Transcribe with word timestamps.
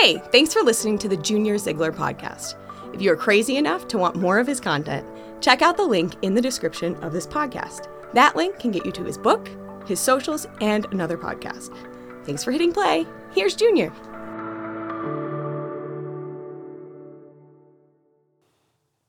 Hey, 0.00 0.16
thanks 0.32 0.54
for 0.54 0.62
listening 0.62 0.96
to 0.96 1.10
the 1.10 1.16
Junior 1.18 1.58
Ziegler 1.58 1.92
podcast. 1.92 2.54
If 2.94 3.02
you 3.02 3.12
are 3.12 3.16
crazy 3.16 3.58
enough 3.58 3.86
to 3.88 3.98
want 3.98 4.16
more 4.16 4.38
of 4.38 4.46
his 4.46 4.58
content, 4.58 5.06
check 5.42 5.60
out 5.60 5.76
the 5.76 5.84
link 5.84 6.14
in 6.22 6.32
the 6.32 6.40
description 6.40 6.94
of 7.04 7.12
this 7.12 7.26
podcast. 7.26 7.86
That 8.14 8.34
link 8.34 8.58
can 8.58 8.70
get 8.70 8.86
you 8.86 8.92
to 8.92 9.04
his 9.04 9.18
book, 9.18 9.50
his 9.86 10.00
socials, 10.00 10.46
and 10.62 10.86
another 10.86 11.18
podcast. 11.18 11.76
Thanks 12.24 12.42
for 12.42 12.50
hitting 12.50 12.72
play. 12.72 13.04
Here's 13.34 13.54
Junior. 13.54 13.92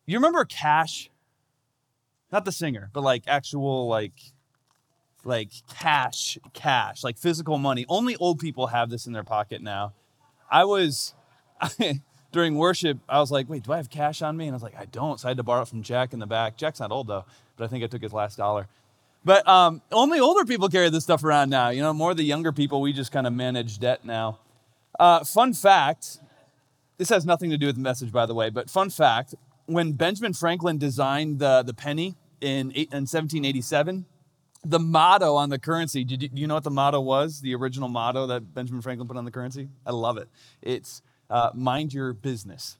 You 0.05 0.17
remember 0.17 0.43
Cash? 0.43 1.09
Not 2.33 2.43
the 2.43 2.51
singer, 2.51 2.89
but 2.91 3.01
like 3.01 3.23
actual 3.27 3.87
like 3.87 4.19
like 5.23 5.53
cash, 5.73 6.37
cash, 6.51 7.01
like 7.01 7.17
physical 7.17 7.57
money. 7.57 7.85
Only 7.87 8.17
old 8.17 8.39
people 8.39 8.67
have 8.67 8.89
this 8.89 9.07
in 9.07 9.13
their 9.13 9.23
pocket 9.23 9.61
now. 9.61 9.93
I 10.51 10.65
was 10.65 11.13
during 12.31 12.55
worship, 12.55 12.99
I 13.07 13.19
was 13.19 13.31
like, 13.31 13.49
wait, 13.49 13.63
do 13.63 13.73
I 13.73 13.77
have 13.77 13.89
cash 13.89 14.21
on 14.21 14.37
me? 14.37 14.45
And 14.45 14.53
I 14.53 14.57
was 14.57 14.63
like, 14.63 14.77
I 14.77 14.85
don't. 14.85 15.19
So 15.19 15.27
I 15.27 15.31
had 15.31 15.37
to 15.37 15.43
borrow 15.43 15.61
it 15.61 15.67
from 15.67 15.81
Jack 15.81 16.13
in 16.13 16.19
the 16.19 16.27
back. 16.27 16.57
Jack's 16.57 16.79
not 16.79 16.91
old 16.91 17.07
though, 17.07 17.25
but 17.57 17.63
I 17.63 17.67
think 17.67 17.83
I 17.83 17.87
took 17.87 18.03
his 18.03 18.13
last 18.13 18.37
dollar. 18.37 18.67
But 19.23 19.47
um, 19.47 19.81
only 19.91 20.19
older 20.19 20.45
people 20.45 20.67
carry 20.67 20.89
this 20.89 21.03
stuff 21.03 21.23
around 21.23 21.49
now. 21.49 21.69
You 21.69 21.81
know, 21.81 21.93
more 21.93 22.13
the 22.13 22.23
younger 22.23 22.51
people, 22.51 22.81
we 22.81 22.91
just 22.91 23.11
kind 23.11 23.25
of 23.25 23.33
manage 23.33 23.79
debt 23.79 24.03
now. 24.03 24.39
Uh, 24.99 25.23
fun 25.23 25.53
fact 25.53 26.19
this 27.01 27.09
has 27.09 27.25
nothing 27.25 27.49
to 27.49 27.57
do 27.57 27.65
with 27.65 27.75
the 27.75 27.81
message, 27.81 28.11
by 28.11 28.27
the 28.27 28.35
way, 28.35 28.51
but 28.51 28.69
fun 28.69 28.91
fact 28.91 29.33
when 29.65 29.93
Benjamin 29.93 30.33
Franklin 30.33 30.77
designed 30.77 31.39
the, 31.39 31.63
the 31.63 31.73
penny 31.73 32.15
in, 32.41 32.69
in 32.69 33.07
1787, 33.07 34.05
the 34.63 34.79
motto 34.79 35.35
on 35.35 35.49
the 35.49 35.59
currency, 35.59 36.03
do 36.03 36.15
you, 36.15 36.29
you 36.33 36.47
know 36.47 36.53
what 36.53 36.63
the 36.63 36.69
motto 36.69 36.99
was? 36.99 37.41
The 37.41 37.55
original 37.55 37.89
motto 37.89 38.27
that 38.27 38.53
Benjamin 38.53 38.81
Franklin 38.81 39.07
put 39.07 39.17
on 39.17 39.25
the 39.25 39.31
currency? 39.31 39.69
I 39.85 39.91
love 39.91 40.17
it. 40.17 40.29
It's 40.61 41.01
uh, 41.29 41.49
mind 41.53 41.93
your 41.93 42.13
business. 42.13 42.77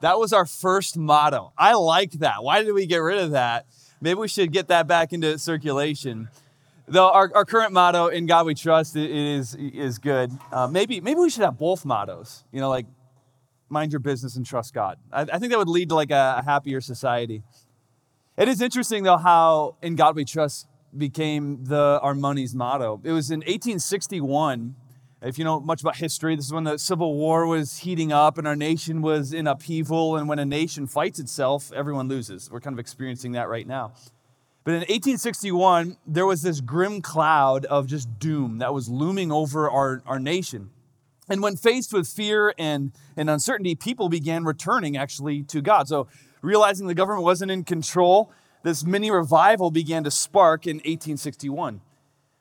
That 0.00 0.18
was 0.18 0.32
our 0.32 0.46
first 0.46 0.96
motto. 0.96 1.52
I 1.56 1.74
like 1.74 2.12
that. 2.12 2.42
Why 2.42 2.62
did 2.62 2.72
we 2.72 2.86
get 2.86 2.98
rid 2.98 3.18
of 3.18 3.30
that? 3.32 3.66
Maybe 4.00 4.20
we 4.20 4.28
should 4.28 4.52
get 4.52 4.68
that 4.68 4.86
back 4.86 5.12
into 5.12 5.38
circulation. 5.38 6.28
Though 6.86 7.10
our, 7.10 7.30
our 7.34 7.44
current 7.44 7.72
motto, 7.72 8.08
"In 8.08 8.26
God 8.26 8.46
We 8.46 8.54
Trust," 8.54 8.94
is 8.94 9.54
is 9.54 9.98
good. 9.98 10.30
Uh, 10.52 10.68
maybe 10.68 11.00
maybe 11.00 11.18
we 11.18 11.30
should 11.30 11.42
have 11.42 11.58
both 11.58 11.84
mottos. 11.84 12.44
You 12.52 12.60
know, 12.60 12.68
like 12.68 12.86
mind 13.68 13.92
your 13.92 13.98
business 14.00 14.36
and 14.36 14.46
trust 14.46 14.72
God. 14.72 14.98
I, 15.12 15.22
I 15.22 15.38
think 15.38 15.50
that 15.50 15.58
would 15.58 15.68
lead 15.68 15.88
to 15.88 15.96
like 15.96 16.10
a 16.12 16.42
happier 16.44 16.80
society. 16.80 17.42
It 18.36 18.48
is 18.48 18.60
interesting 18.60 19.02
though 19.02 19.16
how 19.16 19.76
"In 19.82 19.96
God 19.96 20.14
We 20.14 20.24
Trust" 20.24 20.68
became 20.96 21.64
the 21.64 22.00
our 22.02 22.14
money's 22.14 22.54
motto. 22.54 23.00
It 23.04 23.12
was 23.12 23.30
in 23.30 23.40
1861 23.40 24.74
if 25.22 25.38
you 25.38 25.44
know 25.44 25.60
much 25.60 25.80
about 25.80 25.96
history, 25.96 26.36
this 26.36 26.46
is 26.46 26.52
when 26.52 26.64
the 26.64 26.78
Civil 26.78 27.14
War 27.14 27.46
was 27.46 27.78
heating 27.78 28.12
up 28.12 28.36
and 28.36 28.46
our 28.46 28.54
nation 28.54 29.00
was 29.00 29.32
in 29.32 29.46
upheaval. 29.46 30.16
And 30.16 30.28
when 30.28 30.38
a 30.38 30.44
nation 30.44 30.86
fights 30.86 31.18
itself, 31.18 31.72
everyone 31.72 32.06
loses. 32.06 32.50
We're 32.50 32.60
kind 32.60 32.74
of 32.74 32.78
experiencing 32.78 33.32
that 33.32 33.48
right 33.48 33.66
now. 33.66 33.92
But 34.62 34.72
in 34.72 34.80
1861, 34.80 35.96
there 36.06 36.26
was 36.26 36.42
this 36.42 36.60
grim 36.60 37.00
cloud 37.00 37.64
of 37.66 37.86
just 37.86 38.18
doom 38.18 38.58
that 38.58 38.74
was 38.74 38.88
looming 38.88 39.32
over 39.32 39.70
our, 39.70 40.02
our 40.06 40.18
nation. 40.18 40.70
And 41.28 41.42
when 41.42 41.56
faced 41.56 41.92
with 41.92 42.06
fear 42.06 42.52
and, 42.58 42.92
and 43.16 43.30
uncertainty, 43.30 43.74
people 43.74 44.08
began 44.08 44.44
returning 44.44 44.96
actually 44.96 45.42
to 45.44 45.60
God. 45.60 45.88
So, 45.88 46.08
realizing 46.42 46.86
the 46.86 46.94
government 46.94 47.24
wasn't 47.24 47.50
in 47.50 47.64
control, 47.64 48.30
this 48.66 48.84
mini 48.84 49.12
revival 49.12 49.70
began 49.70 50.02
to 50.02 50.10
spark 50.10 50.66
in 50.66 50.78
1861. 50.78 51.80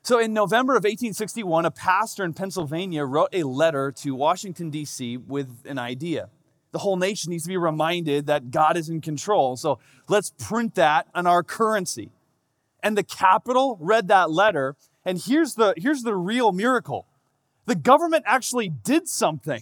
So 0.02 0.18
in 0.18 0.34
November 0.34 0.74
of 0.74 0.84
1861, 0.84 1.66
a 1.66 1.72
pastor 1.72 2.24
in 2.24 2.34
Pennsylvania 2.34 3.06
wrote 3.06 3.30
a 3.32 3.44
letter 3.44 3.92
to 3.98 4.16
Washington, 4.16 4.72
D.C. 4.72 5.18
with 5.18 5.48
an 5.66 5.78
idea. 5.78 6.30
The 6.72 6.80
whole 6.80 6.98
nation 6.98 7.30
needs 7.30 7.44
to 7.44 7.50
be 7.50 7.58
reminded 7.58 8.26
that 8.26 8.50
God 8.50 8.76
is 8.76 8.90
in 8.90 9.02
control. 9.02 9.56
So 9.56 9.78
let's 10.10 10.32
print 10.40 10.74
that 10.76 11.08
on 11.14 11.28
our 11.28 11.44
currency. 11.44 12.12
And 12.82 12.98
the 12.98 13.04
capital 13.04 13.78
read 13.80 14.08
that 14.08 14.32
letter. 14.32 14.76
And 15.06 15.22
here's 15.24 15.54
the, 15.54 15.76
here's 15.78 16.02
the 16.02 16.16
real 16.16 16.52
miracle 16.52 17.06
the 17.68 17.76
government 17.76 18.24
actually 18.26 18.70
did 18.70 19.08
something. 19.08 19.62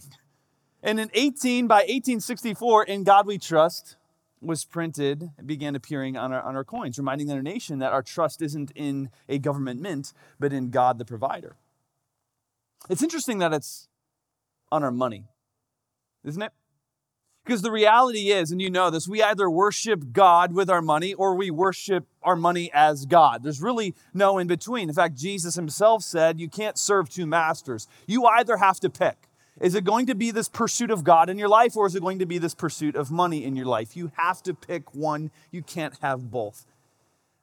And 0.81 0.97
in 0.97 1.09
18, 1.13 1.67
by 1.67 1.79
1864, 1.79 2.85
in 2.85 3.03
God 3.03 3.27
we 3.27 3.37
trust, 3.37 3.97
was 4.43 4.65
printed 4.65 5.31
began 5.45 5.75
appearing 5.75 6.17
on 6.17 6.31
our, 6.31 6.41
on 6.41 6.55
our 6.55 6.63
coins, 6.63 6.97
reminding 6.97 7.27
the 7.27 7.41
nation 7.41 7.79
that 7.79 7.93
our 7.93 8.03
trust 8.03 8.41
isn't 8.41 8.71
in 8.75 9.09
a 9.29 9.39
government 9.39 9.81
mint, 9.81 10.13
but 10.39 10.53
in 10.53 10.69
God 10.69 10.97
the 10.97 11.05
provider. 11.05 11.55
It's 12.89 13.03
interesting 13.03 13.39
that 13.39 13.53
it's 13.53 13.87
on 14.71 14.83
our 14.83 14.91
money, 14.91 15.25
isn't 16.23 16.41
it? 16.41 16.51
Because 17.45 17.61
the 17.61 17.71
reality 17.71 18.31
is, 18.31 18.51
and 18.51 18.61
you 18.61 18.69
know 18.69 18.89
this, 18.89 19.07
we 19.07 19.21
either 19.21 19.49
worship 19.49 20.13
God 20.13 20.53
with 20.53 20.69
our 20.69 20.81
money 20.81 21.13
or 21.13 21.35
we 21.35 21.51
worship 21.51 22.05
our 22.21 22.37
money 22.37 22.71
as 22.73 23.05
God. 23.05 23.43
There's 23.43 23.61
really 23.61 23.95
no 24.13 24.37
in 24.37 24.47
between. 24.47 24.87
In 24.87 24.95
fact, 24.95 25.15
Jesus 25.15 25.55
himself 25.55 26.03
said, 26.03 26.39
You 26.39 26.47
can't 26.47 26.77
serve 26.77 27.09
two 27.09 27.25
masters. 27.25 27.87
You 28.07 28.25
either 28.25 28.57
have 28.57 28.79
to 28.79 28.89
pick. 28.89 29.27
Is 29.63 29.75
it 29.75 29.85
going 29.85 30.07
to 30.07 30.13
be 30.13 30.29
this 30.29 30.49
pursuit 30.49 30.91
of 30.91 31.05
God 31.05 31.29
in 31.29 31.39
your 31.39 31.47
life, 31.47 31.77
or 31.77 31.87
is 31.87 31.95
it 31.95 32.01
going 32.01 32.19
to 32.19 32.25
be 32.25 32.37
this 32.37 32.53
pursuit 32.53 32.97
of 32.97 33.09
money 33.09 33.45
in 33.45 33.55
your 33.55 33.65
life? 33.65 33.95
You 33.95 34.11
have 34.17 34.43
to 34.43 34.53
pick 34.53 34.93
one. 34.93 35.31
You 35.51 35.63
can't 35.63 35.93
have 36.01 36.29
both. 36.29 36.65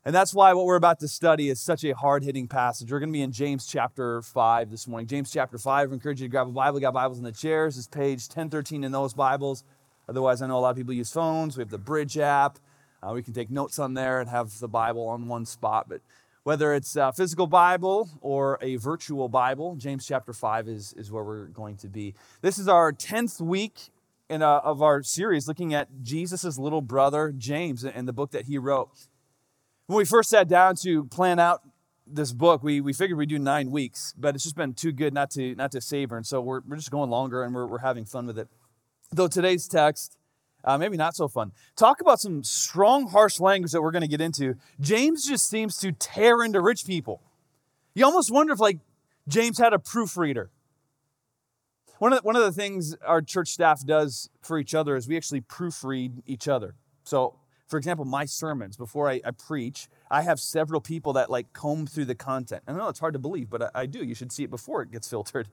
And 0.04 0.14
that's 0.14 0.34
why 0.34 0.52
what 0.52 0.66
we're 0.66 0.76
about 0.76 1.00
to 1.00 1.08
study 1.08 1.48
is 1.48 1.62
such 1.62 1.82
a 1.82 1.94
hard 1.94 2.22
hitting 2.22 2.46
passage. 2.46 2.92
We're 2.92 2.98
going 2.98 3.08
to 3.08 3.14
be 3.14 3.22
in 3.22 3.32
James 3.32 3.66
chapter 3.66 4.20
5 4.20 4.70
this 4.70 4.86
morning. 4.86 5.06
James 5.06 5.32
chapter 5.32 5.56
5. 5.56 5.90
I 5.90 5.94
encourage 5.94 6.20
you 6.20 6.28
to 6.28 6.30
grab 6.30 6.46
a 6.46 6.50
Bible. 6.50 6.74
We 6.74 6.82
got 6.82 6.92
Bibles 6.92 7.16
in 7.16 7.24
the 7.24 7.32
chairs. 7.32 7.78
It's 7.78 7.86
page 7.86 8.28
1013 8.28 8.84
in 8.84 8.92
those 8.92 9.14
Bibles. 9.14 9.64
Otherwise, 10.06 10.42
I 10.42 10.46
know 10.46 10.58
a 10.58 10.60
lot 10.60 10.72
of 10.72 10.76
people 10.76 10.92
use 10.92 11.10
phones. 11.10 11.56
We 11.56 11.62
have 11.62 11.70
the 11.70 11.78
Bridge 11.78 12.18
app. 12.18 12.58
Uh, 13.02 13.12
we 13.14 13.22
can 13.22 13.32
take 13.32 13.50
notes 13.50 13.78
on 13.78 13.94
there 13.94 14.20
and 14.20 14.28
have 14.28 14.58
the 14.58 14.68
Bible 14.68 15.08
on 15.08 15.26
one 15.26 15.46
spot. 15.46 15.88
But 15.88 16.02
whether 16.42 16.72
it's 16.74 16.96
a 16.96 17.12
physical 17.12 17.46
Bible 17.46 18.08
or 18.20 18.58
a 18.62 18.76
virtual 18.76 19.28
Bible, 19.28 19.76
James 19.76 20.06
chapter 20.06 20.32
5 20.32 20.68
is, 20.68 20.94
is 20.94 21.12
where 21.12 21.22
we're 21.22 21.46
going 21.46 21.76
to 21.78 21.88
be. 21.88 22.14
This 22.40 22.58
is 22.58 22.68
our 22.68 22.92
10th 22.92 23.40
week 23.40 23.90
in 24.28 24.42
a, 24.42 24.48
uh, 24.48 24.60
of 24.64 24.80
our 24.80 25.02
series 25.02 25.48
looking 25.48 25.74
at 25.74 25.88
Jesus' 26.02 26.56
little 26.56 26.80
brother, 26.80 27.32
James, 27.36 27.84
and 27.84 28.06
the 28.06 28.12
book 28.12 28.30
that 28.30 28.46
he 28.46 28.58
wrote. 28.58 29.08
When 29.86 29.96
we 29.96 30.04
first 30.04 30.30
sat 30.30 30.48
down 30.48 30.76
to 30.82 31.04
plan 31.04 31.38
out 31.38 31.62
this 32.06 32.32
book, 32.32 32.62
we, 32.62 32.80
we 32.80 32.92
figured 32.92 33.18
we'd 33.18 33.28
do 33.28 33.38
nine 33.38 33.70
weeks, 33.70 34.14
but 34.16 34.34
it's 34.34 34.44
just 34.44 34.56
been 34.56 34.72
too 34.72 34.92
good 34.92 35.12
not 35.12 35.30
to, 35.32 35.54
not 35.56 35.72
to 35.72 35.80
savor. 35.80 36.16
And 36.16 36.24
so 36.24 36.40
we're, 36.40 36.60
we're 36.66 36.76
just 36.76 36.92
going 36.92 37.10
longer 37.10 37.42
and 37.42 37.54
we're, 37.54 37.66
we're 37.66 37.78
having 37.78 38.04
fun 38.04 38.26
with 38.26 38.38
it. 38.38 38.48
Though 39.12 39.28
today's 39.28 39.66
text 39.66 40.16
uh, 40.64 40.78
maybe 40.78 40.96
not 40.96 41.14
so 41.14 41.28
fun. 41.28 41.52
Talk 41.76 42.00
about 42.00 42.20
some 42.20 42.42
strong, 42.44 43.08
harsh 43.08 43.40
language 43.40 43.72
that 43.72 43.82
we're 43.82 43.90
going 43.90 44.02
to 44.02 44.08
get 44.08 44.20
into. 44.20 44.56
James 44.80 45.26
just 45.26 45.48
seems 45.48 45.76
to 45.78 45.92
tear 45.92 46.42
into 46.42 46.60
rich 46.60 46.86
people. 46.86 47.22
You 47.94 48.04
almost 48.04 48.30
wonder 48.30 48.52
if, 48.52 48.60
like, 48.60 48.78
James 49.28 49.58
had 49.58 49.72
a 49.72 49.78
proofreader. 49.78 50.50
One 51.98 52.12
of, 52.12 52.20
the, 52.20 52.26
one 52.26 52.36
of 52.36 52.42
the 52.42 52.52
things 52.52 52.96
our 53.06 53.20
church 53.20 53.48
staff 53.48 53.84
does 53.84 54.30
for 54.40 54.58
each 54.58 54.74
other 54.74 54.96
is 54.96 55.06
we 55.06 55.16
actually 55.16 55.42
proofread 55.42 56.22
each 56.26 56.48
other. 56.48 56.74
So, 57.04 57.36
for 57.68 57.76
example, 57.76 58.04
my 58.04 58.24
sermons, 58.24 58.76
before 58.76 59.08
I, 59.08 59.20
I 59.24 59.30
preach, 59.32 59.88
I 60.10 60.22
have 60.22 60.40
several 60.40 60.80
people 60.80 61.12
that 61.12 61.30
like 61.30 61.52
comb 61.52 61.86
through 61.86 62.06
the 62.06 62.14
content. 62.14 62.62
I 62.66 62.72
know 62.72 62.88
it's 62.88 63.00
hard 63.00 63.12
to 63.12 63.18
believe, 63.18 63.50
but 63.50 63.62
I, 63.62 63.70
I 63.82 63.86
do. 63.86 64.04
You 64.04 64.14
should 64.14 64.32
see 64.32 64.44
it 64.44 64.50
before 64.50 64.82
it 64.82 64.90
gets 64.90 65.08
filtered. 65.08 65.48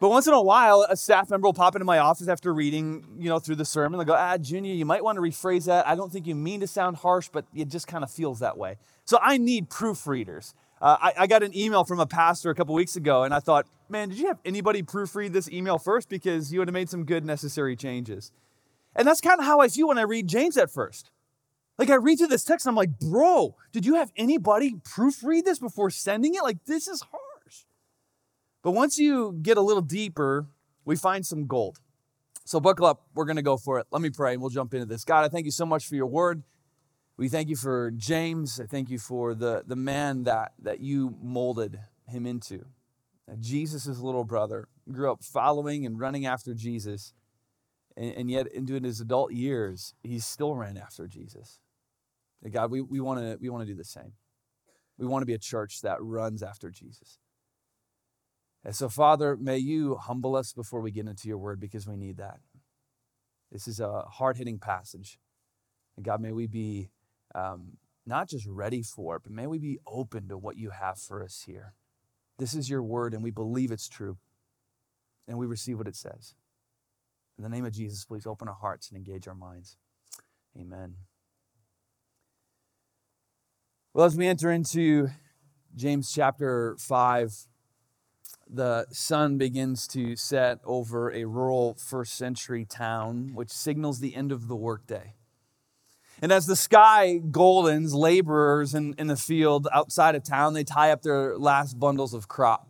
But 0.00 0.10
once 0.10 0.28
in 0.28 0.32
a 0.32 0.40
while, 0.40 0.86
a 0.88 0.96
staff 0.96 1.28
member 1.28 1.48
will 1.48 1.54
pop 1.54 1.74
into 1.74 1.84
my 1.84 1.98
office 1.98 2.28
after 2.28 2.54
reading, 2.54 3.04
you 3.18 3.28
know, 3.28 3.40
through 3.40 3.56
the 3.56 3.64
sermon. 3.64 3.98
They'll 3.98 4.06
go, 4.06 4.14
ah, 4.14 4.38
Junior, 4.38 4.72
you 4.72 4.84
might 4.84 5.02
want 5.02 5.16
to 5.16 5.22
rephrase 5.22 5.64
that. 5.66 5.88
I 5.88 5.96
don't 5.96 6.12
think 6.12 6.26
you 6.26 6.36
mean 6.36 6.60
to 6.60 6.68
sound 6.68 6.98
harsh, 6.98 7.28
but 7.32 7.46
it 7.52 7.68
just 7.68 7.88
kind 7.88 8.04
of 8.04 8.10
feels 8.10 8.38
that 8.38 8.56
way. 8.56 8.76
So 9.04 9.18
I 9.20 9.38
need 9.38 9.70
proofreaders. 9.70 10.54
Uh, 10.80 10.96
I, 11.00 11.12
I, 11.18 11.26
got 11.26 11.42
an 11.42 11.56
email 11.56 11.82
from 11.82 11.98
a 11.98 12.06
pastor 12.06 12.50
a 12.50 12.54
couple 12.54 12.72
weeks 12.76 12.94
ago, 12.94 13.24
and 13.24 13.34
I 13.34 13.40
thought, 13.40 13.66
man, 13.88 14.10
did 14.10 14.18
you 14.18 14.28
have 14.28 14.38
anybody 14.44 14.84
proofread 14.84 15.32
this 15.32 15.50
email 15.50 15.76
first? 15.76 16.08
Because 16.08 16.52
you 16.52 16.60
would 16.60 16.68
have 16.68 16.74
made 16.74 16.88
some 16.88 17.04
good 17.04 17.24
necessary 17.24 17.74
changes. 17.74 18.30
And 18.94 19.06
that's 19.06 19.20
kind 19.20 19.40
of 19.40 19.46
how 19.46 19.60
I 19.60 19.66
feel 19.66 19.88
when 19.88 19.98
I 19.98 20.02
read 20.02 20.28
James 20.28 20.56
at 20.56 20.70
first. 20.70 21.10
Like 21.78 21.90
I 21.90 21.96
read 21.96 22.18
through 22.18 22.28
this 22.28 22.44
text, 22.44 22.66
and 22.66 22.70
I'm 22.70 22.76
like, 22.76 22.98
bro, 23.00 23.56
did 23.72 23.84
you 23.84 23.96
have 23.96 24.12
anybody 24.16 24.74
proofread 24.74 25.44
this 25.44 25.58
before 25.58 25.90
sending 25.90 26.36
it? 26.36 26.42
Like, 26.44 26.64
this 26.66 26.86
is 26.86 27.02
hard. 27.02 27.27
But 28.68 28.74
once 28.74 28.98
you 28.98 29.38
get 29.40 29.56
a 29.56 29.62
little 29.62 29.80
deeper, 29.80 30.46
we 30.84 30.94
find 30.94 31.24
some 31.24 31.46
gold. 31.46 31.78
So 32.44 32.60
buckle 32.60 32.84
up. 32.84 33.06
We're 33.14 33.24
going 33.24 33.36
to 33.36 33.42
go 33.42 33.56
for 33.56 33.78
it. 33.78 33.86
Let 33.90 34.02
me 34.02 34.10
pray 34.10 34.34
and 34.34 34.42
we'll 34.42 34.50
jump 34.50 34.74
into 34.74 34.84
this. 34.84 35.06
God, 35.06 35.24
I 35.24 35.28
thank 35.30 35.46
you 35.46 35.50
so 35.50 35.64
much 35.64 35.86
for 35.86 35.94
your 35.94 36.04
word. 36.04 36.42
We 37.16 37.30
thank 37.30 37.48
you 37.48 37.56
for 37.56 37.90
James. 37.92 38.60
I 38.60 38.66
thank 38.66 38.90
you 38.90 38.98
for 38.98 39.34
the, 39.34 39.62
the 39.66 39.74
man 39.74 40.24
that, 40.24 40.52
that 40.58 40.80
you 40.80 41.16
molded 41.22 41.80
him 42.08 42.26
into. 42.26 42.66
Uh, 43.26 43.36
Jesus' 43.40 43.86
little 43.86 44.24
brother 44.24 44.68
grew 44.92 45.10
up 45.10 45.24
following 45.24 45.86
and 45.86 45.98
running 45.98 46.26
after 46.26 46.52
Jesus. 46.52 47.14
And, 47.96 48.12
and 48.16 48.30
yet, 48.30 48.52
into 48.52 48.78
his 48.78 49.00
adult 49.00 49.32
years, 49.32 49.94
he 50.02 50.18
still 50.18 50.54
ran 50.54 50.76
after 50.76 51.06
Jesus. 51.06 51.58
God, 52.52 52.70
we, 52.70 52.82
we 52.82 53.00
want 53.00 53.20
to 53.20 53.38
we 53.40 53.48
wanna 53.48 53.64
do 53.64 53.74
the 53.74 53.82
same. 53.82 54.12
We 54.98 55.06
want 55.06 55.22
to 55.22 55.26
be 55.26 55.32
a 55.32 55.38
church 55.38 55.80
that 55.80 56.02
runs 56.02 56.42
after 56.42 56.70
Jesus. 56.70 57.18
And 58.64 58.74
so, 58.74 58.88
Father, 58.88 59.36
may 59.36 59.58
you 59.58 59.96
humble 59.96 60.36
us 60.36 60.52
before 60.52 60.80
we 60.80 60.90
get 60.90 61.06
into 61.06 61.28
your 61.28 61.38
word 61.38 61.60
because 61.60 61.86
we 61.86 61.96
need 61.96 62.16
that. 62.16 62.40
This 63.50 63.66
is 63.66 63.80
a 63.80 64.02
hard 64.02 64.36
hitting 64.36 64.58
passage. 64.58 65.18
And 65.96 66.04
God, 66.04 66.20
may 66.20 66.32
we 66.32 66.46
be 66.46 66.90
um, 67.34 67.78
not 68.06 68.28
just 68.28 68.46
ready 68.46 68.82
for 68.82 69.16
it, 69.16 69.22
but 69.22 69.32
may 69.32 69.46
we 69.46 69.58
be 69.58 69.78
open 69.86 70.28
to 70.28 70.36
what 70.36 70.56
you 70.56 70.70
have 70.70 70.98
for 70.98 71.22
us 71.22 71.44
here. 71.46 71.74
This 72.38 72.54
is 72.54 72.70
your 72.70 72.82
word, 72.82 73.14
and 73.14 73.22
we 73.22 73.30
believe 73.30 73.72
it's 73.72 73.88
true, 73.88 74.18
and 75.26 75.38
we 75.38 75.46
receive 75.46 75.78
what 75.78 75.88
it 75.88 75.96
says. 75.96 76.34
In 77.36 77.42
the 77.42 77.50
name 77.50 77.64
of 77.64 77.72
Jesus, 77.72 78.04
please 78.04 78.26
open 78.26 78.48
our 78.48 78.54
hearts 78.54 78.88
and 78.88 78.96
engage 78.96 79.28
our 79.28 79.34
minds. 79.34 79.76
Amen. 80.58 80.94
Well, 83.92 84.06
as 84.06 84.16
we 84.16 84.26
enter 84.26 84.50
into 84.50 85.08
James 85.74 86.12
chapter 86.12 86.76
5, 86.78 87.46
the 88.48 88.86
sun 88.90 89.38
begins 89.38 89.86
to 89.88 90.16
set 90.16 90.58
over 90.64 91.12
a 91.12 91.24
rural 91.24 91.74
first 91.74 92.16
century 92.16 92.64
town, 92.64 93.30
which 93.34 93.50
signals 93.50 94.00
the 94.00 94.14
end 94.14 94.32
of 94.32 94.48
the 94.48 94.56
workday. 94.56 95.14
And 96.20 96.32
as 96.32 96.46
the 96.46 96.56
sky 96.56 97.20
goldens, 97.30 97.94
laborers 97.94 98.74
in, 98.74 98.94
in 98.98 99.06
the 99.06 99.16
field 99.16 99.68
outside 99.72 100.14
of 100.14 100.24
town, 100.24 100.54
they 100.54 100.64
tie 100.64 100.90
up 100.90 101.02
their 101.02 101.38
last 101.38 101.78
bundles 101.78 102.12
of 102.12 102.26
crop. 102.26 102.68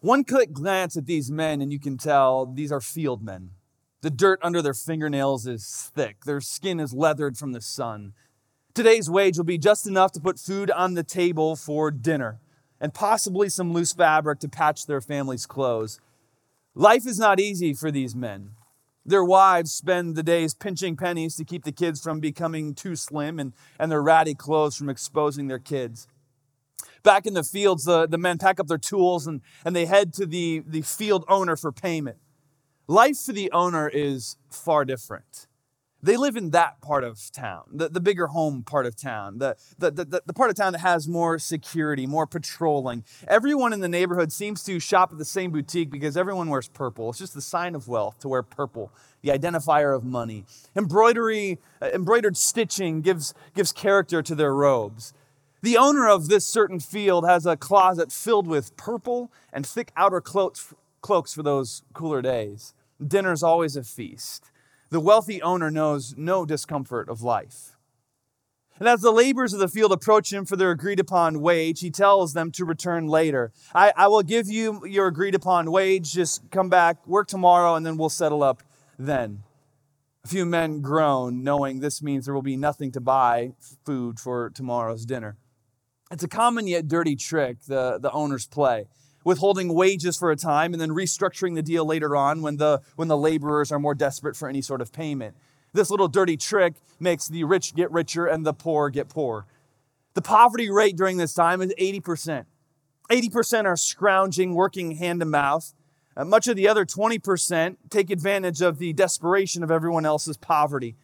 One 0.00 0.24
quick 0.24 0.52
glance 0.52 0.96
at 0.96 1.06
these 1.06 1.30
men, 1.30 1.60
and 1.60 1.72
you 1.72 1.78
can 1.78 1.96
tell 1.96 2.46
these 2.46 2.72
are 2.72 2.80
field 2.80 3.22
men. 3.22 3.50
The 4.02 4.10
dirt 4.10 4.40
under 4.42 4.62
their 4.62 4.74
fingernails 4.74 5.46
is 5.46 5.90
thick, 5.94 6.24
their 6.24 6.40
skin 6.40 6.80
is 6.80 6.92
leathered 6.92 7.36
from 7.36 7.52
the 7.52 7.60
sun. 7.60 8.14
Today's 8.72 9.10
wage 9.10 9.36
will 9.36 9.44
be 9.44 9.58
just 9.58 9.86
enough 9.86 10.12
to 10.12 10.20
put 10.20 10.38
food 10.38 10.70
on 10.70 10.94
the 10.94 11.02
table 11.02 11.56
for 11.56 11.90
dinner 11.90 12.40
and 12.80 12.94
possibly 12.94 13.48
some 13.48 13.72
loose 13.72 13.92
fabric 13.92 14.40
to 14.40 14.48
patch 14.48 14.86
their 14.86 15.00
family's 15.00 15.46
clothes. 15.46 16.00
Life 16.74 17.06
is 17.06 17.18
not 17.18 17.40
easy 17.40 17.74
for 17.74 17.90
these 17.90 18.14
men. 18.14 18.52
Their 19.04 19.24
wives 19.24 19.72
spend 19.72 20.14
the 20.14 20.22
days 20.22 20.54
pinching 20.54 20.96
pennies 20.96 21.34
to 21.36 21.44
keep 21.44 21.64
the 21.64 21.72
kids 21.72 22.00
from 22.00 22.20
becoming 22.20 22.74
too 22.74 22.96
slim 22.96 23.38
and, 23.38 23.52
and 23.78 23.90
their 23.90 24.02
ratty 24.02 24.34
clothes 24.34 24.76
from 24.76 24.88
exposing 24.88 25.48
their 25.48 25.58
kids. 25.58 26.06
Back 27.02 27.26
in 27.26 27.34
the 27.34 27.42
fields, 27.42 27.84
the, 27.84 28.06
the 28.06 28.18
men 28.18 28.38
pack 28.38 28.60
up 28.60 28.66
their 28.66 28.78
tools 28.78 29.26
and, 29.26 29.40
and 29.64 29.74
they 29.74 29.86
head 29.86 30.12
to 30.14 30.26
the, 30.26 30.62
the 30.66 30.82
field 30.82 31.24
owner 31.28 31.56
for 31.56 31.72
payment. 31.72 32.18
Life 32.86 33.18
for 33.18 33.32
the 33.32 33.50
owner 33.52 33.88
is 33.88 34.36
far 34.50 34.84
different. 34.84 35.46
They 36.02 36.16
live 36.16 36.36
in 36.36 36.50
that 36.50 36.80
part 36.80 37.04
of 37.04 37.20
town, 37.30 37.64
the, 37.72 37.88
the 37.88 38.00
bigger 38.00 38.28
home 38.28 38.62
part 38.62 38.86
of 38.86 38.96
town, 38.96 39.38
the, 39.38 39.56
the, 39.78 39.90
the, 39.90 40.22
the 40.24 40.32
part 40.32 40.48
of 40.48 40.56
town 40.56 40.72
that 40.72 40.78
has 40.78 41.06
more 41.06 41.38
security, 41.38 42.06
more 42.06 42.26
patrolling. 42.26 43.04
Everyone 43.28 43.74
in 43.74 43.80
the 43.80 43.88
neighborhood 43.88 44.32
seems 44.32 44.64
to 44.64 44.80
shop 44.80 45.12
at 45.12 45.18
the 45.18 45.26
same 45.26 45.50
boutique 45.50 45.90
because 45.90 46.16
everyone 46.16 46.48
wears 46.48 46.68
purple. 46.68 47.10
It's 47.10 47.18
just 47.18 47.34
the 47.34 47.42
sign 47.42 47.74
of 47.74 47.86
wealth 47.86 48.18
to 48.20 48.28
wear 48.28 48.42
purple, 48.42 48.90
the 49.20 49.28
identifier 49.28 49.94
of 49.94 50.02
money. 50.02 50.44
Embroidery, 50.74 51.58
uh, 51.82 51.90
embroidered 51.92 52.36
stitching 52.36 53.02
gives, 53.02 53.34
gives 53.54 53.70
character 53.70 54.22
to 54.22 54.34
their 54.34 54.54
robes. 54.54 55.12
The 55.62 55.76
owner 55.76 56.08
of 56.08 56.28
this 56.28 56.46
certain 56.46 56.80
field 56.80 57.26
has 57.28 57.44
a 57.44 57.58
closet 57.58 58.10
filled 58.10 58.46
with 58.46 58.74
purple 58.78 59.30
and 59.52 59.66
thick 59.66 59.92
outer 59.94 60.22
cloaks, 60.22 60.72
cloaks 61.02 61.34
for 61.34 61.42
those 61.42 61.82
cooler 61.92 62.22
days. 62.22 62.72
Dinner's 63.06 63.42
always 63.42 63.76
a 63.76 63.84
feast. 63.84 64.49
The 64.90 65.00
wealthy 65.00 65.40
owner 65.40 65.70
knows 65.70 66.14
no 66.16 66.44
discomfort 66.44 67.08
of 67.08 67.22
life. 67.22 67.76
And 68.80 68.88
as 68.88 69.02
the 69.02 69.12
laborers 69.12 69.52
of 69.52 69.60
the 69.60 69.68
field 69.68 69.92
approach 69.92 70.32
him 70.32 70.44
for 70.44 70.56
their 70.56 70.72
agreed 70.72 70.98
upon 70.98 71.40
wage, 71.40 71.80
he 71.80 71.90
tells 71.90 72.32
them 72.32 72.50
to 72.52 72.64
return 72.64 73.06
later. 73.06 73.52
I, 73.74 73.92
I, 73.94 74.08
will 74.08 74.22
give 74.22 74.48
you 74.48 74.84
your 74.86 75.06
agreed 75.06 75.34
upon 75.34 75.70
wage. 75.70 76.12
Just 76.12 76.50
come 76.50 76.70
back, 76.70 77.06
work 77.06 77.28
tomorrow, 77.28 77.74
and 77.74 77.84
then 77.84 77.98
we'll 77.98 78.08
settle 78.08 78.42
up 78.42 78.62
then. 78.98 79.42
A 80.24 80.28
few 80.28 80.44
men 80.44 80.80
groan, 80.80 81.44
knowing 81.44 81.80
this 81.80 82.02
means 82.02 82.24
there 82.24 82.34
will 82.34 82.42
be 82.42 82.56
nothing 82.56 82.90
to 82.92 83.00
buy 83.00 83.52
food 83.84 84.18
for 84.18 84.50
tomorrow's 84.50 85.04
dinner. 85.04 85.36
It's 86.10 86.24
a 86.24 86.28
common 86.28 86.66
yet 86.66 86.88
dirty 86.88 87.16
trick 87.16 87.58
the, 87.68 87.98
the 88.00 88.10
owners 88.10 88.46
play 88.46 88.86
withholding 89.24 89.74
wages 89.74 90.16
for 90.16 90.30
a 90.30 90.36
time 90.36 90.72
and 90.72 90.80
then 90.80 90.90
restructuring 90.90 91.54
the 91.54 91.62
deal 91.62 91.84
later 91.84 92.16
on 92.16 92.42
when 92.42 92.56
the, 92.56 92.80
when 92.96 93.08
the 93.08 93.16
laborers 93.16 93.70
are 93.70 93.78
more 93.78 93.94
desperate 93.94 94.36
for 94.36 94.48
any 94.48 94.62
sort 94.62 94.80
of 94.80 94.92
payment. 94.92 95.36
This 95.72 95.90
little 95.90 96.08
dirty 96.08 96.36
trick 96.36 96.74
makes 96.98 97.28
the 97.28 97.44
rich 97.44 97.74
get 97.74 97.90
richer 97.90 98.26
and 98.26 98.44
the 98.44 98.52
poor 98.52 98.90
get 98.90 99.08
poor. 99.08 99.46
The 100.14 100.22
poverty 100.22 100.70
rate 100.70 100.96
during 100.96 101.16
this 101.16 101.34
time 101.34 101.62
is 101.62 101.72
80%. 101.78 102.46
80% 103.10 103.64
are 103.64 103.76
scrounging, 103.76 104.54
working 104.54 104.92
hand 104.92 105.20
to 105.20 105.26
mouth. 105.26 105.74
Uh, 106.16 106.24
much 106.24 106.48
of 106.48 106.56
the 106.56 106.68
other 106.68 106.84
20% 106.84 107.76
take 107.88 108.10
advantage 108.10 108.60
of 108.60 108.78
the 108.78 108.92
desperation 108.92 109.62
of 109.62 109.70
everyone 109.70 110.04
else's 110.04 110.36
poverty. 110.36 110.96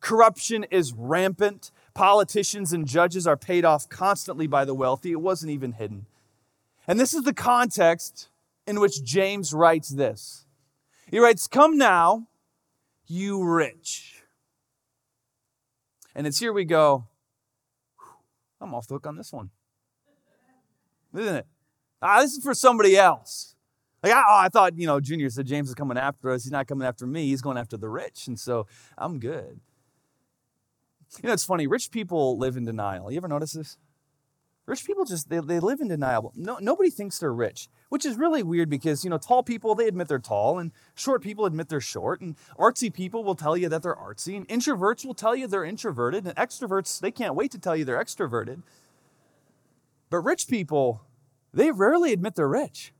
Corruption 0.00 0.64
is 0.70 0.92
rampant. 0.92 1.70
Politicians 1.94 2.72
and 2.72 2.86
judges 2.86 3.26
are 3.26 3.36
paid 3.36 3.64
off 3.64 3.88
constantly 3.88 4.46
by 4.46 4.64
the 4.64 4.74
wealthy. 4.74 5.12
It 5.12 5.20
wasn't 5.20 5.52
even 5.52 5.72
hidden. 5.72 6.06
And 6.86 7.00
this 7.00 7.14
is 7.14 7.22
the 7.22 7.34
context 7.34 8.28
in 8.66 8.80
which 8.80 9.02
James 9.02 9.52
writes 9.52 9.88
this. 9.88 10.46
He 11.10 11.18
writes, 11.18 11.46
Come 11.46 11.78
now, 11.78 12.28
you 13.06 13.42
rich. 13.44 14.22
And 16.14 16.26
it's 16.26 16.38
here 16.38 16.52
we 16.52 16.64
go. 16.64 17.06
I'm 18.60 18.74
off 18.74 18.86
the 18.86 18.94
hook 18.94 19.06
on 19.06 19.16
this 19.16 19.32
one. 19.32 19.50
Isn't 21.14 21.36
it? 21.36 21.46
Ah, 22.00 22.20
this 22.20 22.32
is 22.32 22.42
for 22.42 22.54
somebody 22.54 22.96
else. 22.96 23.54
Like, 24.02 24.12
I, 24.12 24.20
oh, 24.20 24.36
I 24.36 24.48
thought, 24.48 24.76
you 24.76 24.86
know, 24.86 25.00
Junior 25.00 25.30
said 25.30 25.46
James 25.46 25.68
is 25.68 25.74
coming 25.74 25.96
after 25.96 26.30
us. 26.30 26.44
He's 26.44 26.52
not 26.52 26.66
coming 26.66 26.86
after 26.86 27.06
me. 27.06 27.28
He's 27.28 27.40
going 27.40 27.56
after 27.56 27.76
the 27.76 27.88
rich. 27.88 28.26
And 28.26 28.38
so 28.38 28.66
I'm 28.98 29.18
good. 29.18 29.60
You 31.22 31.28
know, 31.28 31.32
it's 31.32 31.44
funny. 31.44 31.66
Rich 31.66 31.90
people 31.90 32.38
live 32.38 32.56
in 32.56 32.64
denial. 32.64 33.10
You 33.10 33.16
ever 33.18 33.28
notice 33.28 33.52
this? 33.52 33.78
Rich 34.66 34.86
people 34.86 35.04
just, 35.04 35.28
they, 35.28 35.40
they 35.40 35.60
live 35.60 35.80
in 35.80 35.88
denial. 35.88 36.32
No, 36.34 36.56
nobody 36.58 36.88
thinks 36.88 37.18
they're 37.18 37.34
rich, 37.34 37.68
which 37.90 38.06
is 38.06 38.16
really 38.16 38.42
weird 38.42 38.70
because, 38.70 39.04
you 39.04 39.10
know, 39.10 39.18
tall 39.18 39.42
people, 39.42 39.74
they 39.74 39.86
admit 39.86 40.08
they're 40.08 40.18
tall, 40.18 40.58
and 40.58 40.72
short 40.94 41.22
people 41.22 41.44
admit 41.44 41.68
they're 41.68 41.82
short, 41.82 42.22
and 42.22 42.34
artsy 42.58 42.92
people 42.92 43.24
will 43.24 43.34
tell 43.34 43.58
you 43.58 43.68
that 43.68 43.82
they're 43.82 43.94
artsy, 43.94 44.36
and 44.36 44.48
introverts 44.48 45.04
will 45.04 45.14
tell 45.14 45.36
you 45.36 45.46
they're 45.46 45.66
introverted, 45.66 46.26
and 46.26 46.34
extroverts, 46.36 46.98
they 46.98 47.10
can't 47.10 47.34
wait 47.34 47.50
to 47.50 47.58
tell 47.58 47.76
you 47.76 47.84
they're 47.84 48.02
extroverted. 48.02 48.62
But 50.08 50.18
rich 50.20 50.48
people, 50.48 51.02
they 51.52 51.70
rarely 51.70 52.14
admit 52.14 52.34
they're 52.34 52.48
rich. 52.48 52.94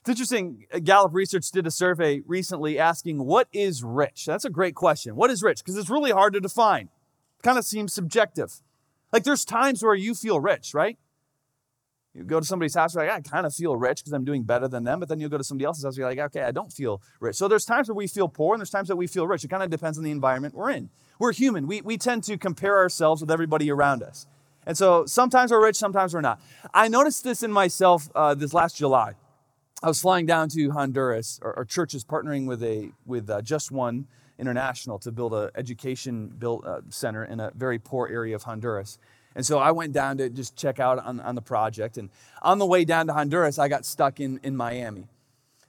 It's 0.00 0.08
interesting, 0.08 0.66
uh, 0.72 0.78
Gallup 0.78 1.12
Research 1.12 1.50
did 1.50 1.66
a 1.66 1.70
survey 1.70 2.22
recently 2.26 2.78
asking, 2.78 3.26
What 3.26 3.48
is 3.52 3.82
rich? 3.82 4.24
That's 4.24 4.44
a 4.44 4.50
great 4.50 4.76
question. 4.76 5.16
What 5.16 5.30
is 5.30 5.42
rich? 5.42 5.58
Because 5.58 5.76
it's 5.76 5.90
really 5.90 6.12
hard 6.12 6.32
to 6.34 6.40
define. 6.40 6.88
It 7.38 7.42
kind 7.42 7.58
of 7.58 7.64
seems 7.64 7.92
subjective. 7.92 8.62
Like 9.12 9.24
there's 9.24 9.44
times 9.44 9.82
where 9.82 9.94
you 9.94 10.14
feel 10.14 10.40
rich, 10.40 10.74
right? 10.74 10.98
You 12.14 12.24
go 12.24 12.40
to 12.40 12.46
somebody's 12.46 12.74
house, 12.74 12.94
you're 12.94 13.04
like, 13.04 13.12
I 13.12 13.20
kind 13.20 13.44
of 13.44 13.54
feel 13.54 13.76
rich 13.76 13.98
because 13.98 14.14
I'm 14.14 14.24
doing 14.24 14.42
better 14.42 14.68
than 14.68 14.84
them. 14.84 15.00
But 15.00 15.10
then 15.10 15.20
you'll 15.20 15.28
go 15.28 15.36
to 15.36 15.44
somebody 15.44 15.66
else's 15.66 15.84
house, 15.84 15.98
you're 15.98 16.08
like, 16.08 16.18
okay, 16.18 16.42
I 16.42 16.50
don't 16.50 16.72
feel 16.72 17.02
rich. 17.20 17.36
So 17.36 17.46
there's 17.46 17.66
times 17.66 17.88
where 17.88 17.94
we 17.94 18.06
feel 18.06 18.26
poor 18.26 18.54
and 18.54 18.60
there's 18.60 18.70
times 18.70 18.88
that 18.88 18.96
we 18.96 19.06
feel 19.06 19.26
rich. 19.26 19.44
It 19.44 19.48
kind 19.48 19.62
of 19.62 19.68
depends 19.68 19.98
on 19.98 20.04
the 20.04 20.10
environment 20.10 20.54
we're 20.54 20.70
in. 20.70 20.88
We're 21.18 21.32
human. 21.32 21.66
We, 21.66 21.82
we 21.82 21.98
tend 21.98 22.24
to 22.24 22.38
compare 22.38 22.78
ourselves 22.78 23.20
with 23.20 23.30
everybody 23.30 23.70
around 23.70 24.02
us. 24.02 24.26
And 24.66 24.78
so 24.78 25.04
sometimes 25.04 25.50
we're 25.52 25.62
rich, 25.62 25.76
sometimes 25.76 26.14
we're 26.14 26.22
not. 26.22 26.40
I 26.72 26.88
noticed 26.88 27.22
this 27.22 27.42
in 27.42 27.52
myself 27.52 28.08
uh, 28.14 28.34
this 28.34 28.54
last 28.54 28.76
July. 28.76 29.12
I 29.82 29.88
was 29.88 30.00
flying 30.00 30.24
down 30.24 30.48
to 30.50 30.70
Honduras. 30.70 31.38
Our, 31.42 31.58
our 31.58 31.64
church 31.66 31.94
is 31.94 32.02
partnering 32.02 32.46
with 32.46 32.62
a 32.62 32.92
with 33.04 33.28
uh, 33.28 33.42
Just 33.42 33.70
One 33.70 34.06
International 34.38 34.98
to 35.00 35.12
build 35.12 35.34
an 35.34 35.50
education 35.54 36.28
built, 36.28 36.66
uh, 36.66 36.80
center 36.90 37.24
in 37.24 37.40
a 37.40 37.50
very 37.54 37.78
poor 37.78 38.08
area 38.08 38.34
of 38.34 38.42
Honduras. 38.42 38.98
And 39.34 39.44
so 39.44 39.58
I 39.58 39.70
went 39.70 39.92
down 39.92 40.16
to 40.18 40.30
just 40.30 40.56
check 40.56 40.80
out 40.80 40.98
on, 40.98 41.20
on 41.20 41.34
the 41.34 41.42
project. 41.42 41.98
And 41.98 42.10
on 42.42 42.58
the 42.58 42.66
way 42.66 42.84
down 42.84 43.06
to 43.08 43.12
Honduras, 43.12 43.58
I 43.58 43.68
got 43.68 43.84
stuck 43.84 44.18
in, 44.18 44.40
in 44.42 44.56
Miami. 44.56 45.08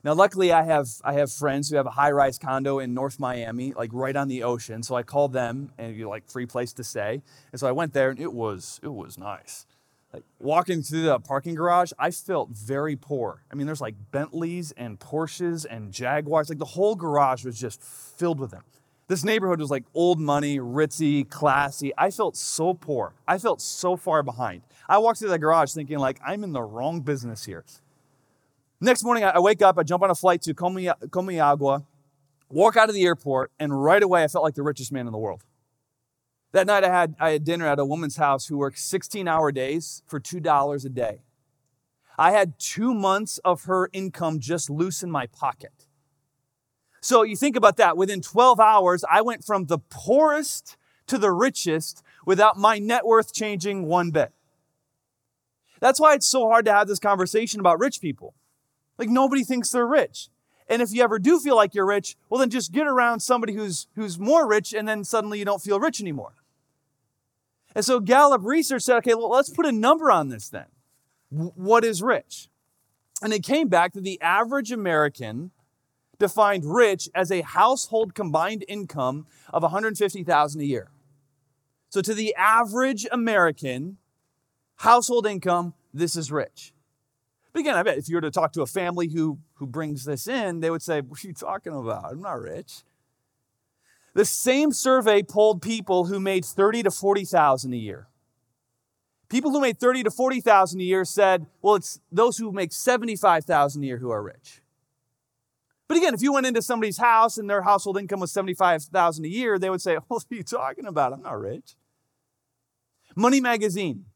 Now, 0.04 0.14
luckily, 0.14 0.52
I 0.52 0.62
have, 0.62 0.88
I 1.04 1.14
have 1.14 1.30
friends 1.30 1.68
who 1.68 1.76
have 1.76 1.86
a 1.86 1.90
high 1.90 2.12
rise 2.12 2.38
condo 2.38 2.78
in 2.78 2.94
North 2.94 3.18
Miami, 3.18 3.72
like 3.74 3.90
right 3.92 4.14
on 4.14 4.28
the 4.28 4.44
ocean. 4.44 4.82
So 4.82 4.94
I 4.94 5.02
called 5.02 5.32
them 5.32 5.72
and 5.76 5.94
you 5.96 6.08
like 6.08 6.30
free 6.30 6.46
place 6.46 6.72
to 6.74 6.84
stay. 6.84 7.20
And 7.52 7.60
so 7.60 7.66
I 7.66 7.72
went 7.72 7.92
there 7.92 8.10
and 8.10 8.18
it 8.18 8.32
was, 8.32 8.80
it 8.82 8.92
was 8.92 9.18
nice. 9.18 9.66
Like 10.12 10.24
walking 10.38 10.82
through 10.82 11.02
the 11.02 11.18
parking 11.20 11.54
garage, 11.54 11.92
I 11.98 12.10
felt 12.10 12.48
very 12.50 12.96
poor. 12.96 13.42
I 13.52 13.54
mean, 13.54 13.66
there's 13.66 13.80
like 13.80 13.94
Bentleys 14.10 14.72
and 14.72 14.98
Porsches 14.98 15.66
and 15.68 15.92
Jaguars. 15.92 16.48
Like 16.48 16.58
the 16.58 16.64
whole 16.64 16.94
garage 16.94 17.44
was 17.44 17.60
just 17.60 17.82
filled 17.82 18.40
with 18.40 18.50
them. 18.50 18.62
This 19.08 19.24
neighborhood 19.24 19.60
was 19.60 19.70
like 19.70 19.84
old 19.94 20.18
money, 20.18 20.58
ritzy, 20.58 21.28
classy. 21.28 21.92
I 21.96 22.10
felt 22.10 22.36
so 22.36 22.74
poor. 22.74 23.14
I 23.26 23.38
felt 23.38 23.60
so 23.60 23.96
far 23.96 24.22
behind. 24.22 24.62
I 24.88 24.98
walked 24.98 25.18
through 25.18 25.30
the 25.30 25.38
garage 25.38 25.72
thinking 25.72 25.98
like 25.98 26.20
I'm 26.26 26.44
in 26.44 26.52
the 26.52 26.62
wrong 26.62 27.00
business 27.00 27.44
here. 27.44 27.64
Next 28.80 29.02
morning, 29.04 29.24
I 29.24 29.38
wake 29.40 29.60
up, 29.60 29.78
I 29.78 29.82
jump 29.82 30.02
on 30.04 30.10
a 30.10 30.14
flight 30.14 30.40
to 30.42 30.54
Comayagua, 30.54 31.84
walk 32.48 32.76
out 32.76 32.88
of 32.88 32.94
the 32.94 33.04
airport, 33.04 33.50
and 33.58 33.82
right 33.82 34.02
away 34.02 34.22
I 34.22 34.28
felt 34.28 34.44
like 34.44 34.54
the 34.54 34.62
richest 34.62 34.92
man 34.92 35.06
in 35.06 35.12
the 35.12 35.18
world. 35.18 35.42
That 36.52 36.66
night 36.66 36.84
I 36.84 36.88
had, 36.88 37.14
I 37.20 37.30
had 37.30 37.44
dinner 37.44 37.66
at 37.66 37.78
a 37.78 37.84
woman's 37.84 38.16
house 38.16 38.46
who 38.46 38.58
worked 38.58 38.78
16 38.78 39.28
hour 39.28 39.52
days 39.52 40.02
for 40.06 40.18
$2 40.18 40.84
a 40.84 40.88
day. 40.88 41.22
I 42.16 42.32
had 42.32 42.58
two 42.58 42.94
months 42.94 43.38
of 43.44 43.64
her 43.64 43.90
income 43.92 44.40
just 44.40 44.70
loose 44.70 45.02
in 45.02 45.10
my 45.10 45.26
pocket. 45.26 45.86
So 47.00 47.22
you 47.22 47.36
think 47.36 47.54
about 47.54 47.76
that. 47.76 47.96
Within 47.96 48.20
12 48.20 48.58
hours, 48.58 49.04
I 49.08 49.20
went 49.20 49.44
from 49.44 49.66
the 49.66 49.78
poorest 49.78 50.76
to 51.06 51.18
the 51.18 51.30
richest 51.30 52.02
without 52.26 52.56
my 52.56 52.78
net 52.78 53.06
worth 53.06 53.32
changing 53.32 53.86
one 53.86 54.10
bit. 54.10 54.32
That's 55.80 56.00
why 56.00 56.14
it's 56.14 56.26
so 56.26 56.48
hard 56.48 56.64
to 56.64 56.72
have 56.72 56.88
this 56.88 56.98
conversation 56.98 57.60
about 57.60 57.78
rich 57.78 58.00
people. 58.00 58.34
Like 58.98 59.08
nobody 59.08 59.44
thinks 59.44 59.70
they're 59.70 59.86
rich. 59.86 60.28
And 60.68 60.82
if 60.82 60.92
you 60.92 61.02
ever 61.02 61.18
do 61.18 61.38
feel 61.38 61.56
like 61.56 61.74
you're 61.74 61.86
rich, 61.86 62.16
well 62.28 62.40
then 62.40 62.50
just 62.50 62.72
get 62.72 62.86
around 62.86 63.20
somebody 63.20 63.54
who's 63.54 63.86
who's 63.94 64.18
more 64.18 64.46
rich 64.46 64.74
and 64.74 64.86
then 64.86 65.04
suddenly 65.04 65.38
you 65.38 65.44
don't 65.44 65.62
feel 65.62 65.80
rich 65.80 66.00
anymore. 66.00 66.34
And 67.78 67.84
so 67.84 68.00
Gallup 68.00 68.44
research 68.44 68.82
said, 68.82 68.96
okay, 68.96 69.14
well, 69.14 69.30
let's 69.30 69.50
put 69.50 69.64
a 69.64 69.70
number 69.70 70.10
on 70.10 70.30
this 70.30 70.48
then. 70.48 70.64
What 71.30 71.84
is 71.84 72.02
rich? 72.02 72.48
And 73.22 73.32
it 73.32 73.44
came 73.44 73.68
back 73.68 73.92
that 73.92 74.02
the 74.02 74.20
average 74.20 74.72
American 74.72 75.52
defined 76.18 76.64
rich 76.64 77.08
as 77.14 77.30
a 77.30 77.42
household 77.42 78.16
combined 78.16 78.64
income 78.66 79.28
of 79.52 79.62
150,000 79.62 80.60
a 80.60 80.64
year. 80.64 80.90
So 81.88 82.00
to 82.00 82.14
the 82.14 82.34
average 82.34 83.06
American 83.12 83.98
household 84.78 85.24
income, 85.24 85.72
this 85.94 86.16
is 86.16 86.32
rich. 86.32 86.72
But 87.52 87.60
again, 87.60 87.76
I 87.76 87.84
bet 87.84 87.96
if 87.96 88.08
you 88.08 88.16
were 88.16 88.22
to 88.22 88.32
talk 88.32 88.52
to 88.54 88.62
a 88.62 88.66
family 88.66 89.06
who, 89.06 89.38
who 89.54 89.68
brings 89.68 90.04
this 90.04 90.26
in, 90.26 90.58
they 90.58 90.70
would 90.70 90.82
say, 90.82 91.00
What 91.00 91.24
are 91.24 91.28
you 91.28 91.32
talking 91.32 91.72
about? 91.72 92.06
I'm 92.06 92.22
not 92.22 92.40
rich. 92.40 92.82
The 94.18 94.24
same 94.24 94.72
survey 94.72 95.22
polled 95.22 95.62
people 95.62 96.06
who 96.06 96.18
made 96.18 96.44
30 96.44 96.82
to 96.82 96.90
40,000 96.90 97.72
a 97.72 97.76
year. 97.76 98.08
People 99.28 99.52
who 99.52 99.60
made 99.60 99.78
30 99.78 100.02
to 100.02 100.10
40,000 100.10 100.80
a 100.80 100.82
year 100.82 101.04
said, 101.04 101.46
well, 101.62 101.76
it's 101.76 102.00
those 102.10 102.36
who 102.36 102.50
make 102.50 102.72
75,000 102.72 103.80
a 103.80 103.86
year 103.86 103.98
who 103.98 104.10
are 104.10 104.20
rich. 104.20 104.60
But 105.86 105.98
again, 105.98 106.14
if 106.14 106.22
you 106.22 106.32
went 106.32 106.46
into 106.46 106.62
somebody's 106.62 106.98
house 106.98 107.38
and 107.38 107.48
their 107.48 107.62
household 107.62 107.96
income 107.96 108.18
was 108.18 108.32
75,000 108.32 109.24
a 109.24 109.28
year, 109.28 109.56
they 109.56 109.70
would 109.70 109.80
say, 109.80 109.98
"What 110.08 110.24
are 110.28 110.34
you 110.34 110.42
talking 110.42 110.86
about? 110.86 111.12
I'm 111.12 111.22
not 111.22 111.38
rich." 111.38 111.76
Money 113.14 113.40
Magazine, 113.40 114.06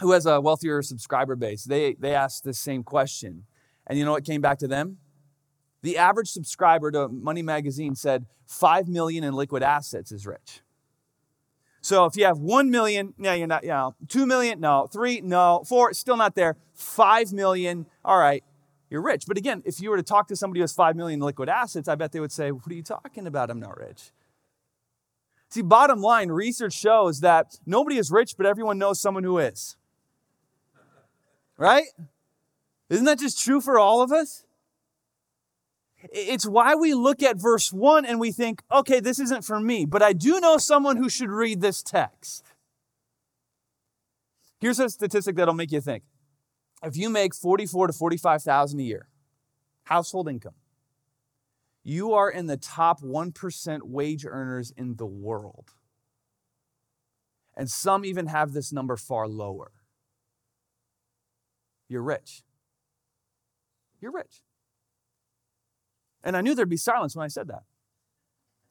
who 0.00 0.12
has 0.12 0.26
a 0.26 0.42
wealthier 0.42 0.82
subscriber 0.82 1.36
base, 1.36 1.64
they, 1.64 1.94
they 1.94 2.14
asked 2.14 2.44
the 2.44 2.52
same 2.52 2.82
question. 2.82 3.44
And 3.86 3.98
you 3.98 4.04
know 4.04 4.12
what 4.12 4.26
came 4.26 4.42
back 4.42 4.58
to 4.58 4.68
them? 4.68 4.98
The 5.82 5.96
average 5.96 6.28
subscriber 6.28 6.90
to 6.90 7.08
Money 7.08 7.42
Magazine 7.42 7.94
said 7.94 8.26
5 8.46 8.88
million 8.88 9.24
in 9.24 9.34
liquid 9.34 9.62
assets 9.62 10.10
is 10.10 10.26
rich. 10.26 10.62
So 11.80 12.04
if 12.06 12.16
you 12.16 12.24
have 12.24 12.38
1 12.38 12.70
million, 12.70 13.14
yeah, 13.18 13.34
you're 13.34 13.46
not, 13.46 13.62
you 13.62 13.70
know, 13.70 13.94
2 14.08 14.26
million, 14.26 14.60
no, 14.60 14.88
3, 14.92 15.20
no, 15.20 15.62
4, 15.66 15.94
still 15.94 16.16
not 16.16 16.34
there, 16.34 16.56
5 16.74 17.32
million, 17.32 17.86
all 18.04 18.18
right, 18.18 18.42
you're 18.90 19.02
rich. 19.02 19.24
But 19.26 19.36
again, 19.38 19.62
if 19.64 19.80
you 19.80 19.90
were 19.90 19.96
to 19.96 20.02
talk 20.02 20.28
to 20.28 20.36
somebody 20.36 20.60
who 20.60 20.64
has 20.64 20.72
5 20.72 20.96
million 20.96 21.20
liquid 21.20 21.48
assets, 21.48 21.88
I 21.88 21.94
bet 21.94 22.12
they 22.12 22.20
would 22.20 22.32
say, 22.32 22.50
What 22.50 22.66
are 22.70 22.74
you 22.74 22.82
talking 22.82 23.26
about? 23.26 23.50
I'm 23.50 23.60
not 23.60 23.76
rich. 23.76 24.10
See, 25.50 25.62
bottom 25.62 26.00
line, 26.00 26.30
research 26.30 26.74
shows 26.74 27.20
that 27.20 27.58
nobody 27.64 27.96
is 27.96 28.10
rich, 28.10 28.34
but 28.36 28.44
everyone 28.44 28.78
knows 28.78 29.00
someone 29.00 29.24
who 29.24 29.38
is. 29.38 29.76
Right? 31.56 31.86
Isn't 32.90 33.06
that 33.06 33.18
just 33.18 33.42
true 33.42 33.60
for 33.60 33.78
all 33.78 34.02
of 34.02 34.12
us? 34.12 34.44
It's 36.02 36.46
why 36.46 36.74
we 36.74 36.94
look 36.94 37.22
at 37.22 37.36
verse 37.36 37.72
1 37.72 38.04
and 38.04 38.20
we 38.20 38.30
think, 38.30 38.62
okay, 38.70 39.00
this 39.00 39.18
isn't 39.18 39.44
for 39.44 39.58
me, 39.58 39.84
but 39.84 40.02
I 40.02 40.12
do 40.12 40.38
know 40.38 40.56
someone 40.56 40.96
who 40.96 41.08
should 41.08 41.30
read 41.30 41.60
this 41.60 41.82
text. 41.82 42.44
Here's 44.60 44.78
a 44.78 44.88
statistic 44.88 45.36
that'll 45.36 45.54
make 45.54 45.72
you 45.72 45.80
think 45.80 46.04
if 46.82 46.96
you 46.96 47.10
make 47.10 47.34
44 47.34 47.88
to 47.88 47.92
45,000 47.92 48.78
a 48.78 48.82
year 48.82 49.08
household 49.84 50.28
income, 50.28 50.54
you 51.82 52.12
are 52.12 52.30
in 52.30 52.46
the 52.46 52.56
top 52.56 53.00
1% 53.00 53.82
wage 53.84 54.26
earners 54.26 54.72
in 54.76 54.96
the 54.96 55.06
world. 55.06 55.72
And 57.56 57.68
some 57.70 58.04
even 58.04 58.26
have 58.26 58.52
this 58.52 58.72
number 58.72 58.96
far 58.96 59.26
lower. 59.26 59.72
You're 61.88 62.02
rich. 62.02 62.42
You're 64.00 64.12
rich. 64.12 64.42
And 66.24 66.36
I 66.36 66.40
knew 66.40 66.54
there'd 66.54 66.68
be 66.68 66.76
silence 66.76 67.14
when 67.16 67.24
I 67.24 67.28
said 67.28 67.48
that. 67.48 67.62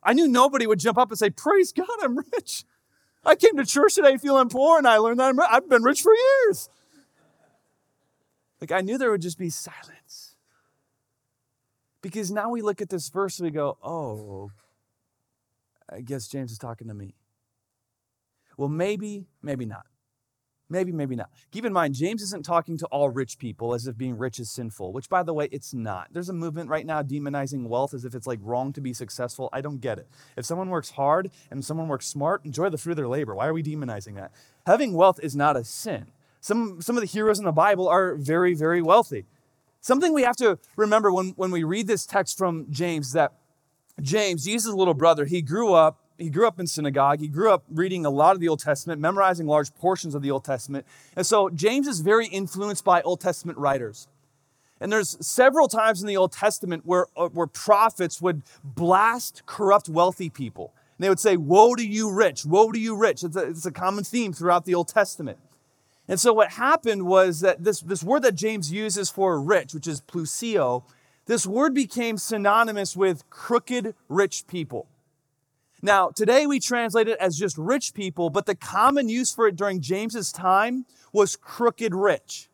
I 0.04 0.14
knew 0.14 0.28
nobody 0.28 0.68
would 0.68 0.80
jump 0.80 0.98
up 0.98 1.10
and 1.10 1.18
say, 1.18 1.30
Praise 1.30 1.72
God, 1.72 1.88
I'm 2.02 2.18
rich. 2.34 2.64
I 3.26 3.36
came 3.36 3.58
to 3.58 3.66
church 3.66 3.96
today 3.96 4.18
feeling 4.18 4.50
poor 4.50 4.78
and 4.78 4.88
I 4.88 4.98
learned 4.98 5.20
that 5.20 5.30
I'm, 5.30 5.40
I've 5.40 5.70
been 5.70 5.84
rich 5.84 6.02
for 6.02 6.14
years. 6.14 6.70
Like 8.62 8.72
I 8.72 8.82
knew 8.82 8.98
there 8.98 9.12
would 9.12 9.22
just 9.22 9.38
be 9.38 9.50
silence. 9.50 10.36
Because 12.02 12.32
now 12.32 12.50
we 12.50 12.62
look 12.62 12.82
at 12.82 12.90
this 12.90 13.10
verse 13.10 13.40
and 13.40 13.46
we 13.46 13.52
go, 13.52 13.78
oh, 13.84 14.52
I 15.90 16.02
guess 16.02 16.28
James 16.28 16.52
is 16.52 16.58
talking 16.58 16.88
to 16.88 16.94
me. 16.94 17.16
Well, 18.56 18.70
maybe, 18.70 19.28
maybe 19.42 19.66
not. 19.66 19.86
Maybe, 20.70 20.92
maybe 20.92 21.16
not. 21.16 21.30
Keep 21.52 21.66
in 21.66 21.72
mind, 21.72 21.96
James 21.96 22.22
isn't 22.22 22.44
talking 22.44 22.78
to 22.80 22.86
all 22.88 23.10
rich 23.10 23.38
people 23.38 23.74
as 23.74 23.88
if 23.88 23.98
being 23.98 24.18
rich 24.18 24.38
is 24.38 24.52
sinful, 24.52 24.92
which, 24.92 25.08
by 25.08 25.24
the 25.24 25.34
way, 25.34 25.48
it's 25.52 25.74
not. 25.74 26.10
There's 26.12 26.28
a 26.28 26.34
movement 26.34 26.70
right 26.70 26.86
now 26.86 27.02
demonizing 27.02 27.68
wealth 27.68 27.94
as 27.94 28.04
if 28.04 28.14
it's 28.14 28.28
like 28.28 28.40
wrong 28.42 28.74
to 28.74 28.82
be 28.82 28.94
successful. 28.94 29.50
I 29.54 29.62
don't 29.62 29.80
get 29.80 29.98
it. 29.98 30.08
If 30.36 30.46
someone 30.46 30.70
works 30.70 30.92
hard 30.92 31.32
and 31.50 31.64
someone 31.64 31.88
works 31.88 32.06
smart, 32.06 32.44
enjoy 32.44 32.70
the 32.70 32.78
fruit 32.78 32.92
of 32.92 32.98
their 32.98 33.08
labor. 33.08 33.34
Why 33.34 33.48
are 33.48 33.54
we 33.54 33.64
demonizing 33.64 34.16
that? 34.16 34.32
Having 34.66 34.94
wealth 34.94 35.20
is 35.24 35.36
not 35.36 35.56
a 35.56 35.64
sin. 35.64 36.08
Some, 36.42 36.82
some 36.82 36.98
of 36.98 37.02
the 37.02 37.08
heroes 37.08 37.40
in 37.40 37.46
the 37.46 37.52
Bible 37.54 37.88
are 37.88 38.16
very, 38.16 38.54
very 38.54 38.82
wealthy. 38.82 39.26
Something 39.80 40.14
we 40.14 40.24
have 40.24 40.36
to 40.38 40.60
remember 40.76 41.14
when, 41.14 41.30
when 41.38 41.52
we 41.52 41.64
read 41.64 41.88
this 41.88 42.06
text 42.06 42.38
from 42.38 42.68
James 42.70 43.14
that 43.14 43.34
James, 44.02 44.44
Jesus' 44.44 44.74
little 44.74 44.94
brother, 44.94 45.26
he 45.26 45.42
grew 45.42 45.74
up 45.74 46.04
he 46.18 46.30
grew 46.30 46.48
up 46.48 46.60
in 46.60 46.68
synagogue. 46.68 47.20
He 47.20 47.28
grew 47.28 47.52
up 47.52 47.64
reading 47.70 48.06
a 48.06 48.10
lot 48.10 48.36
of 48.36 48.42
the 48.42 48.48
Old 48.48 48.60
Testament, 48.60 49.00
memorizing 49.00 49.48
large 49.48 49.74
portions 49.76 50.16
of 50.16 50.22
the 50.22 50.32
Old 50.32 50.44
Testament. 50.44 50.86
And 51.16 51.26
so 51.26 51.50
James 51.50 51.88
is 51.88 52.02
very 52.02 52.28
influenced 52.28 52.84
by 52.84 53.02
Old 53.02 53.22
Testament 53.22 53.58
writers. 53.58 54.08
And 54.80 54.92
there's 54.92 55.18
several 55.26 55.68
times 55.68 56.02
in 56.02 56.08
the 56.08 56.18
Old 56.18 56.32
Testament 56.32 56.84
where, 56.86 57.08
uh, 57.16 57.30
where 57.30 57.48
prophets 57.48 58.22
would 58.22 58.44
blast 58.64 59.44
corrupt 59.46 59.90
wealthy 59.90 60.30
people. 60.30 60.74
And 60.98 61.04
they 61.04 61.10
would 61.10 61.20
say, 61.20 61.38
Woe 61.38 61.76
to 61.76 61.86
you, 61.86 62.12
rich! 62.12 62.46
Woe 62.46 62.72
to 62.72 62.80
you, 62.80 62.96
rich! 62.96 63.24
It's 63.24 63.36
a, 63.36 63.50
it's 63.50 63.66
a 63.66 63.72
common 63.72 64.04
theme 64.04 64.34
throughout 64.34 64.66
the 64.66 64.76
Old 64.76 64.88
Testament. 64.88 65.40
And 66.08 66.20
so 66.20 66.32
what 66.34 66.52
happened 66.52 67.06
was 67.06 67.42
that 67.42 67.64
this, 67.64 67.82
this 67.82 68.04
word 68.04 68.22
that 68.24 68.36
James 68.36 68.72
uses 68.72 69.10
for 69.10 69.42
rich, 69.42 69.74
which 69.74 69.88
is 69.88 70.02
plusio, 70.02 70.84
this 71.26 71.46
word 71.46 71.74
became 71.74 72.18
synonymous 72.18 72.96
with 72.96 73.30
crooked 73.30 73.94
rich 74.08 74.48
people. 74.48 74.88
Now, 75.88 76.10
today 76.10 76.46
we 76.46 76.60
translate 76.60 77.08
it 77.08 77.18
as 77.18 77.38
just 77.38 77.58
rich 77.58 77.94
people, 77.94 78.30
but 78.30 78.46
the 78.46 78.56
common 78.56 79.08
use 79.08 79.34
for 79.34 79.48
it 79.48 79.56
during 79.56 79.80
James's 79.80 80.34
time 80.34 80.86
was 81.14 81.38
crooked 81.38 81.96
rich. 81.96 82.50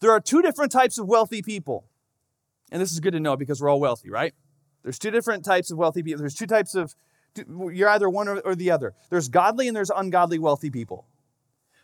There 0.00 0.10
are 0.10 0.18
two 0.18 0.42
different 0.42 0.72
types 0.72 0.98
of 0.98 1.06
wealthy 1.06 1.40
people. 1.40 1.84
And 2.72 2.82
this 2.82 2.90
is 2.90 2.98
good 2.98 3.12
to 3.12 3.20
know 3.20 3.36
because 3.36 3.62
we're 3.62 3.68
all 3.68 3.78
wealthy, 3.78 4.10
right? 4.10 4.34
There's 4.82 4.98
two 4.98 5.12
different 5.12 5.44
types 5.44 5.70
of 5.70 5.78
wealthy 5.78 6.02
people. 6.02 6.18
There's 6.18 6.34
two 6.34 6.48
types 6.48 6.74
of, 6.74 6.96
you're 7.46 7.88
either 7.88 8.10
one 8.10 8.26
or, 8.26 8.56
the 8.56 8.72
other. 8.72 8.94
There's 9.08 9.28
godly 9.28 9.68
and 9.68 9.76
there's 9.76 9.90
ungodly 9.90 10.40
wealthy 10.40 10.70
people. 10.70 11.06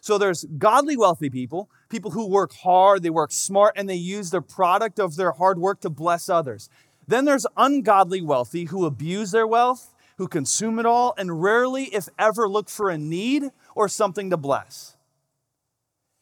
So 0.01 0.19
there's 0.19 0.45
godly 0.59 0.97
wealthy 0.97 1.31
people, 1.31 1.71
people 1.89 2.11
who 2.11 2.27
work 2.27 2.53
hard, 2.53 3.05
they 3.05 3.11
work 3.11 3.31
smart, 3.31 3.75
and 3.77 3.89
they 3.89 3.95
use 3.95 4.31
the 4.31 4.43
product 4.43 4.99
of 4.99 5.15
their 5.15 5.31
hard 5.31 5.61
work 5.61 5.81
to 5.83 5.91
bless 5.91 6.29
others. 6.29 6.69
Then 7.07 7.27
there's 7.27 7.47
ungodly 7.57 8.23
wealthy 8.23 8.65
who 8.65 8.87
abuse 8.87 9.31
their 9.31 9.47
wealth, 9.47 9.95
who 10.21 10.29
consume 10.29 10.79
it 10.79 10.85
all, 10.85 11.15
and 11.17 11.43
rarely, 11.43 11.85
if 11.85 12.07
ever, 12.19 12.47
look 12.47 12.69
for 12.69 12.91
a 12.91 12.99
need 12.99 13.45
or 13.75 13.89
something 13.89 14.29
to 14.29 14.37
bless. 14.37 14.95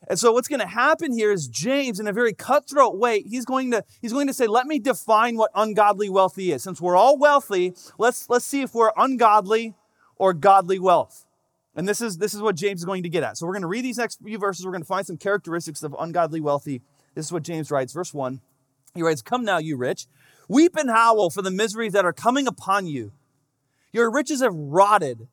And 0.06 0.16
so 0.16 0.30
what's 0.30 0.46
going 0.46 0.60
to 0.60 0.68
happen 0.68 1.12
here 1.12 1.32
is 1.32 1.48
James, 1.48 1.98
in 1.98 2.06
a 2.06 2.12
very 2.12 2.32
cutthroat 2.32 2.96
way, 2.96 3.22
he's 3.22 3.44
going 3.44 3.72
to, 3.72 3.82
he's 4.00 4.12
going 4.12 4.28
to 4.28 4.32
say, 4.32 4.46
let 4.46 4.68
me 4.68 4.78
define 4.78 5.36
what 5.36 5.50
ungodly 5.52 6.08
wealthy 6.08 6.52
is. 6.52 6.62
Since 6.62 6.80
we're 6.80 6.94
all 6.94 7.18
wealthy, 7.18 7.74
let's, 7.98 8.30
let's 8.30 8.44
see 8.44 8.62
if 8.62 8.72
we're 8.72 8.92
ungodly 8.96 9.74
or 10.14 10.32
godly 10.32 10.78
wealth. 10.78 11.26
And 11.74 11.88
this 11.88 12.00
is, 12.00 12.18
this 12.18 12.34
is 12.34 12.40
what 12.40 12.54
James 12.54 12.82
is 12.82 12.84
going 12.84 13.02
to 13.02 13.08
get 13.08 13.24
at. 13.24 13.36
So 13.36 13.46
we're 13.46 13.54
going 13.54 13.62
to 13.62 13.68
read 13.68 13.84
these 13.84 13.98
next 13.98 14.20
few 14.24 14.38
verses. 14.38 14.64
We're 14.64 14.70
going 14.70 14.82
to 14.82 14.86
find 14.86 15.08
some 15.08 15.16
characteristics 15.16 15.82
of 15.82 15.96
ungodly 15.98 16.40
wealthy. 16.40 16.82
This 17.16 17.26
is 17.26 17.32
what 17.32 17.42
James 17.42 17.72
writes. 17.72 17.92
Verse 17.92 18.14
1. 18.14 18.40
He 18.94 19.02
writes, 19.02 19.22
Come 19.22 19.44
now, 19.44 19.58
you 19.58 19.76
rich, 19.76 20.06
weep 20.48 20.76
and 20.76 20.88
howl 20.88 21.30
for 21.30 21.42
the 21.42 21.50
miseries 21.50 21.94
that 21.94 22.04
are 22.04 22.12
coming 22.12 22.46
upon 22.46 22.86
you. 22.86 23.10
Your 23.92 24.10
riches 24.10 24.42
have 24.42 24.54
rotted, 24.54 25.28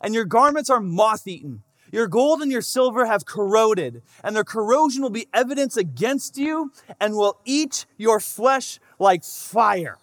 and 0.00 0.14
your 0.14 0.24
garments 0.24 0.70
are 0.70 0.80
moth 0.80 1.26
eaten. 1.26 1.62
Your 1.92 2.08
gold 2.08 2.42
and 2.42 2.50
your 2.50 2.62
silver 2.62 3.06
have 3.06 3.24
corroded, 3.24 4.02
and 4.22 4.34
their 4.34 4.44
corrosion 4.44 5.02
will 5.02 5.10
be 5.10 5.28
evidence 5.32 5.76
against 5.76 6.36
you 6.36 6.72
and 7.00 7.14
will 7.14 7.38
eat 7.44 7.86
your 7.96 8.18
flesh 8.18 8.80
like 8.98 9.22
fire. 9.22 9.98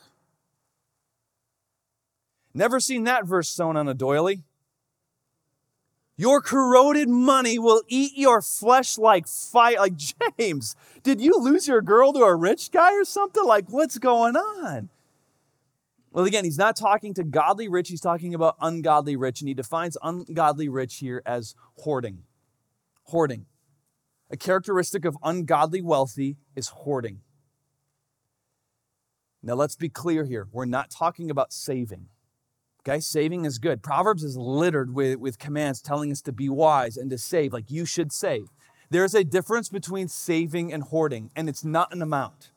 Never 2.53 2.79
seen 2.79 3.03
that 3.05 3.25
verse 3.25 3.49
sewn 3.49 3.77
on 3.77 3.87
a 3.87 3.93
doily. 3.93 4.43
Your 6.17 6.41
corroded 6.41 7.09
money 7.09 7.57
will 7.57 7.81
eat 7.87 8.11
your 8.15 8.41
flesh 8.41 8.97
like 8.97 9.27
fire. 9.27 9.77
Like, 9.79 9.95
James, 10.37 10.75
did 11.03 11.19
you 11.19 11.33
lose 11.37 11.67
your 11.67 11.81
girl 11.81 12.13
to 12.13 12.19
a 12.19 12.35
rich 12.35 12.71
guy 12.71 12.93
or 12.93 13.05
something? 13.05 13.43
Like, 13.43 13.65
what's 13.69 13.97
going 13.97 14.35
on? 14.35 14.89
Well, 16.11 16.25
again, 16.25 16.43
he's 16.43 16.57
not 16.57 16.75
talking 16.75 17.13
to 17.13 17.23
godly 17.23 17.69
rich, 17.69 17.89
he's 17.89 18.01
talking 18.01 18.33
about 18.33 18.57
ungodly 18.59 19.15
rich, 19.15 19.41
and 19.41 19.47
he 19.47 19.53
defines 19.53 19.97
ungodly 20.03 20.67
rich 20.67 20.97
here 20.97 21.21
as 21.25 21.55
hoarding. 21.77 22.23
Hoarding. 23.05 23.45
A 24.29 24.37
characteristic 24.37 25.05
of 25.05 25.17
ungodly 25.23 25.81
wealthy 25.81 26.37
is 26.55 26.69
hoarding. 26.69 27.21
Now, 29.41 29.55
let's 29.55 29.75
be 29.75 29.89
clear 29.89 30.25
here. 30.25 30.47
We're 30.51 30.65
not 30.65 30.89
talking 30.89 31.31
about 31.31 31.51
saving. 31.51 32.07
Okay, 32.81 32.99
saving 32.99 33.45
is 33.45 33.57
good. 33.57 33.81
Proverbs 33.81 34.23
is 34.23 34.37
littered 34.37 34.93
with, 34.93 35.17
with 35.19 35.39
commands 35.39 35.81
telling 35.81 36.11
us 36.11 36.21
to 36.21 36.31
be 36.31 36.49
wise 36.49 36.97
and 36.97 37.09
to 37.11 37.17
save, 37.17 37.53
like 37.53 37.69
you 37.69 37.85
should 37.85 38.11
save. 38.11 38.47
There's 38.89 39.13
a 39.13 39.23
difference 39.23 39.69
between 39.69 40.07
saving 40.07 40.73
and 40.73 40.83
hoarding, 40.83 41.31
and 41.35 41.47
it's 41.47 41.63
not 41.63 41.93
an 41.93 42.01
amount. 42.01 42.51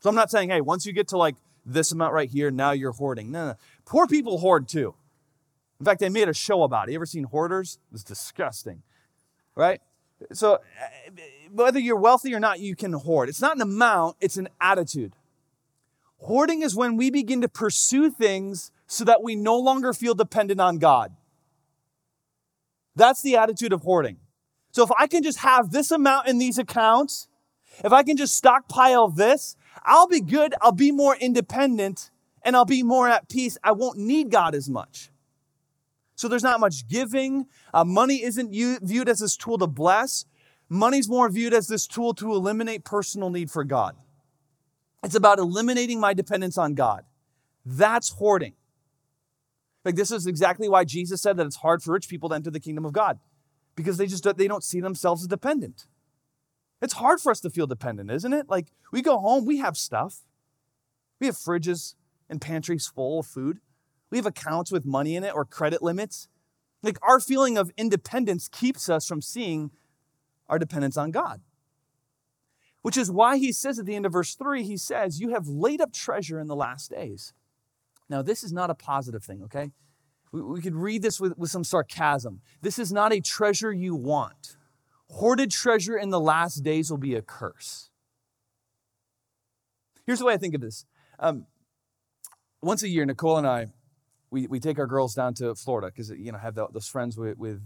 So 0.00 0.08
I'm 0.08 0.16
not 0.16 0.30
saying, 0.30 0.50
hey, 0.50 0.60
once 0.60 0.86
you 0.86 0.92
get 0.92 1.08
to 1.08 1.18
like 1.18 1.36
this 1.64 1.92
amount 1.92 2.14
right 2.14 2.28
here, 2.28 2.50
now 2.50 2.72
you're 2.72 2.92
hoarding. 2.92 3.30
No, 3.30 3.48
no. 3.48 3.54
Poor 3.84 4.06
people 4.06 4.38
hoard 4.38 4.68
too. 4.68 4.94
In 5.80 5.86
fact, 5.86 6.00
they 6.00 6.08
made 6.08 6.28
a 6.28 6.34
show 6.34 6.62
about 6.62 6.88
it. 6.88 6.92
You 6.92 6.98
ever 6.98 7.06
seen 7.06 7.24
hoarders? 7.24 7.78
It's 7.92 8.02
disgusting, 8.02 8.82
right? 9.54 9.80
So 10.32 10.54
eh, 10.54 11.10
whether 11.52 11.78
you're 11.78 11.96
wealthy 11.96 12.34
or 12.34 12.40
not, 12.40 12.60
you 12.60 12.74
can 12.74 12.92
hoard. 12.92 13.28
It's 13.28 13.40
not 13.40 13.56
an 13.56 13.62
amount, 13.62 14.16
it's 14.20 14.36
an 14.36 14.48
attitude. 14.60 15.14
Hoarding 16.18 16.62
is 16.62 16.74
when 16.74 16.96
we 16.96 17.10
begin 17.10 17.40
to 17.42 17.48
pursue 17.48 18.10
things 18.10 18.72
so 18.86 19.04
that 19.04 19.22
we 19.22 19.36
no 19.36 19.56
longer 19.56 19.92
feel 19.92 20.14
dependent 20.14 20.60
on 20.60 20.78
God. 20.78 21.14
That's 22.96 23.22
the 23.22 23.36
attitude 23.36 23.72
of 23.72 23.82
hoarding. 23.82 24.16
So 24.72 24.82
if 24.82 24.90
I 24.98 25.06
can 25.06 25.22
just 25.22 25.38
have 25.38 25.70
this 25.70 25.90
amount 25.90 26.26
in 26.26 26.38
these 26.38 26.58
accounts, 26.58 27.28
if 27.84 27.92
I 27.92 28.02
can 28.02 28.16
just 28.16 28.36
stockpile 28.36 29.08
this, 29.08 29.56
I'll 29.84 30.08
be 30.08 30.20
good, 30.20 30.54
I'll 30.60 30.72
be 30.72 30.90
more 30.90 31.16
independent, 31.16 32.10
and 32.42 32.56
I'll 32.56 32.64
be 32.64 32.82
more 32.82 33.08
at 33.08 33.28
peace. 33.28 33.58
I 33.62 33.72
won't 33.72 33.98
need 33.98 34.30
God 34.30 34.54
as 34.54 34.68
much. 34.68 35.10
So 36.14 36.26
there's 36.26 36.42
not 36.42 36.60
much 36.60 36.88
giving. 36.88 37.46
Uh, 37.72 37.84
money 37.84 38.22
isn't 38.22 38.50
viewed 38.50 39.08
as 39.08 39.20
this 39.20 39.36
tool 39.36 39.58
to 39.58 39.66
bless. 39.66 40.24
Money's 40.68 41.08
more 41.08 41.28
viewed 41.30 41.54
as 41.54 41.68
this 41.68 41.86
tool 41.86 42.12
to 42.14 42.32
eliminate 42.32 42.84
personal 42.84 43.30
need 43.30 43.50
for 43.50 43.64
God. 43.64 43.96
It's 45.04 45.14
about 45.14 45.38
eliminating 45.38 46.00
my 46.00 46.14
dependence 46.14 46.58
on 46.58 46.74
God. 46.74 47.04
That's 47.64 48.10
hoarding. 48.10 48.54
Like 49.84 49.94
this 49.94 50.10
is 50.10 50.26
exactly 50.26 50.68
why 50.68 50.84
Jesus 50.84 51.22
said 51.22 51.36
that 51.36 51.46
it's 51.46 51.56
hard 51.56 51.82
for 51.82 51.92
rich 51.92 52.08
people 52.08 52.28
to 52.30 52.34
enter 52.34 52.50
the 52.50 52.60
kingdom 52.60 52.84
of 52.84 52.92
God 52.92 53.20
because 53.74 53.96
they 53.96 54.06
just 54.06 54.24
they 54.36 54.48
don't 54.48 54.64
see 54.64 54.80
themselves 54.80 55.22
as 55.22 55.28
dependent. 55.28 55.86
It's 56.80 56.94
hard 56.94 57.20
for 57.20 57.30
us 57.30 57.40
to 57.40 57.50
feel 57.50 57.66
dependent, 57.66 58.10
isn't 58.10 58.32
it? 58.32 58.48
Like 58.48 58.72
we 58.92 59.02
go 59.02 59.18
home, 59.18 59.44
we 59.44 59.58
have 59.58 59.76
stuff. 59.76 60.24
We 61.20 61.26
have 61.26 61.36
fridges 61.36 61.94
and 62.28 62.40
pantries 62.40 62.86
full 62.86 63.20
of 63.20 63.26
food. 63.26 63.58
We 64.10 64.18
have 64.18 64.26
accounts 64.26 64.70
with 64.70 64.86
money 64.86 65.16
in 65.16 65.24
it 65.24 65.34
or 65.34 65.44
credit 65.44 65.82
limits. 65.82 66.28
Like 66.82 66.98
our 67.02 67.18
feeling 67.20 67.58
of 67.58 67.72
independence 67.76 68.48
keeps 68.48 68.88
us 68.88 69.06
from 69.06 69.20
seeing 69.20 69.70
our 70.48 70.58
dependence 70.58 70.96
on 70.96 71.10
God. 71.10 71.40
Which 72.82 72.96
is 72.96 73.10
why 73.10 73.38
he 73.38 73.52
says 73.52 73.78
at 73.78 73.86
the 73.86 73.96
end 73.96 74.06
of 74.06 74.12
verse 74.12 74.34
3, 74.34 74.62
he 74.62 74.76
says, 74.76 75.20
You 75.20 75.30
have 75.30 75.48
laid 75.48 75.80
up 75.80 75.92
treasure 75.92 76.38
in 76.38 76.46
the 76.46 76.56
last 76.56 76.90
days. 76.90 77.34
Now, 78.08 78.22
this 78.22 78.44
is 78.44 78.52
not 78.52 78.70
a 78.70 78.74
positive 78.74 79.24
thing, 79.24 79.42
okay? 79.42 79.72
We, 80.32 80.40
we 80.40 80.60
could 80.60 80.76
read 80.76 81.02
this 81.02 81.20
with, 81.20 81.36
with 81.36 81.50
some 81.50 81.64
sarcasm. 81.64 82.40
This 82.62 82.78
is 82.78 82.92
not 82.92 83.12
a 83.12 83.20
treasure 83.20 83.72
you 83.72 83.94
want. 83.94 84.56
Hoarded 85.10 85.50
treasure 85.50 85.96
in 85.96 86.10
the 86.10 86.20
last 86.20 86.56
days 86.56 86.90
will 86.90 86.98
be 86.98 87.14
a 87.14 87.22
curse. 87.22 87.90
Here's 90.06 90.18
the 90.18 90.24
way 90.24 90.34
I 90.34 90.38
think 90.38 90.54
of 90.54 90.60
this. 90.60 90.84
Um, 91.18 91.46
once 92.62 92.82
a 92.82 92.88
year, 92.88 93.04
Nicole 93.04 93.36
and 93.36 93.46
I, 93.46 93.66
we, 94.30 94.46
we 94.46 94.60
take 94.60 94.78
our 94.78 94.86
girls 94.86 95.14
down 95.14 95.34
to 95.34 95.54
Florida 95.54 95.88
because 95.88 96.10
you 96.10 96.32
know 96.32 96.38
have 96.38 96.54
the, 96.54 96.66
those 96.68 96.86
friends 96.86 97.16
with, 97.16 97.38
with 97.38 97.62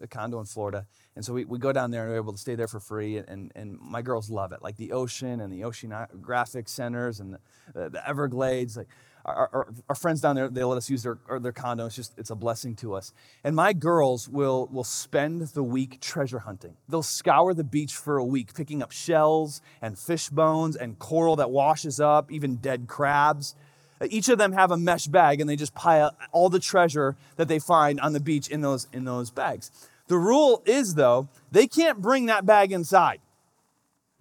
a 0.00 0.06
condo 0.06 0.38
in 0.40 0.46
Florida, 0.46 0.86
and 1.14 1.24
so 1.24 1.32
we, 1.34 1.44
we 1.44 1.58
go 1.58 1.72
down 1.72 1.90
there 1.90 2.02
and 2.04 2.10
we're 2.10 2.16
able 2.16 2.32
to 2.32 2.38
stay 2.38 2.54
there 2.54 2.68
for 2.68 2.80
free. 2.80 3.18
And, 3.18 3.52
and 3.54 3.78
my 3.78 4.00
girls 4.02 4.30
love 4.30 4.52
it, 4.52 4.62
like 4.62 4.76
the 4.76 4.92
ocean 4.92 5.40
and 5.40 5.52
the 5.52 5.60
oceanographic 5.62 6.68
centers 6.68 7.20
and 7.20 7.36
the, 7.74 7.90
the 7.90 8.08
Everglades. 8.08 8.76
Like 8.76 8.88
our, 9.24 9.50
our, 9.52 9.68
our, 9.88 9.94
friends 9.94 10.20
down 10.20 10.36
there, 10.36 10.48
they 10.48 10.64
let 10.64 10.76
us 10.76 10.88
use 10.88 11.02
their, 11.02 11.18
their 11.40 11.52
condo. 11.52 11.86
It's 11.86 11.96
just, 11.96 12.18
it's 12.18 12.30
a 12.30 12.34
blessing 12.34 12.74
to 12.76 12.94
us. 12.94 13.12
And 13.44 13.54
my 13.54 13.72
girls 13.72 14.28
will, 14.28 14.68
will 14.72 14.84
spend 14.84 15.42
the 15.42 15.62
week 15.62 16.00
treasure 16.00 16.40
hunting. 16.40 16.74
They'll 16.88 17.02
scour 17.02 17.54
the 17.54 17.64
beach 17.64 17.94
for 17.94 18.16
a 18.16 18.24
week, 18.24 18.54
picking 18.54 18.82
up 18.82 18.92
shells 18.92 19.60
and 19.82 19.98
fish 19.98 20.28
bones 20.28 20.76
and 20.76 20.98
coral 20.98 21.36
that 21.36 21.50
washes 21.50 22.00
up, 22.00 22.30
even 22.30 22.56
dead 22.56 22.86
crabs. 22.86 23.54
Each 24.08 24.28
of 24.28 24.38
them 24.38 24.52
have 24.52 24.70
a 24.70 24.76
mesh 24.76 25.06
bag 25.06 25.40
and 25.40 25.50
they 25.50 25.56
just 25.56 25.74
pile 25.74 26.14
all 26.32 26.48
the 26.48 26.60
treasure 26.60 27.16
that 27.36 27.48
they 27.48 27.58
find 27.58 28.00
on 28.00 28.12
the 28.12 28.20
beach 28.20 28.48
in 28.48 28.60
those, 28.60 28.86
in 28.92 29.04
those 29.04 29.30
bags. 29.30 29.70
The 30.06 30.18
rule 30.18 30.62
is, 30.64 30.94
though, 30.94 31.28
they 31.50 31.66
can't 31.66 32.00
bring 32.00 32.26
that 32.26 32.46
bag 32.46 32.72
inside. 32.72 33.20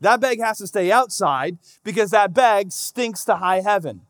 That 0.01 0.19
bag 0.19 0.41
has 0.41 0.57
to 0.59 0.67
stay 0.67 0.91
outside 0.91 1.57
because 1.83 2.11
that 2.11 2.33
bag 2.33 2.71
stinks 2.71 3.25
to 3.25 3.37
high 3.37 3.61
heaven 3.61 4.01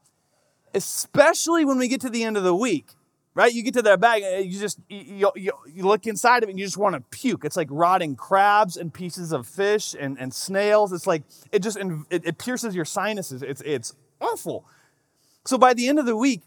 especially 0.74 1.66
when 1.66 1.78
we 1.78 1.88
get 1.88 2.02
to 2.02 2.10
the 2.10 2.24
end 2.24 2.38
of 2.38 2.44
the 2.44 2.56
week 2.56 2.98
right? 3.38 3.54
You 3.54 3.62
get 3.62 3.76
to 3.76 3.84
that 3.84 4.00
bag 4.00 4.24
uh, 4.24 4.38
you 4.38 4.60
just 4.60 4.80
you, 4.90 5.32
you, 5.36 5.52
you 5.72 5.84
look 5.84 6.08
inside 6.08 6.42
of 6.42 6.50
it 6.50 6.54
and 6.54 6.60
you 6.60 6.66
just 6.66 6.78
want 6.78 6.96
to 6.96 7.02
puke. 7.16 7.46
It's 7.46 7.56
like 7.56 7.68
rotting 7.70 8.16
crabs 8.16 8.78
and 8.78 8.92
pieces 8.92 9.32
of 9.32 9.46
fish 9.46 9.96
and, 9.98 10.18
and 10.20 10.34
snails. 10.34 10.92
It's 10.92 11.06
like 11.06 11.22
it 11.52 11.62
just 11.62 11.78
it, 11.78 12.26
it 12.26 12.40
pierces 12.40 12.76
your 12.76 12.84
sinuses. 12.84 13.44
It's, 13.44 13.62
it's 13.62 13.94
awful. 14.20 14.66
So 15.46 15.60
by 15.60 15.76
the 15.76 15.88
end 15.88 16.00
of 16.00 16.08
the 16.08 16.18
week 16.18 16.42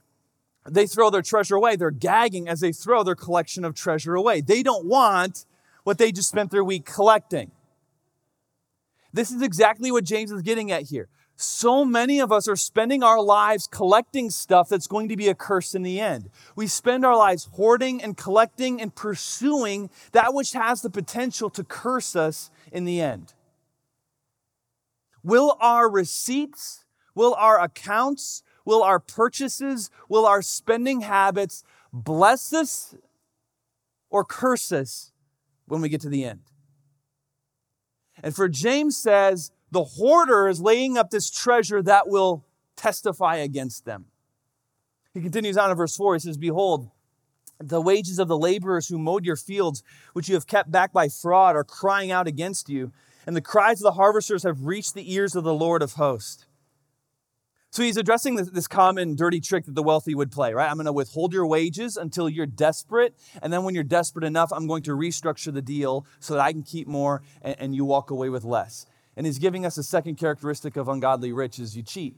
they 0.68 0.86
throw 0.88 1.10
their 1.10 1.22
treasure 1.22 1.54
away. 1.54 1.76
They're 1.76 1.92
gagging 1.92 2.48
as 2.48 2.58
they 2.58 2.72
throw 2.72 3.04
their 3.04 3.14
collection 3.14 3.64
of 3.64 3.76
treasure 3.76 4.16
away. 4.16 4.40
They 4.40 4.64
don't 4.64 4.84
want 4.84 5.46
what 5.84 5.96
they 5.96 6.10
just 6.10 6.28
spent 6.28 6.50
their 6.50 6.64
week 6.64 6.84
collecting. 6.84 7.52
This 9.12 9.30
is 9.30 9.42
exactly 9.42 9.92
what 9.92 10.02
james 10.02 10.32
is 10.32 10.42
getting 10.42 10.72
at 10.72 10.82
here 10.82 11.08
so 11.40 11.84
many 11.84 12.20
of 12.20 12.30
us 12.30 12.46
are 12.48 12.56
spending 12.56 13.02
our 13.02 13.20
lives 13.20 13.66
collecting 13.66 14.30
stuff 14.30 14.68
that's 14.68 14.86
going 14.86 15.08
to 15.08 15.16
be 15.16 15.28
a 15.28 15.34
curse 15.34 15.74
in 15.74 15.82
the 15.82 15.98
end. 15.98 16.28
We 16.54 16.66
spend 16.66 17.04
our 17.04 17.16
lives 17.16 17.48
hoarding 17.52 18.02
and 18.02 18.16
collecting 18.16 18.80
and 18.80 18.94
pursuing 18.94 19.90
that 20.12 20.34
which 20.34 20.52
has 20.52 20.82
the 20.82 20.90
potential 20.90 21.48
to 21.50 21.64
curse 21.64 22.14
us 22.14 22.50
in 22.70 22.84
the 22.84 23.00
end. 23.00 23.32
Will 25.22 25.56
our 25.60 25.90
receipts, 25.90 26.84
will 27.14 27.34
our 27.34 27.60
accounts, 27.60 28.42
will 28.64 28.82
our 28.82 29.00
purchases, 29.00 29.90
will 30.08 30.26
our 30.26 30.42
spending 30.42 31.00
habits 31.00 31.64
bless 31.92 32.52
us 32.52 32.94
or 34.10 34.24
curse 34.24 34.72
us 34.72 35.12
when 35.66 35.80
we 35.80 35.88
get 35.88 36.00
to 36.02 36.08
the 36.08 36.24
end? 36.24 36.42
And 38.22 38.34
for 38.34 38.48
James 38.48 38.96
says, 38.96 39.52
the 39.70 39.84
hoarder 39.84 40.48
is 40.48 40.60
laying 40.60 40.98
up 40.98 41.10
this 41.10 41.30
treasure 41.30 41.82
that 41.82 42.08
will 42.08 42.44
testify 42.76 43.36
against 43.36 43.84
them. 43.84 44.06
He 45.14 45.20
continues 45.20 45.56
on 45.56 45.70
in 45.70 45.76
verse 45.76 45.96
4. 45.96 46.14
He 46.14 46.20
says, 46.20 46.36
Behold, 46.36 46.90
the 47.58 47.80
wages 47.80 48.18
of 48.18 48.28
the 48.28 48.38
laborers 48.38 48.88
who 48.88 48.98
mowed 48.98 49.24
your 49.24 49.36
fields, 49.36 49.82
which 50.12 50.28
you 50.28 50.34
have 50.34 50.46
kept 50.46 50.70
back 50.70 50.92
by 50.92 51.08
fraud, 51.08 51.56
are 51.56 51.64
crying 51.64 52.10
out 52.10 52.26
against 52.26 52.68
you, 52.68 52.92
and 53.26 53.36
the 53.36 53.40
cries 53.40 53.80
of 53.80 53.84
the 53.84 53.92
harvesters 53.92 54.44
have 54.44 54.62
reached 54.62 54.94
the 54.94 55.12
ears 55.12 55.36
of 55.36 55.44
the 55.44 55.54
Lord 55.54 55.82
of 55.82 55.94
hosts. 55.94 56.46
So 57.72 57.84
he's 57.84 57.96
addressing 57.96 58.34
this, 58.34 58.66
common 58.66 59.14
dirty 59.14 59.40
trick 59.40 59.66
that 59.66 59.76
the 59.76 59.82
wealthy 59.82 60.12
would 60.12 60.32
play, 60.32 60.52
right? 60.52 60.68
I'm 60.68 60.76
going 60.76 60.86
to 60.86 60.92
withhold 60.92 61.32
your 61.32 61.46
wages 61.46 61.96
until 61.96 62.28
you're 62.28 62.46
desperate. 62.46 63.14
And 63.40 63.52
then 63.52 63.62
when 63.62 63.76
you're 63.76 63.84
desperate 63.84 64.24
enough, 64.24 64.52
I'm 64.52 64.66
going 64.66 64.82
to 64.84 64.90
restructure 64.90 65.54
the 65.54 65.62
deal 65.62 66.04
so 66.18 66.34
that 66.34 66.40
I 66.40 66.50
can 66.50 66.64
keep 66.64 66.88
more 66.88 67.22
and 67.42 67.72
you 67.72 67.84
walk 67.84 68.10
away 68.10 68.28
with 68.28 68.42
less. 68.42 68.86
And 69.20 69.26
he's 69.26 69.38
giving 69.38 69.66
us 69.66 69.76
a 69.76 69.82
second 69.82 70.16
characteristic 70.16 70.78
of 70.78 70.88
ungodly 70.88 71.30
rich 71.30 71.58
is 71.58 71.76
you 71.76 71.82
cheat. 71.82 72.16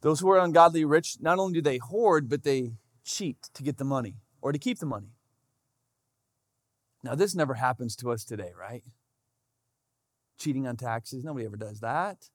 Those 0.00 0.20
who 0.20 0.30
are 0.30 0.38
ungodly 0.38 0.84
rich, 0.84 1.16
not 1.20 1.40
only 1.40 1.54
do 1.54 1.60
they 1.60 1.78
hoard, 1.78 2.28
but 2.28 2.44
they 2.44 2.74
cheat 3.04 3.50
to 3.54 3.64
get 3.64 3.78
the 3.78 3.84
money 3.84 4.14
or 4.40 4.52
to 4.52 4.60
keep 4.60 4.78
the 4.78 4.86
money. 4.86 5.08
Now, 7.02 7.16
this 7.16 7.34
never 7.34 7.54
happens 7.54 7.96
to 7.96 8.12
us 8.12 8.22
today, 8.22 8.52
right? 8.56 8.84
Cheating 10.38 10.68
on 10.68 10.76
taxes, 10.76 11.24
nobody 11.24 11.46
ever 11.46 11.56
does 11.56 11.80
that. 11.80 12.30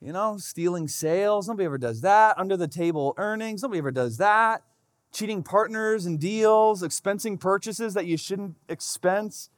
You 0.00 0.12
know, 0.12 0.38
stealing 0.38 0.88
sales, 0.88 1.46
nobody 1.46 1.66
ever 1.66 1.78
does 1.78 2.00
that. 2.00 2.36
Under 2.40 2.56
the 2.56 2.66
table 2.66 3.14
earnings, 3.18 3.62
nobody 3.62 3.78
ever 3.78 3.92
does 3.92 4.16
that. 4.16 4.64
Cheating 5.12 5.44
partners 5.44 6.06
and 6.06 6.18
deals, 6.18 6.82
expensing 6.82 7.38
purchases 7.38 7.94
that 7.94 8.06
you 8.06 8.16
shouldn't 8.16 8.56
expense. 8.68 9.48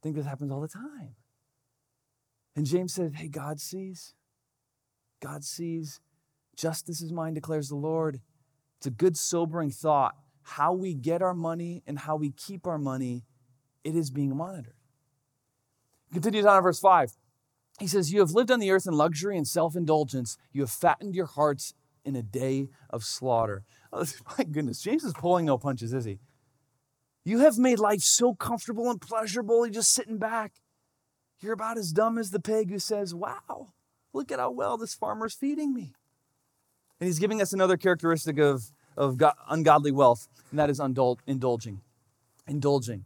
I 0.00 0.02
think 0.02 0.16
this 0.16 0.24
happens 0.24 0.50
all 0.50 0.62
the 0.62 0.68
time. 0.68 1.16
And 2.58 2.66
James 2.66 2.92
said, 2.92 3.14
Hey, 3.14 3.28
God 3.28 3.60
sees. 3.60 4.14
God 5.22 5.44
sees. 5.44 6.00
Justice 6.56 7.00
is 7.00 7.12
mine, 7.12 7.34
declares 7.34 7.68
the 7.68 7.76
Lord. 7.76 8.20
It's 8.78 8.86
a 8.88 8.90
good, 8.90 9.16
sobering 9.16 9.70
thought. 9.70 10.16
how 10.42 10.72
we 10.72 10.92
get 10.92 11.22
our 11.22 11.34
money 11.34 11.84
and 11.86 12.00
how 12.00 12.16
we 12.16 12.32
keep 12.32 12.66
our 12.66 12.78
money, 12.78 13.22
it 13.84 13.94
is 13.94 14.10
being 14.10 14.36
monitored. 14.36 14.74
Continues 16.12 16.46
on 16.46 16.56
in 16.56 16.62
verse 16.64 16.80
5. 16.80 17.12
He 17.78 17.86
says, 17.86 18.12
You 18.12 18.18
have 18.18 18.32
lived 18.32 18.50
on 18.50 18.58
the 18.58 18.72
earth 18.72 18.88
in 18.88 18.92
luxury 18.92 19.36
and 19.36 19.46
self 19.46 19.76
indulgence. 19.76 20.36
You 20.50 20.62
have 20.62 20.70
fattened 20.70 21.14
your 21.14 21.26
hearts 21.26 21.74
in 22.04 22.16
a 22.16 22.22
day 22.22 22.70
of 22.90 23.04
slaughter. 23.04 23.62
Oh, 23.92 24.04
my 24.36 24.42
goodness, 24.42 24.82
James 24.82 25.04
is 25.04 25.12
pulling 25.12 25.46
no 25.46 25.58
punches, 25.58 25.92
is 25.92 26.06
he? 26.06 26.18
You 27.24 27.38
have 27.38 27.56
made 27.56 27.78
life 27.78 28.00
so 28.00 28.34
comfortable 28.34 28.90
and 28.90 29.00
pleasurable, 29.00 29.64
you're 29.64 29.74
just 29.74 29.94
sitting 29.94 30.18
back. 30.18 30.54
You're 31.40 31.52
about 31.52 31.78
as 31.78 31.92
dumb 31.92 32.18
as 32.18 32.30
the 32.30 32.40
pig 32.40 32.70
who 32.70 32.78
says, 32.78 33.14
Wow, 33.14 33.68
look 34.12 34.32
at 34.32 34.38
how 34.38 34.50
well 34.50 34.76
this 34.76 34.94
farmer's 34.94 35.34
feeding 35.34 35.72
me. 35.72 35.94
And 37.00 37.06
he's 37.06 37.18
giving 37.18 37.40
us 37.40 37.52
another 37.52 37.76
characteristic 37.76 38.38
of, 38.38 38.72
of 38.96 39.18
God, 39.18 39.34
ungodly 39.48 39.92
wealth, 39.92 40.26
and 40.50 40.58
that 40.58 40.68
is 40.68 40.80
indul- 40.80 41.18
indulging. 41.26 41.80
Indulging. 42.48 43.04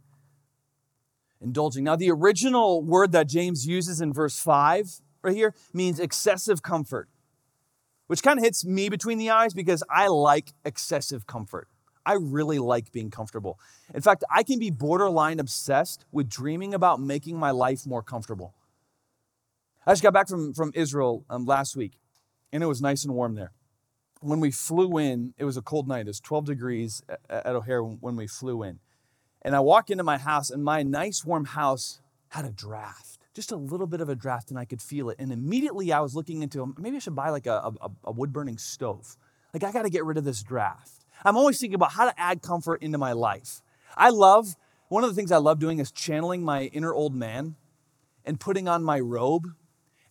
Indulging. 1.39 1.83
Now, 1.83 1.95
the 1.95 2.09
original 2.09 2.81
word 2.81 3.11
that 3.11 3.27
James 3.27 3.67
uses 3.67 4.01
in 4.01 4.13
verse 4.13 4.39
5 4.39 5.01
right 5.21 5.35
here 5.35 5.53
means 5.73 5.99
excessive 5.99 6.63
comfort, 6.63 7.09
which 8.07 8.23
kind 8.23 8.39
of 8.39 8.45
hits 8.45 8.65
me 8.65 8.89
between 8.89 9.19
the 9.19 9.29
eyes 9.29 9.53
because 9.53 9.83
I 9.89 10.07
like 10.07 10.53
excessive 10.65 11.27
comfort. 11.27 11.67
I 12.05 12.13
really 12.13 12.59
like 12.59 12.91
being 12.91 13.09
comfortable. 13.09 13.59
In 13.93 14.01
fact, 14.01 14.23
I 14.29 14.43
can 14.43 14.59
be 14.59 14.69
borderline 14.69 15.39
obsessed 15.39 16.05
with 16.11 16.29
dreaming 16.29 16.73
about 16.73 16.99
making 16.99 17.37
my 17.37 17.51
life 17.51 17.85
more 17.85 18.03
comfortable. 18.03 18.53
I 19.85 19.91
just 19.91 20.03
got 20.03 20.13
back 20.13 20.27
from, 20.27 20.53
from 20.53 20.71
Israel 20.75 21.25
um, 21.29 21.45
last 21.45 21.75
week, 21.75 21.99
and 22.51 22.63
it 22.63 22.67
was 22.67 22.81
nice 22.81 23.03
and 23.03 23.13
warm 23.13 23.35
there. 23.35 23.51
When 24.21 24.39
we 24.39 24.51
flew 24.51 24.97
in, 24.97 25.33
it 25.37 25.43
was 25.43 25.57
a 25.57 25.61
cold 25.61 25.87
night. 25.87 26.01
It 26.01 26.07
was 26.07 26.21
12 26.21 26.45
degrees 26.45 27.03
at, 27.09 27.19
at 27.29 27.55
O'Hare 27.55 27.83
when 27.83 28.15
we 28.15 28.27
flew 28.27 28.63
in. 28.63 28.79
And 29.41 29.55
I 29.55 29.59
walk 29.59 29.89
into 29.89 30.03
my 30.03 30.17
house, 30.17 30.49
and 30.49 30.63
my 30.63 30.83
nice 30.83 31.25
warm 31.25 31.45
house 31.45 31.99
had 32.29 32.45
a 32.45 32.51
draft, 32.51 33.19
just 33.33 33.51
a 33.51 33.57
little 33.57 33.87
bit 33.87 33.99
of 33.99 34.07
a 34.07 34.15
draft, 34.15 34.49
and 34.49 34.57
I 34.57 34.65
could 34.65 34.81
feel 34.81 35.09
it. 35.09 35.17
And 35.19 35.31
immediately 35.31 35.91
I 35.91 35.99
was 35.99 36.15
looking 36.15 36.41
into 36.41 36.73
maybe 36.77 36.95
I 36.95 36.99
should 36.99 37.15
buy 37.15 37.29
like 37.29 37.45
a, 37.47 37.73
a, 37.81 37.91
a 38.05 38.11
wood 38.11 38.31
burning 38.31 38.57
stove. 38.57 39.17
Like, 39.53 39.63
I 39.63 39.71
got 39.71 39.83
to 39.83 39.89
get 39.89 40.05
rid 40.05 40.17
of 40.17 40.23
this 40.23 40.41
draft. 40.41 41.02
I'm 41.25 41.37
always 41.37 41.59
thinking 41.59 41.75
about 41.75 41.93
how 41.93 42.05
to 42.05 42.19
add 42.19 42.41
comfort 42.41 42.81
into 42.81 42.97
my 42.97 43.13
life. 43.13 43.61
I 43.95 44.09
love, 44.09 44.55
one 44.89 45.03
of 45.03 45.09
the 45.09 45.15
things 45.15 45.31
I 45.31 45.37
love 45.37 45.59
doing 45.59 45.79
is 45.79 45.91
channeling 45.91 46.43
my 46.43 46.63
inner 46.65 46.93
old 46.93 47.15
man 47.15 47.55
and 48.25 48.39
putting 48.39 48.67
on 48.67 48.83
my 48.83 48.99
robe 48.99 49.47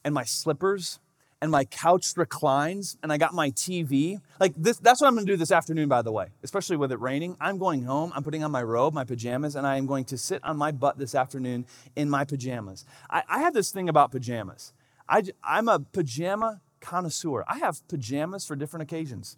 and 0.05 0.15
my 0.15 0.25
slippers 0.25 0.99
and 1.41 1.51
my 1.51 1.65
couch 1.65 2.13
reclines 2.17 2.97
and 3.03 3.13
I 3.13 3.19
got 3.19 3.35
my 3.35 3.51
TV. 3.51 4.21
Like 4.39 4.55
this, 4.57 4.79
that's 4.79 5.01
what 5.01 5.09
I'm 5.09 5.15
gonna 5.15 5.27
do 5.27 5.37
this 5.37 5.51
afternoon, 5.51 5.89
by 5.89 6.01
the 6.01 6.13
way, 6.13 6.29
especially 6.43 6.77
with 6.77 6.93
it 6.93 7.01
raining. 7.01 7.37
I'm 7.41 7.59
going 7.59 7.83
home, 7.83 8.13
I'm 8.15 8.23
putting 8.23 8.45
on 8.45 8.53
my 8.53 8.63
robe, 8.63 8.95
my 8.95 9.05
pajamas, 9.05 9.57
and 9.57 9.67
I 9.67 9.77
am 9.77 9.87
going 9.87 10.05
to 10.07 10.19
sit 10.19 10.43
on 10.45 10.57
my 10.57 10.71
butt 10.71 10.99
this 10.99 11.15
afternoon 11.15 11.67
in 11.97 12.09
my 12.09 12.25
pajamas. 12.25 12.87
I, 13.11 13.25
I 13.29 13.39
have 13.41 13.55
this 13.55 13.73
thing 13.73 13.89
about 13.89 14.13
pajamas. 14.13 14.73
I, 15.09 15.25
I'm 15.43 15.69
a 15.69 15.81
pajama 15.81 16.61
connoisseur. 16.81 17.45
I 17.49 17.59
have 17.59 17.87
pajamas 17.89 18.47
for 18.47 18.55
different 18.55 18.83
occasions. 18.85 19.37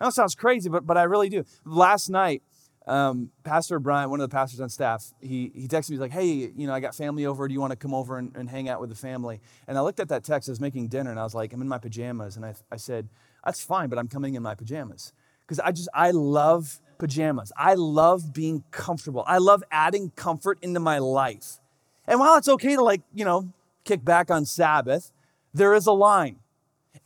That 0.00 0.12
sounds 0.12 0.34
crazy, 0.34 0.68
but, 0.68 0.86
but 0.86 0.96
I 0.96 1.02
really 1.04 1.28
do. 1.28 1.44
Last 1.64 2.08
night, 2.08 2.42
um, 2.86 3.30
Pastor 3.44 3.78
Brian, 3.78 4.08
one 4.08 4.20
of 4.20 4.30
the 4.30 4.34
pastors 4.34 4.60
on 4.60 4.68
staff, 4.68 5.12
he, 5.20 5.52
he 5.54 5.68
texted 5.68 5.90
me, 5.90 5.94
he's 5.94 6.00
like, 6.00 6.12
hey, 6.12 6.24
you 6.56 6.66
know, 6.66 6.72
I 6.72 6.80
got 6.80 6.94
family 6.94 7.26
over. 7.26 7.46
Do 7.46 7.52
you 7.52 7.60
want 7.60 7.72
to 7.72 7.76
come 7.76 7.92
over 7.92 8.16
and, 8.16 8.34
and 8.34 8.48
hang 8.48 8.68
out 8.68 8.80
with 8.80 8.88
the 8.88 8.96
family? 8.96 9.40
And 9.66 9.76
I 9.76 9.82
looked 9.82 10.00
at 10.00 10.08
that 10.08 10.24
text. 10.24 10.48
I 10.48 10.52
was 10.52 10.60
making 10.60 10.88
dinner, 10.88 11.10
and 11.10 11.20
I 11.20 11.24
was 11.24 11.34
like, 11.34 11.52
I'm 11.52 11.60
in 11.60 11.68
my 11.68 11.78
pajamas. 11.78 12.36
And 12.36 12.46
I, 12.46 12.54
I 12.72 12.76
said, 12.76 13.08
that's 13.44 13.62
fine, 13.62 13.88
but 13.90 13.98
I'm 13.98 14.08
coming 14.08 14.34
in 14.34 14.42
my 14.42 14.54
pajamas. 14.54 15.12
Because 15.46 15.60
I 15.60 15.72
just, 15.72 15.88
I 15.92 16.12
love 16.12 16.80
pajamas. 16.98 17.52
I 17.56 17.74
love 17.74 18.32
being 18.32 18.64
comfortable. 18.70 19.24
I 19.26 19.38
love 19.38 19.62
adding 19.70 20.12
comfort 20.16 20.58
into 20.62 20.80
my 20.80 20.98
life. 20.98 21.58
And 22.06 22.20
while 22.20 22.36
it's 22.38 22.48
okay 22.48 22.74
to, 22.74 22.82
like, 22.82 23.02
you 23.14 23.24
know, 23.24 23.52
kick 23.84 24.04
back 24.04 24.30
on 24.30 24.46
Sabbath, 24.46 25.12
there 25.52 25.74
is 25.74 25.86
a 25.86 25.92
line. 25.92 26.36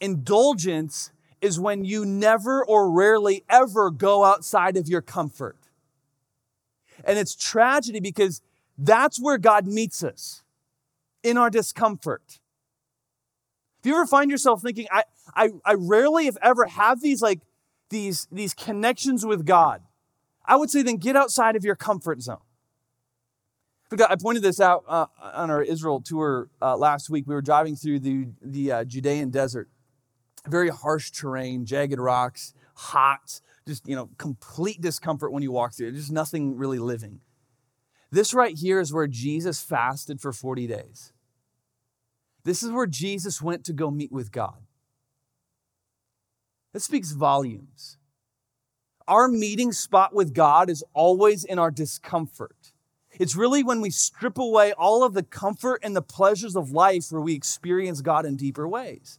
Indulgence 0.00 1.11
is 1.42 1.59
when 1.59 1.85
you 1.85 2.07
never 2.07 2.64
or 2.64 2.90
rarely 2.90 3.44
ever 3.50 3.90
go 3.90 4.24
outside 4.24 4.76
of 4.76 4.88
your 4.88 5.02
comfort. 5.02 5.59
And 7.05 7.18
it's 7.18 7.35
tragedy 7.35 8.00
because 8.00 8.40
that's 8.78 9.20
where 9.20 9.38
God 9.38 9.66
meets 9.66 10.05
us 10.05 10.44
in 11.24 11.37
our 11.37 11.50
discomfort. 11.50 12.38
If 13.81 13.87
you 13.87 13.96
ever 13.96 14.07
find 14.07 14.31
yourself 14.31 14.62
thinking, 14.62 14.87
I, 14.92 15.02
I, 15.35 15.50
I 15.64 15.74
rarely, 15.74 16.28
if 16.28 16.37
ever, 16.40 16.66
have 16.66 17.02
these 17.02 17.20
like 17.20 17.40
these, 17.90 18.28
these 18.31 18.55
connections 18.55 19.26
with 19.26 19.44
God, 19.44 19.83
I 20.46 20.55
would 20.55 20.70
say 20.70 20.83
then 20.83 20.96
get 20.96 21.16
outside 21.16 21.57
of 21.57 21.64
your 21.64 21.74
comfort 21.74 22.22
zone. 22.22 22.38
I 24.09 24.16
pointed 24.16 24.42
this 24.42 24.59
out 24.59 24.85
uh, 24.88 25.07
on 25.20 25.50
our 25.50 25.62
Israel 25.62 26.00
tour 26.00 26.48
uh, 26.62 26.76
last 26.76 27.11
week. 27.11 27.26
We 27.26 27.35
were 27.35 27.42
driving 27.42 27.76
through 27.76 27.98
the, 27.98 28.28
the 28.40 28.72
uh, 28.72 28.85
Judean 28.85 29.28
desert 29.28 29.68
very 30.48 30.68
harsh 30.68 31.11
terrain, 31.11 31.64
jagged 31.64 31.98
rocks, 31.98 32.55
hot, 32.74 33.40
just, 33.66 33.87
you 33.87 33.94
know, 33.94 34.11
complete 34.18 34.81
discomfort 34.81 35.33
when 35.33 35.42
you 35.42 35.52
walk 35.52 35.74
through 35.74 35.88
it. 35.88 35.94
Just 35.94 36.12
nothing 36.12 36.57
really 36.57 36.78
living. 36.78 37.20
This 38.11 38.35
right 38.35 38.57
here 38.57 38.81
is 38.81 38.92
where 38.92 39.07
Jesus 39.07 39.62
fasted 39.62 40.20
for 40.20 40.33
40 40.33 40.66
days. 40.66 41.12
This 42.44 42.62
is 42.62 42.70
where 42.70 42.87
Jesus 42.87 43.40
went 43.40 43.64
to 43.64 43.72
go 43.72 43.90
meet 43.90 44.12
with 44.12 44.33
God. 44.33 44.59
That 46.72 46.81
speaks 46.81 47.12
volumes. 47.12 47.98
Our 49.07 49.28
meeting 49.28 49.72
spot 49.72 50.14
with 50.14 50.35
God 50.35 50.70
is 50.70 50.85
always 50.92 51.44
in 51.44 51.59
our 51.59 51.70
discomfort. 51.70 52.72
It's 53.18 53.37
really 53.37 53.62
when 53.62 53.81
we 53.81 53.90
strip 53.90 54.38
away 54.38 54.72
all 54.72 55.05
of 55.05 55.12
the 55.12 55.22
comfort 55.22 55.81
and 55.83 55.94
the 55.94 56.02
pleasures 56.02 56.57
of 56.57 56.70
life 56.70 57.07
where 57.11 57.20
we 57.20 57.35
experience 57.35 58.00
God 58.00 58.24
in 58.24 58.37
deeper 58.37 58.66
ways. 58.66 59.18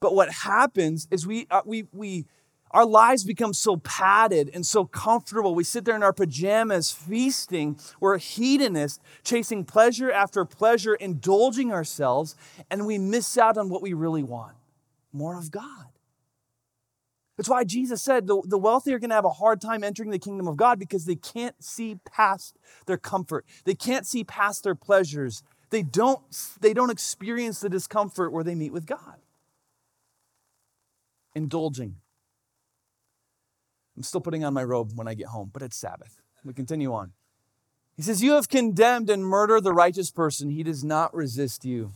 But 0.00 0.14
what 0.14 0.30
happens 0.30 1.08
is 1.10 1.26
we, 1.26 1.46
uh, 1.50 1.62
we, 1.64 1.86
we, 1.92 2.26
our 2.70 2.84
lives 2.84 3.24
become 3.24 3.54
so 3.54 3.76
padded 3.78 4.50
and 4.52 4.66
so 4.66 4.84
comfortable. 4.84 5.54
We 5.54 5.64
sit 5.64 5.84
there 5.84 5.96
in 5.96 6.02
our 6.02 6.12
pajamas, 6.12 6.90
feasting. 6.92 7.78
We're 8.00 8.18
hedonists, 8.18 9.00
chasing 9.24 9.64
pleasure 9.64 10.10
after 10.10 10.44
pleasure, 10.44 10.94
indulging 10.94 11.72
ourselves, 11.72 12.36
and 12.70 12.86
we 12.86 12.98
miss 12.98 13.38
out 13.38 13.56
on 13.56 13.68
what 13.68 13.82
we 13.82 13.92
really 13.92 14.22
want 14.22 14.56
more 15.12 15.38
of 15.38 15.50
God. 15.50 15.86
That's 17.36 17.48
why 17.48 17.64
Jesus 17.64 18.02
said 18.02 18.26
the, 18.26 18.40
the 18.44 18.58
wealthy 18.58 18.94
are 18.94 18.98
going 18.98 19.10
to 19.10 19.16
have 19.16 19.24
a 19.26 19.30
hard 19.30 19.60
time 19.60 19.84
entering 19.84 20.10
the 20.10 20.18
kingdom 20.18 20.48
of 20.48 20.56
God 20.56 20.78
because 20.78 21.04
they 21.04 21.16
can't 21.16 21.62
see 21.62 21.98
past 22.10 22.56
their 22.86 22.96
comfort. 22.96 23.44
They 23.64 23.74
can't 23.74 24.06
see 24.06 24.24
past 24.24 24.64
their 24.64 24.74
pleasures. 24.74 25.42
They 25.68 25.82
don't, 25.82 26.20
they 26.60 26.72
don't 26.72 26.90
experience 26.90 27.60
the 27.60 27.68
discomfort 27.68 28.32
where 28.32 28.44
they 28.44 28.54
meet 28.54 28.72
with 28.72 28.86
God 28.86 29.16
indulging. 31.36 31.96
I'm 33.96 34.02
still 34.02 34.20
putting 34.20 34.44
on 34.44 34.54
my 34.54 34.64
robe 34.64 34.92
when 34.94 35.06
I 35.06 35.14
get 35.14 35.28
home, 35.28 35.50
but 35.52 35.62
it's 35.62 35.76
Sabbath. 35.76 36.20
We 36.44 36.52
continue 36.52 36.92
on. 36.92 37.12
He 37.96 38.02
says, 38.02 38.22
You 38.22 38.32
have 38.32 38.48
condemned 38.48 39.10
and 39.10 39.24
murdered 39.24 39.62
the 39.62 39.72
righteous 39.72 40.10
person. 40.10 40.50
He 40.50 40.62
does 40.62 40.82
not 40.82 41.14
resist 41.14 41.64
you. 41.64 41.92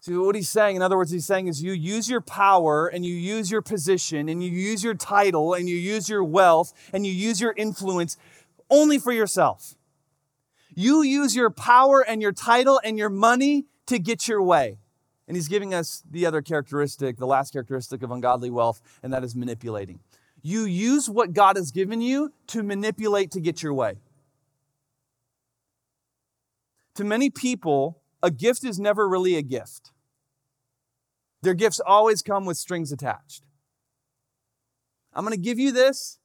So, 0.00 0.22
what 0.22 0.34
he's 0.34 0.48
saying, 0.48 0.76
in 0.76 0.82
other 0.82 0.96
words, 0.96 1.10
he's 1.10 1.26
saying 1.26 1.48
is 1.48 1.62
you 1.62 1.72
use 1.72 2.08
your 2.08 2.20
power 2.20 2.86
and 2.86 3.04
you 3.04 3.14
use 3.14 3.50
your 3.50 3.62
position 3.62 4.28
and 4.28 4.42
you 4.42 4.50
use 4.50 4.84
your 4.84 4.94
title 4.94 5.54
and 5.54 5.68
you 5.68 5.76
use 5.76 6.08
your 6.08 6.22
wealth 6.22 6.72
and 6.92 7.06
you 7.06 7.12
use 7.12 7.40
your 7.40 7.54
influence 7.56 8.16
only 8.70 8.98
for 8.98 9.12
yourself. 9.12 9.74
You 10.74 11.02
use 11.02 11.34
your 11.34 11.50
power 11.50 12.02
and 12.02 12.20
your 12.20 12.32
title 12.32 12.80
and 12.84 12.98
your 12.98 13.08
money 13.08 13.66
to 13.86 13.98
get 13.98 14.28
your 14.28 14.42
way. 14.42 14.78
And 15.28 15.36
he's 15.36 15.48
giving 15.48 15.74
us 15.74 16.02
the 16.08 16.24
other 16.24 16.40
characteristic, 16.40 17.16
the 17.16 17.26
last 17.26 17.52
characteristic 17.52 18.02
of 18.02 18.10
ungodly 18.10 18.50
wealth, 18.50 18.80
and 19.02 19.12
that 19.12 19.24
is 19.24 19.34
manipulating. 19.34 20.00
You 20.42 20.64
use 20.64 21.10
what 21.10 21.32
God 21.32 21.56
has 21.56 21.72
given 21.72 22.00
you 22.00 22.32
to 22.48 22.62
manipulate 22.62 23.32
to 23.32 23.40
get 23.40 23.62
your 23.62 23.74
way. 23.74 23.96
To 26.94 27.04
many 27.04 27.30
people, 27.30 27.98
a 28.22 28.30
gift 28.30 28.64
is 28.64 28.78
never 28.78 29.08
really 29.08 29.36
a 29.36 29.42
gift. 29.42 29.90
Their 31.42 31.54
gifts 31.54 31.80
always 31.80 32.22
come 32.22 32.44
with 32.44 32.56
strings 32.56 32.92
attached. 32.92 33.42
I'm 35.12 35.24
going 35.24 35.36
to 35.36 35.42
give 35.42 35.58
you 35.58 35.72
this, 35.72 36.18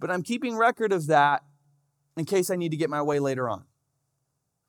but 0.00 0.10
I'm 0.10 0.22
keeping 0.22 0.56
record 0.56 0.92
of 0.92 1.06
that 1.08 1.42
in 2.16 2.24
case 2.24 2.50
I 2.50 2.56
need 2.56 2.70
to 2.70 2.76
get 2.76 2.88
my 2.88 3.02
way 3.02 3.18
later 3.18 3.48
on. 3.48 3.64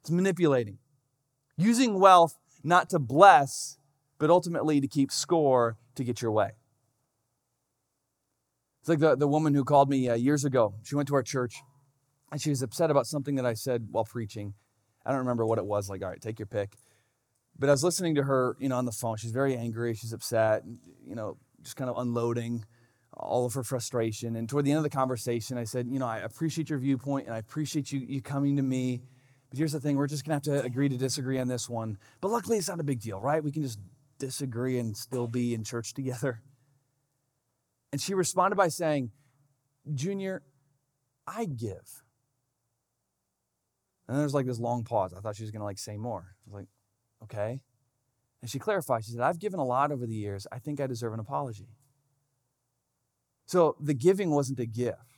It's 0.01 0.11
manipulating. 0.11 0.77
Using 1.57 1.99
wealth 1.99 2.37
not 2.63 2.89
to 2.91 2.99
bless, 2.99 3.77
but 4.17 4.29
ultimately 4.29 4.81
to 4.81 4.87
keep 4.87 5.11
score 5.11 5.77
to 5.95 6.03
get 6.03 6.21
your 6.21 6.31
way. 6.31 6.51
It's 8.81 8.89
like 8.89 8.99
the, 8.99 9.15
the 9.15 9.27
woman 9.27 9.53
who 9.53 9.63
called 9.63 9.89
me 9.89 10.09
uh, 10.09 10.15
years 10.15 10.45
ago. 10.45 10.75
She 10.83 10.95
went 10.95 11.07
to 11.09 11.15
our 11.15 11.23
church 11.23 11.61
and 12.31 12.41
she 12.41 12.49
was 12.49 12.61
upset 12.61 12.89
about 12.89 13.05
something 13.05 13.35
that 13.35 13.45
I 13.45 13.53
said 13.53 13.87
while 13.91 14.05
preaching. 14.05 14.53
I 15.05 15.11
don't 15.11 15.19
remember 15.19 15.45
what 15.45 15.57
it 15.57 15.65
was. 15.65 15.89
Like, 15.89 16.01
all 16.03 16.09
right, 16.09 16.21
take 16.21 16.39
your 16.39 16.45
pick. 16.45 16.75
But 17.59 17.69
I 17.69 17.71
was 17.71 17.83
listening 17.83 18.15
to 18.15 18.23
her, 18.23 18.55
you 18.59 18.69
know, 18.69 18.77
on 18.77 18.85
the 18.85 18.91
phone. 18.91 19.17
She's 19.17 19.31
very 19.31 19.55
angry. 19.55 19.93
She's 19.93 20.13
upset. 20.13 20.63
You 21.05 21.15
know, 21.15 21.37
just 21.63 21.75
kind 21.75 21.89
of 21.89 21.97
unloading 21.97 22.65
all 23.13 23.45
of 23.45 23.53
her 23.55 23.63
frustration. 23.63 24.35
And 24.35 24.47
toward 24.47 24.65
the 24.65 24.71
end 24.71 24.77
of 24.77 24.83
the 24.83 24.89
conversation, 24.89 25.57
I 25.57 25.63
said, 25.63 25.87
You 25.87 25.99
know, 25.99 26.05
I 26.05 26.19
appreciate 26.19 26.69
your 26.69 26.79
viewpoint 26.79 27.25
and 27.25 27.35
I 27.35 27.39
appreciate 27.39 27.91
you, 27.91 27.99
you 27.99 28.21
coming 28.21 28.57
to 28.57 28.63
me. 28.63 29.01
But 29.49 29.57
here's 29.57 29.71
the 29.71 29.79
thing 29.79 29.95
we're 29.97 30.07
just 30.07 30.25
going 30.25 30.39
to 30.39 30.51
have 30.51 30.61
to 30.61 30.65
agree 30.65 30.89
to 30.89 30.97
disagree 30.97 31.39
on 31.39 31.47
this 31.47 31.69
one. 31.69 31.97
But 32.21 32.31
luckily, 32.31 32.57
it's 32.57 32.67
not 32.67 32.79
a 32.79 32.83
big 32.83 32.99
deal, 32.99 33.21
right? 33.21 33.43
We 33.43 33.51
can 33.51 33.63
just 33.63 33.79
disagree 34.19 34.77
and 34.79 34.95
still 34.95 35.27
be 35.27 35.53
in 35.53 35.63
church 35.63 35.93
together. 35.93 36.41
And 37.91 38.01
she 38.01 38.13
responded 38.13 38.55
by 38.55 38.67
saying, 38.67 39.11
Junior, 39.93 40.43
I 41.25 41.45
give. 41.45 42.03
And 44.07 44.17
there's 44.17 44.33
like 44.33 44.45
this 44.45 44.59
long 44.59 44.83
pause. 44.83 45.13
I 45.13 45.19
thought 45.19 45.35
she 45.35 45.43
was 45.43 45.51
going 45.51 45.61
to 45.61 45.65
like 45.65 45.79
say 45.79 45.97
more. 45.97 46.21
I 46.29 46.43
was 46.45 46.53
like, 46.53 46.67
okay. 47.23 47.61
And 48.41 48.49
she 48.49 48.59
clarified. 48.59 49.03
She 49.05 49.11
said, 49.11 49.21
I've 49.21 49.39
given 49.39 49.59
a 49.59 49.65
lot 49.65 49.91
over 49.91 50.05
the 50.05 50.15
years. 50.15 50.47
I 50.51 50.59
think 50.59 50.79
I 50.79 50.87
deserve 50.87 51.13
an 51.13 51.19
apology. 51.19 51.67
So 53.45 53.75
the 53.79 53.93
giving 53.93 54.31
wasn't 54.31 54.59
a 54.59 54.65
gift. 54.65 55.16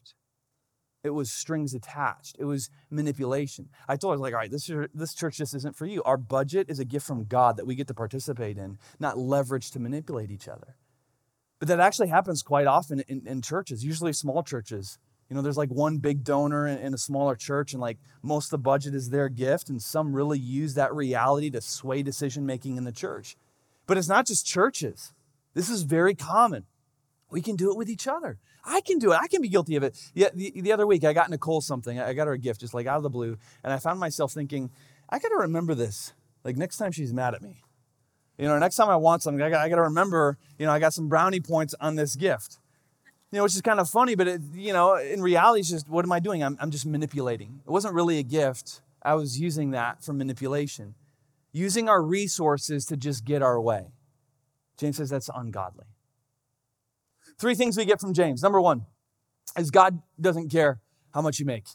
It 1.04 1.12
was 1.12 1.32
strings 1.32 1.74
attached. 1.74 2.36
It 2.40 2.44
was 2.44 2.70
manipulation. 2.90 3.70
I 3.88 3.96
told 3.96 4.16
her, 4.16 4.18
like, 4.18 4.34
all 4.34 4.40
right, 4.40 4.52
this, 4.52 4.70
this 4.94 5.14
church 5.14 5.38
just 5.38 5.56
isn't 5.56 5.78
for 5.78 5.86
you. 5.86 6.04
Our 6.04 6.18
budget 6.18 6.70
is 6.70 6.80
a 6.80 6.86
gift 6.86 7.08
from 7.08 7.24
God 7.24 7.56
that 7.58 7.66
we 7.66 7.76
get 7.76 7.88
to 7.88 7.94
participate 7.94 8.58
in, 8.58 8.78
not 9.00 9.18
leverage 9.18 9.72
to 9.72 9.80
manipulate 9.80 10.30
each 10.30 10.50
other. 10.50 10.76
But 11.60 11.70
that 11.70 11.80
actually 11.80 12.10
happens 12.10 12.42
quite 12.42 12.68
often 12.68 13.02
in, 13.08 13.26
in 13.26 13.42
churches, 13.42 13.84
usually 13.84 14.14
small 14.14 14.44
churches. 14.44 14.98
You 15.30 15.36
know, 15.36 15.42
there's 15.42 15.58
like 15.58 15.70
one 15.70 16.00
big 16.00 16.24
donor 16.24 16.68
in 16.68 16.94
a 16.94 16.98
smaller 16.98 17.36
church, 17.36 17.74
and 17.74 17.82
like 17.82 18.00
most 18.22 18.48
of 18.48 18.52
the 18.52 18.58
budget 18.58 18.96
is 18.96 19.10
their 19.10 19.30
gift, 19.30 19.70
and 19.70 19.82
some 19.82 20.14
really 20.14 20.40
use 20.40 20.74
that 20.74 20.94
reality 20.94 21.50
to 21.52 21.62
sway 21.62 22.02
decision 22.02 22.46
making 22.46 22.78
in 22.78 22.84
the 22.84 22.92
church. 22.92 23.38
But 23.86 23.98
it's 23.98 24.08
not 24.08 24.26
just 24.26 24.46
churches, 24.46 25.14
this 25.54 25.70
is 25.70 25.84
very 25.84 26.16
common. 26.16 26.66
We 27.32 27.42
can 27.42 27.56
do 27.56 27.72
it 27.72 27.78
with 27.78 27.90
each 27.90 28.08
other. 28.08 28.40
I 28.66 28.82
can 28.82 29.00
do 29.00 29.12
it. 29.12 29.20
I 29.22 29.28
can 29.28 29.42
be 29.42 29.50
guilty 29.50 29.76
of 29.76 29.84
it. 29.84 29.98
Yeah, 30.14 30.30
the, 30.34 30.52
the 30.62 30.72
other 30.72 30.88
week, 30.88 31.04
I 31.04 31.14
got 31.14 31.30
Nicole 31.30 31.62
something. 31.62 32.00
I 32.00 32.14
got 32.14 32.28
her 32.28 32.34
a 32.34 32.40
gift 32.40 32.62
just 32.62 32.74
like 32.74 32.88
out 32.88 32.98
of 32.98 33.04
the 33.04 33.10
blue. 33.10 33.38
And 33.64 33.72
I 33.72 33.78
found 33.78 34.00
myself 34.00 34.32
thinking, 34.34 34.72
I 35.10 35.20
got 35.20 35.30
to 35.30 35.38
remember 35.38 35.76
this. 35.76 36.14
Like 36.44 36.58
next 36.58 36.78
time 36.78 36.92
she's 36.92 37.14
mad 37.14 37.36
at 37.36 37.42
me. 37.42 37.62
You 38.38 38.48
know, 38.48 38.58
next 38.58 38.78
time 38.78 38.90
I 38.90 38.96
want 38.96 39.22
something, 39.22 39.42
I 39.42 39.50
got, 39.50 39.62
I 39.62 39.70
got 39.70 39.76
to 39.76 39.84
remember, 39.84 40.38
you 40.58 40.66
know, 40.66 40.72
I 40.72 40.80
got 40.80 40.94
some 40.94 41.10
brownie 41.10 41.42
points 41.42 41.76
on 41.82 41.96
this 41.96 42.16
gift. 42.16 42.58
You 43.32 43.38
know, 43.38 43.44
which 43.44 43.54
is 43.54 43.62
kind 43.62 43.80
of 43.80 43.90
funny, 43.90 44.16
but 44.16 44.28
it, 44.28 44.42
you 44.54 44.74
know, 44.74 44.96
in 44.96 45.22
reality, 45.22 45.60
it's 45.60 45.70
just 45.70 45.90
what 45.90 46.06
am 46.06 46.12
I 46.12 46.20
doing? 46.20 46.44
I'm, 46.44 46.58
I'm 46.60 46.72
just 46.72 46.86
manipulating. 46.86 47.62
It 47.66 47.70
wasn't 47.70 47.94
really 47.94 48.18
a 48.18 48.24
gift. 48.24 48.82
I 49.04 49.14
was 49.16 49.40
using 49.40 49.72
that 49.72 50.04
for 50.04 50.14
manipulation, 50.14 50.96
using 51.52 51.90
our 51.90 52.02
resources 52.02 52.86
to 52.86 52.98
just 52.98 53.26
get 53.26 53.42
our 53.42 53.60
way. 53.62 53.92
James 54.78 54.98
says 54.98 55.10
that's 55.10 55.30
ungodly. 55.36 55.86
Three 57.40 57.56
things 57.56 57.78
we 57.78 57.86
get 57.86 58.02
from 58.02 58.14
James. 58.14 58.44
Number 58.44 58.60
one 58.60 58.86
is 59.58 59.72
God 59.72 60.02
doesn't 60.20 60.50
care 60.50 60.82
how 61.14 61.22
much 61.22 61.40
you 61.40 61.46
make. 61.46 61.66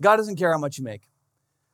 God 0.00 0.16
doesn't 0.16 0.36
care 0.36 0.52
how 0.52 0.58
much 0.58 0.78
you 0.78 0.84
make. 0.84 1.08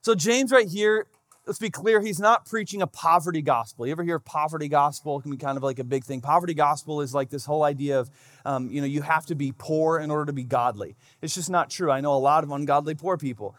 So, 0.01 0.15
James, 0.15 0.51
right 0.51 0.67
here, 0.67 1.07
let's 1.45 1.59
be 1.59 1.69
clear, 1.69 2.01
he's 2.01 2.19
not 2.19 2.45
preaching 2.45 2.81
a 2.81 2.87
poverty 2.87 3.41
gospel. 3.41 3.85
You 3.85 3.91
ever 3.91 4.03
hear 4.03 4.15
of 4.15 4.25
poverty 4.25 4.67
gospel? 4.67 5.19
It 5.19 5.23
can 5.23 5.31
be 5.31 5.37
kind 5.37 5.57
of 5.57 5.63
like 5.63 5.79
a 5.79 5.83
big 5.83 6.05
thing. 6.05 6.21
Poverty 6.21 6.53
gospel 6.53 7.01
is 7.01 7.13
like 7.13 7.29
this 7.29 7.45
whole 7.45 7.63
idea 7.63 7.99
of, 7.99 8.09
um, 8.45 8.69
you 8.71 8.81
know, 8.81 8.87
you 8.87 9.01
have 9.01 9.25
to 9.27 9.35
be 9.35 9.51
poor 9.51 9.99
in 9.99 10.09
order 10.09 10.25
to 10.25 10.33
be 10.33 10.43
godly. 10.43 10.95
It's 11.21 11.35
just 11.35 11.49
not 11.49 11.69
true. 11.69 11.91
I 11.91 12.01
know 12.01 12.13
a 12.13 12.17
lot 12.17 12.43
of 12.43 12.51
ungodly 12.51 12.95
poor 12.95 13.17
people. 13.17 13.55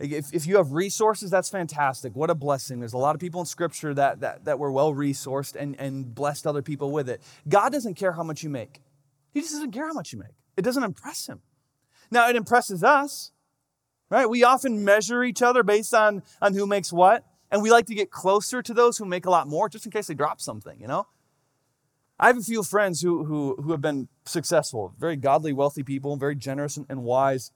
If, 0.00 0.32
if 0.32 0.46
you 0.46 0.58
have 0.58 0.72
resources, 0.72 1.30
that's 1.30 1.48
fantastic. 1.48 2.14
What 2.14 2.30
a 2.30 2.34
blessing. 2.34 2.78
There's 2.78 2.92
a 2.92 2.98
lot 2.98 3.16
of 3.16 3.20
people 3.20 3.40
in 3.40 3.46
Scripture 3.46 3.92
that, 3.94 4.20
that, 4.20 4.44
that 4.44 4.58
were 4.58 4.70
well 4.70 4.94
resourced 4.94 5.56
and, 5.56 5.74
and 5.80 6.14
blessed 6.14 6.46
other 6.46 6.62
people 6.62 6.92
with 6.92 7.08
it. 7.08 7.20
God 7.48 7.72
doesn't 7.72 7.94
care 7.94 8.12
how 8.12 8.22
much 8.22 8.42
you 8.42 8.50
make, 8.50 8.80
He 9.32 9.40
just 9.40 9.52
doesn't 9.52 9.72
care 9.72 9.88
how 9.88 9.94
much 9.94 10.12
you 10.12 10.18
make. 10.18 10.34
It 10.56 10.62
doesn't 10.62 10.84
impress 10.84 11.28
Him. 11.28 11.40
Now, 12.10 12.28
it 12.28 12.36
impresses 12.36 12.84
us, 12.84 13.32
right? 14.08 14.28
We 14.30 14.44
often 14.44 14.84
measure 14.84 15.22
each 15.24 15.42
other 15.42 15.62
based 15.62 15.92
on, 15.92 16.22
on 16.40 16.54
who 16.54 16.66
makes 16.66 16.92
what, 16.92 17.24
and 17.50 17.62
we 17.62 17.70
like 17.70 17.86
to 17.86 17.94
get 17.94 18.10
closer 18.10 18.62
to 18.62 18.74
those 18.74 18.98
who 18.98 19.04
make 19.04 19.26
a 19.26 19.30
lot 19.30 19.48
more 19.48 19.68
just 19.68 19.84
in 19.84 19.90
case 19.92 20.06
they 20.06 20.14
drop 20.14 20.40
something, 20.40 20.80
you 20.80 20.86
know? 20.86 21.06
I 22.20 22.26
have 22.26 22.38
a 22.38 22.42
few 22.42 22.62
friends 22.62 23.00
who, 23.00 23.24
who, 23.24 23.56
who 23.62 23.70
have 23.70 23.80
been 23.80 24.08
successful, 24.24 24.92
very 24.98 25.16
godly, 25.16 25.52
wealthy 25.52 25.82
people, 25.82 26.16
very 26.16 26.34
generous 26.34 26.76
and, 26.76 26.86
and 26.88 27.04
wise. 27.04 27.52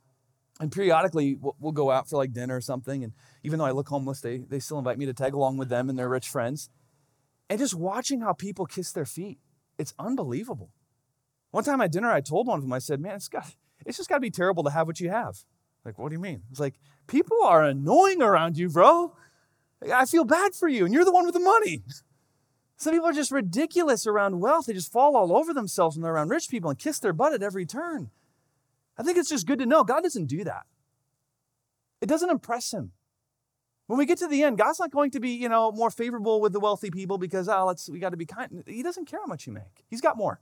And 0.61 0.71
periodically, 0.71 1.35
we'll, 1.35 1.57
we'll, 1.59 1.73
go 1.73 1.91
out 1.91 2.09
for 2.09 2.17
like 2.17 2.33
dinner 2.33 2.57
or 2.57 2.61
something. 2.61 3.03
And 3.03 3.15
even 3.43 3.59
though 3.59 3.65
I 3.65 3.71
look 3.71 3.89
homeless, 3.89 4.21
they, 4.21 4.39
they 4.39 4.59
still 4.59 4.79
invite 4.79 4.99
me 4.99 5.07
to 5.07 5.15
tag 5.15 5.35
along 5.35 5.57
with 5.57 5.69
them 5.69 5.89
and 5.89 5.99
their 5.99 6.09
rich 6.09 6.29
friends. 6.29 6.69
And 7.49 7.59
just 7.59 7.75
watching 7.75 8.21
how 8.21 8.33
people 8.33 8.67
kiss 8.67 8.93
their 8.93 9.07
feet, 9.07 9.39
it's 9.79 9.95
unbelievable. 9.99 10.71
One 11.51 11.65
time 11.65 11.81
at 11.81 11.93
dinner, 11.93 12.11
I 12.11 12.21
told 12.21 12.47
one 12.47 12.59
of 12.59 12.65
them, 12.65 12.73
I 12.73 12.79
said, 12.79 13.01
man, 13.01 13.17
it's, 13.17 13.29
got, 13.29 13.55
it's 13.85 13.97
just 13.97 14.09
got 14.09 14.17
to 14.17 14.21
be 14.21 14.31
terrible 14.31 14.63
to 14.65 14.71
have 14.71 14.87
what 14.87 15.01
you 15.01 15.11
have. 15.11 15.39
Like, 15.85 15.99
what 15.99 16.11
do 16.11 16.15
you 16.15 16.21
mean? 16.21 16.43
It's 16.51 16.61
like, 16.61 16.75
people 17.07 17.43
are 17.43 17.65
annoying 17.65 18.23
around 18.23 18.57
you, 18.57 18.69
bro. 18.69 19.15
I 19.93 20.07
feel 20.07 20.25
bad 20.25 20.55
for 20.55 20.69
you, 20.69 20.85
and 20.85 20.95
you're 20.95 21.05
the 21.05 21.13
one 21.13 21.25
with 21.27 21.35
the 21.35 21.41
money. 21.41 21.83
Some 22.77 22.95
people 22.95 23.09
are 23.09 23.13
just 23.13 23.31
ridiculous 23.31 24.07
around 24.07 24.41
wealth. 24.41 24.67
They 24.67 24.73
just 24.73 24.93
fall 24.93 25.17
all 25.17 25.37
over 25.37 25.53
themselves 25.53 25.97
when 25.97 26.03
they're 26.03 26.15
around 26.15 26.31
rich 26.31 26.49
people 26.49 26.71
and 26.71 26.79
kiss 26.79 26.99
their 26.99 27.13
butt 27.13 27.33
at 27.33 27.43
every 27.43 27.67
turn. 27.67 28.11
I 28.99 29.03
think 29.03 29.19
it's 29.19 29.29
just 29.29 29.47
good 29.47 29.59
to 29.59 29.67
know 29.67 29.85
God 29.85 30.03
doesn't 30.03 30.27
do 30.27 30.45
that. 30.45 30.65
It 32.01 32.09
doesn't 32.09 32.31
impress 32.31 32.73
him. 32.73 32.93
When 33.87 33.99
we 33.99 34.07
get 34.07 34.19
to 34.19 34.29
the 34.29 34.43
end, 34.43 34.59
God's 34.59 34.81
not 34.81 34.91
going 34.91 35.11
to 35.13 35.21
be, 35.21 35.31
you 35.31 35.49
know, 35.49 35.73
more 35.73 35.91
favorable 35.91 36.41
with 36.41 36.53
the 36.53 36.61
wealthy 36.61 36.91
people 36.91 37.19
because, 37.19 37.49
oh, 37.49 37.67
let's, 37.67 37.89
we 37.91 37.99
got 37.99 38.11
to 38.11 38.17
be 38.17 38.27
kind. 38.27 38.63
He 38.67 38.83
doesn't 38.83 39.07
care 39.07 39.21
how 39.21 39.27
much 39.27 39.47
you 39.47 39.53
make. 39.53 39.85
He's 39.89 40.01
got 40.01 40.17
more. 40.17 40.41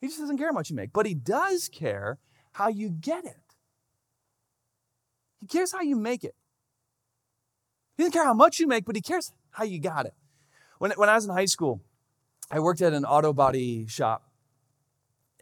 He 0.00 0.06
just 0.06 0.20
doesn't 0.20 0.38
care 0.38 0.48
how 0.48 0.52
much 0.52 0.70
you 0.70 0.76
make. 0.76 0.92
But 0.92 1.06
he 1.06 1.14
does 1.14 1.68
care 1.68 2.18
how 2.52 2.68
you 2.68 2.90
get 2.90 3.24
it. 3.24 3.36
He 5.40 5.46
cares 5.46 5.72
how 5.72 5.80
you 5.80 5.96
make 5.96 6.24
it. 6.24 6.34
He 7.96 8.02
doesn't 8.02 8.12
care 8.12 8.24
how 8.24 8.34
much 8.34 8.60
you 8.60 8.66
make, 8.66 8.84
but 8.84 8.94
he 8.96 9.02
cares 9.02 9.32
how 9.50 9.64
you 9.64 9.80
got 9.80 10.06
it. 10.06 10.14
When, 10.78 10.92
when 10.92 11.08
I 11.08 11.14
was 11.14 11.24
in 11.24 11.32
high 11.32 11.46
school, 11.46 11.80
I 12.50 12.60
worked 12.60 12.80
at 12.80 12.92
an 12.92 13.04
auto 13.04 13.32
body 13.32 13.86
shop 13.88 14.27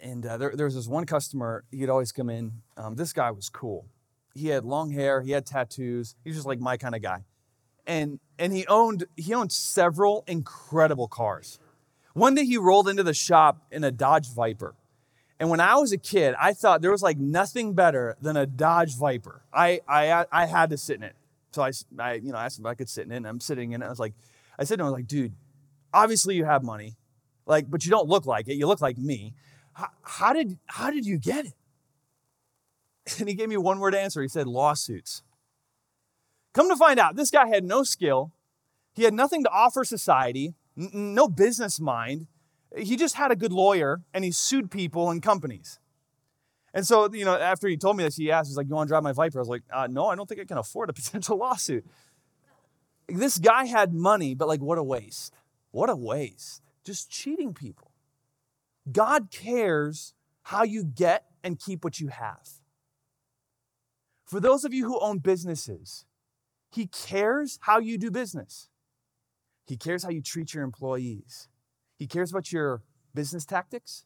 and 0.02 0.24
uh, 0.24 0.36
there, 0.36 0.52
there, 0.54 0.66
was 0.66 0.74
this 0.74 0.88
one 0.88 1.06
customer, 1.06 1.64
he'd 1.70 1.88
always 1.88 2.12
come 2.12 2.28
in. 2.28 2.52
Um, 2.76 2.96
this 2.96 3.12
guy 3.12 3.30
was 3.30 3.48
cool. 3.48 3.86
He 4.34 4.48
had 4.48 4.64
long 4.64 4.90
hair, 4.90 5.22
he 5.22 5.30
had 5.30 5.46
tattoos. 5.46 6.14
He 6.22 6.30
was 6.30 6.36
just 6.36 6.46
like 6.46 6.60
my 6.60 6.76
kind 6.76 6.94
of 6.94 7.02
guy. 7.02 7.24
And, 7.86 8.20
and 8.38 8.52
he, 8.52 8.66
owned, 8.66 9.06
he 9.16 9.32
owned 9.32 9.52
several 9.52 10.24
incredible 10.26 11.08
cars. 11.08 11.58
One 12.12 12.34
day 12.34 12.44
he 12.44 12.58
rolled 12.58 12.88
into 12.88 13.02
the 13.02 13.14
shop 13.14 13.62
in 13.70 13.84
a 13.84 13.90
Dodge 13.90 14.32
Viper. 14.34 14.74
And 15.38 15.50
when 15.50 15.60
I 15.60 15.76
was 15.76 15.92
a 15.92 15.98
kid, 15.98 16.34
I 16.40 16.52
thought 16.52 16.82
there 16.82 16.90
was 16.90 17.02
like 17.02 17.18
nothing 17.18 17.74
better 17.74 18.16
than 18.20 18.36
a 18.36 18.46
Dodge 18.46 18.96
Viper. 18.96 19.42
I, 19.52 19.80
I, 19.88 20.24
I 20.32 20.46
had 20.46 20.70
to 20.70 20.78
sit 20.78 20.96
in 20.96 21.02
it. 21.02 21.14
So 21.52 21.62
I, 21.62 21.72
I 21.98 22.14
you 22.14 22.32
know, 22.32 22.38
asked 22.38 22.58
him 22.58 22.66
if 22.66 22.70
I 22.70 22.74
could 22.74 22.88
sit 22.88 23.06
in 23.06 23.12
it, 23.12 23.16
and 23.16 23.26
I'm 23.26 23.40
sitting 23.40 23.72
in 23.72 23.82
it. 23.82 23.86
I 23.86 23.88
was 23.88 24.00
like, 24.00 24.14
I 24.58 24.64
said 24.64 24.76
to 24.76 24.82
him, 24.82 24.86
I 24.86 24.90
was 24.90 24.98
like, 24.98 25.06
dude, 25.06 25.32
obviously 25.92 26.36
you 26.36 26.44
have 26.44 26.62
money, 26.62 26.96
like, 27.46 27.70
but 27.70 27.84
you 27.84 27.90
don't 27.90 28.08
look 28.08 28.26
like 28.26 28.48
it. 28.48 28.54
You 28.54 28.66
look 28.66 28.80
like 28.80 28.98
me 28.98 29.34
how, 30.02 30.32
did, 30.32 30.58
how 30.66 30.90
did 30.90 31.06
you 31.06 31.18
get 31.18 31.46
it? 31.46 31.52
And 33.20 33.28
he 33.28 33.36
gave 33.36 33.48
me 33.48 33.56
one 33.56 33.78
word 33.78 33.94
answer. 33.94 34.20
He 34.20 34.26
said, 34.26 34.48
lawsuits. 34.48 35.22
Come 36.52 36.68
to 36.68 36.76
find 36.76 36.98
out, 36.98 37.14
this 37.14 37.30
guy 37.30 37.46
had 37.46 37.64
no 37.64 37.84
skill. 37.84 38.32
He 38.94 39.04
had 39.04 39.14
nothing 39.14 39.44
to 39.44 39.50
offer 39.50 39.84
society, 39.84 40.54
n- 40.76 41.14
no 41.14 41.28
business 41.28 41.78
mind. 41.78 42.26
He 42.76 42.96
just 42.96 43.14
had 43.14 43.30
a 43.30 43.36
good 43.36 43.52
lawyer 43.52 44.00
and 44.12 44.24
he 44.24 44.32
sued 44.32 44.72
people 44.72 45.10
and 45.10 45.22
companies. 45.22 45.78
And 46.74 46.86
so, 46.86 47.12
you 47.12 47.24
know, 47.24 47.36
after 47.36 47.68
he 47.68 47.76
told 47.76 47.96
me 47.96 48.04
this, 48.04 48.16
he 48.16 48.32
asked, 48.32 48.48
he's 48.48 48.56
like, 48.56 48.68
You 48.68 48.74
want 48.74 48.88
to 48.88 48.90
drive 48.90 49.02
my 49.02 49.12
Viper? 49.12 49.38
I 49.38 49.40
was 49.40 49.48
like, 49.48 49.62
uh, 49.72 49.86
No, 49.88 50.06
I 50.06 50.16
don't 50.16 50.28
think 50.28 50.40
I 50.40 50.44
can 50.44 50.58
afford 50.58 50.90
a 50.90 50.92
potential 50.94 51.36
lawsuit. 51.36 51.86
This 53.08 53.38
guy 53.38 53.66
had 53.66 53.94
money, 53.94 54.34
but 54.34 54.48
like, 54.48 54.60
what 54.60 54.78
a 54.78 54.82
waste. 54.82 55.32
What 55.70 55.90
a 55.90 55.96
waste. 55.96 56.62
Just 56.84 57.10
cheating 57.10 57.54
people. 57.54 57.85
God 58.90 59.30
cares 59.30 60.14
how 60.42 60.62
you 60.62 60.84
get 60.84 61.24
and 61.42 61.58
keep 61.58 61.84
what 61.84 62.00
you 62.00 62.08
have. 62.08 62.48
For 64.24 64.40
those 64.40 64.64
of 64.64 64.74
you 64.74 64.86
who 64.86 64.98
own 65.00 65.18
businesses, 65.18 66.04
He 66.70 66.86
cares 66.86 67.58
how 67.62 67.78
you 67.78 67.98
do 67.98 68.10
business. 68.10 68.68
He 69.66 69.76
cares 69.76 70.04
how 70.04 70.10
you 70.10 70.22
treat 70.22 70.54
your 70.54 70.62
employees. 70.62 71.48
He 71.98 72.06
cares 72.06 72.30
about 72.30 72.52
your 72.52 72.82
business 73.14 73.44
tactics. 73.44 74.04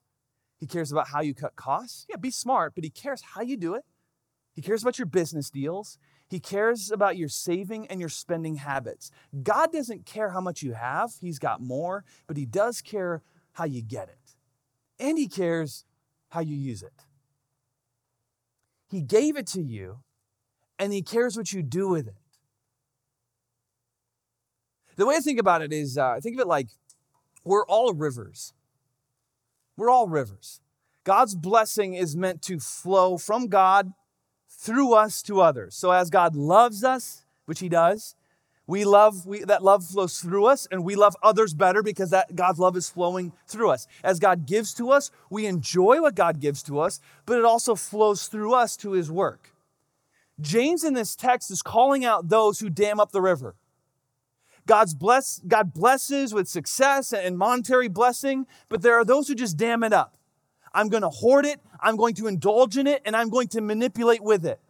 He 0.58 0.66
cares 0.66 0.92
about 0.92 1.08
how 1.08 1.20
you 1.20 1.34
cut 1.34 1.56
costs. 1.56 2.06
Yeah, 2.08 2.16
be 2.16 2.30
smart, 2.30 2.74
but 2.74 2.84
He 2.84 2.90
cares 2.90 3.22
how 3.34 3.42
you 3.42 3.56
do 3.56 3.74
it. 3.74 3.84
He 4.54 4.62
cares 4.62 4.82
about 4.82 4.98
your 4.98 5.06
business 5.06 5.50
deals. 5.50 5.98
He 6.28 6.40
cares 6.40 6.90
about 6.90 7.16
your 7.16 7.28
saving 7.28 7.86
and 7.88 7.98
your 7.98 8.08
spending 8.08 8.56
habits. 8.56 9.10
God 9.42 9.72
doesn't 9.72 10.06
care 10.06 10.30
how 10.30 10.40
much 10.40 10.62
you 10.62 10.72
have, 10.72 11.12
He's 11.20 11.38
got 11.38 11.60
more, 11.60 12.04
but 12.26 12.36
He 12.36 12.46
does 12.46 12.80
care 12.80 13.22
how 13.52 13.64
you 13.64 13.82
get 13.82 14.08
it 14.08 14.19
and 15.00 15.18
He 15.18 15.26
cares 15.26 15.84
how 16.28 16.40
you 16.40 16.56
use 16.56 16.82
it. 16.82 16.92
He 18.90 19.00
gave 19.00 19.36
it 19.36 19.46
to 19.48 19.62
you, 19.62 19.98
and 20.78 20.92
He 20.92 21.02
cares 21.02 21.36
what 21.36 21.52
you 21.52 21.62
do 21.62 21.88
with 21.88 22.06
it. 22.06 22.14
The 24.96 25.06
way 25.06 25.16
I 25.16 25.20
think 25.20 25.40
about 25.40 25.62
it 25.62 25.72
is 25.72 25.96
uh, 25.96 26.10
I 26.10 26.20
think 26.20 26.36
of 26.36 26.40
it 26.40 26.46
like 26.46 26.68
we're 27.44 27.64
all 27.64 27.92
rivers. 27.94 28.52
We're 29.76 29.90
all 29.90 30.08
rivers. 30.08 30.60
God's 31.04 31.34
blessing 31.34 31.94
is 31.94 32.14
meant 32.14 32.42
to 32.42 32.60
flow 32.60 33.16
from 33.16 33.48
God 33.48 33.92
through 34.48 34.92
us 34.92 35.22
to 35.22 35.40
others. 35.40 35.74
So 35.74 35.90
as 35.90 36.10
God 36.10 36.36
loves 36.36 36.84
us, 36.84 37.24
which 37.46 37.60
he 37.60 37.68
does, 37.68 38.14
we 38.70 38.84
love 38.84 39.26
we, 39.26 39.40
that 39.40 39.64
love 39.64 39.84
flows 39.84 40.20
through 40.20 40.46
us 40.46 40.68
and 40.70 40.84
we 40.84 40.94
love 40.94 41.16
others 41.24 41.54
better 41.54 41.82
because 41.82 42.10
that 42.10 42.36
God's 42.36 42.60
love 42.60 42.76
is 42.76 42.88
flowing 42.88 43.32
through 43.48 43.70
us. 43.70 43.88
As 44.04 44.20
God 44.20 44.46
gives 44.46 44.72
to 44.74 44.92
us, 44.92 45.10
we 45.28 45.46
enjoy 45.46 46.00
what 46.00 46.14
God 46.14 46.38
gives 46.38 46.62
to 46.64 46.78
us, 46.78 47.00
but 47.26 47.36
it 47.36 47.44
also 47.44 47.74
flows 47.74 48.28
through 48.28 48.54
us 48.54 48.76
to 48.76 48.92
his 48.92 49.10
work. 49.10 49.52
James 50.40 50.84
in 50.84 50.94
this 50.94 51.16
text 51.16 51.50
is 51.50 51.62
calling 51.62 52.04
out 52.04 52.28
those 52.28 52.60
who 52.60 52.70
dam 52.70 53.00
up 53.00 53.10
the 53.10 53.20
river. 53.20 53.56
God's 54.68 54.94
bless, 54.94 55.40
God 55.48 55.74
blesses 55.74 56.32
with 56.32 56.46
success 56.46 57.12
and 57.12 57.36
monetary 57.36 57.88
blessing, 57.88 58.46
but 58.68 58.82
there 58.82 58.94
are 58.94 59.04
those 59.04 59.26
who 59.26 59.34
just 59.34 59.56
dam 59.56 59.82
it 59.82 59.92
up. 59.92 60.16
I'm 60.72 60.88
going 60.88 61.02
to 61.02 61.10
hoard 61.10 61.44
it, 61.44 61.58
I'm 61.80 61.96
going 61.96 62.14
to 62.14 62.28
indulge 62.28 62.76
in 62.76 62.86
it, 62.86 63.02
and 63.04 63.16
I'm 63.16 63.30
going 63.30 63.48
to 63.48 63.60
manipulate 63.60 64.22
with 64.22 64.46
it. 64.46 64.60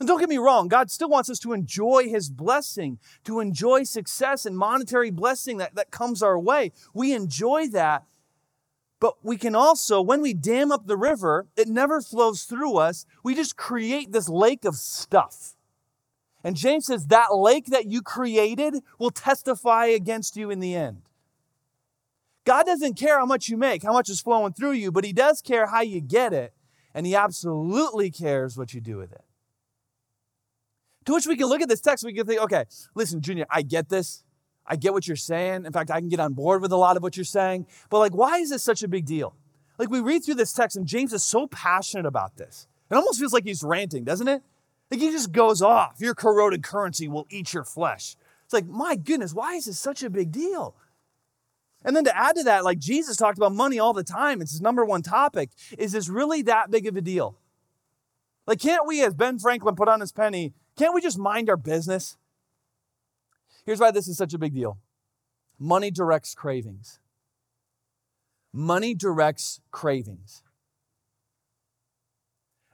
And 0.00 0.08
don't 0.08 0.18
get 0.18 0.30
me 0.30 0.38
wrong, 0.38 0.66
God 0.68 0.90
still 0.90 1.10
wants 1.10 1.28
us 1.28 1.38
to 1.40 1.52
enjoy 1.52 2.08
His 2.08 2.30
blessing, 2.30 2.98
to 3.24 3.38
enjoy 3.38 3.84
success 3.84 4.46
and 4.46 4.56
monetary 4.56 5.10
blessing 5.10 5.58
that, 5.58 5.74
that 5.74 5.90
comes 5.90 6.22
our 6.22 6.38
way. 6.38 6.72
We 6.94 7.12
enjoy 7.12 7.68
that. 7.68 8.04
But 8.98 9.22
we 9.22 9.36
can 9.36 9.54
also, 9.54 10.00
when 10.00 10.22
we 10.22 10.32
dam 10.32 10.72
up 10.72 10.86
the 10.86 10.96
river, 10.96 11.48
it 11.54 11.68
never 11.68 12.00
flows 12.00 12.44
through 12.44 12.78
us. 12.78 13.04
We 13.22 13.34
just 13.34 13.56
create 13.56 14.10
this 14.10 14.28
lake 14.28 14.64
of 14.64 14.74
stuff. 14.74 15.54
And 16.42 16.56
James 16.56 16.86
says 16.86 17.06
that 17.08 17.34
lake 17.34 17.66
that 17.66 17.86
you 17.86 18.00
created 18.00 18.76
will 18.98 19.10
testify 19.10 19.86
against 19.86 20.34
you 20.34 20.50
in 20.50 20.60
the 20.60 20.74
end. 20.74 21.02
God 22.44 22.64
doesn't 22.64 22.94
care 22.94 23.18
how 23.18 23.26
much 23.26 23.50
you 23.50 23.58
make, 23.58 23.82
how 23.82 23.92
much 23.92 24.08
is 24.08 24.22
flowing 24.22 24.54
through 24.54 24.72
you, 24.72 24.90
but 24.90 25.04
He 25.04 25.12
does 25.12 25.42
care 25.42 25.66
how 25.66 25.82
you 25.82 26.00
get 26.00 26.32
it, 26.32 26.54
and 26.94 27.06
He 27.06 27.14
absolutely 27.14 28.10
cares 28.10 28.56
what 28.56 28.72
you 28.72 28.80
do 28.80 28.96
with 28.96 29.12
it. 29.12 29.24
To 31.06 31.14
which 31.14 31.26
we 31.26 31.36
can 31.36 31.46
look 31.46 31.62
at 31.62 31.68
this 31.68 31.80
text, 31.80 32.04
we 32.04 32.12
can 32.12 32.26
think, 32.26 32.40
okay, 32.42 32.64
listen, 32.94 33.20
Junior, 33.20 33.46
I 33.50 33.62
get 33.62 33.88
this. 33.88 34.24
I 34.66 34.76
get 34.76 34.92
what 34.92 35.06
you're 35.06 35.16
saying. 35.16 35.64
In 35.64 35.72
fact, 35.72 35.90
I 35.90 35.98
can 35.98 36.08
get 36.08 36.20
on 36.20 36.34
board 36.34 36.62
with 36.62 36.72
a 36.72 36.76
lot 36.76 36.96
of 36.96 37.02
what 37.02 37.16
you're 37.16 37.24
saying. 37.24 37.66
But 37.88 37.98
like, 37.98 38.14
why 38.14 38.38
is 38.38 38.50
this 38.50 38.62
such 38.62 38.82
a 38.82 38.88
big 38.88 39.06
deal? 39.06 39.34
Like, 39.78 39.90
we 39.90 40.00
read 40.00 40.24
through 40.24 40.34
this 40.34 40.52
text, 40.52 40.76
and 40.76 40.86
James 40.86 41.14
is 41.14 41.24
so 41.24 41.46
passionate 41.46 42.04
about 42.04 42.36
this. 42.36 42.68
It 42.90 42.94
almost 42.94 43.18
feels 43.18 43.32
like 43.32 43.44
he's 43.44 43.62
ranting, 43.62 44.04
doesn't 44.04 44.28
it? 44.28 44.42
Like 44.90 45.00
he 45.00 45.10
just 45.10 45.32
goes 45.32 45.62
off. 45.62 45.96
Your 46.00 46.14
corroded 46.14 46.62
currency 46.62 47.08
will 47.08 47.26
eat 47.30 47.54
your 47.54 47.64
flesh. 47.64 48.16
It's 48.44 48.52
like, 48.52 48.66
my 48.66 48.96
goodness, 48.96 49.32
why 49.32 49.54
is 49.54 49.66
this 49.66 49.78
such 49.78 50.02
a 50.02 50.10
big 50.10 50.32
deal? 50.32 50.74
And 51.84 51.94
then 51.94 52.04
to 52.04 52.16
add 52.16 52.36
to 52.36 52.42
that, 52.42 52.64
like 52.64 52.78
Jesus 52.78 53.16
talked 53.16 53.38
about 53.38 53.54
money 53.54 53.78
all 53.78 53.92
the 53.92 54.02
time, 54.02 54.42
it's 54.42 54.50
his 54.50 54.60
number 54.60 54.84
one 54.84 55.02
topic. 55.02 55.50
Is 55.78 55.92
this 55.92 56.08
really 56.08 56.42
that 56.42 56.70
big 56.70 56.86
of 56.86 56.96
a 56.96 57.00
deal? 57.00 57.36
Like, 58.46 58.58
can't 58.58 58.86
we, 58.86 59.02
as 59.04 59.14
Ben 59.14 59.38
Franklin 59.38 59.76
put 59.76 59.88
on 59.88 60.00
his 60.00 60.10
penny, 60.10 60.52
can't 60.80 60.94
we 60.94 61.02
just 61.02 61.18
mind 61.18 61.50
our 61.50 61.58
business? 61.58 62.16
Here's 63.66 63.80
why 63.80 63.90
this 63.90 64.08
is 64.08 64.16
such 64.16 64.32
a 64.32 64.38
big 64.38 64.54
deal 64.54 64.78
money 65.58 65.90
directs 65.90 66.34
cravings. 66.34 67.00
Money 68.50 68.94
directs 68.94 69.60
cravings. 69.70 70.42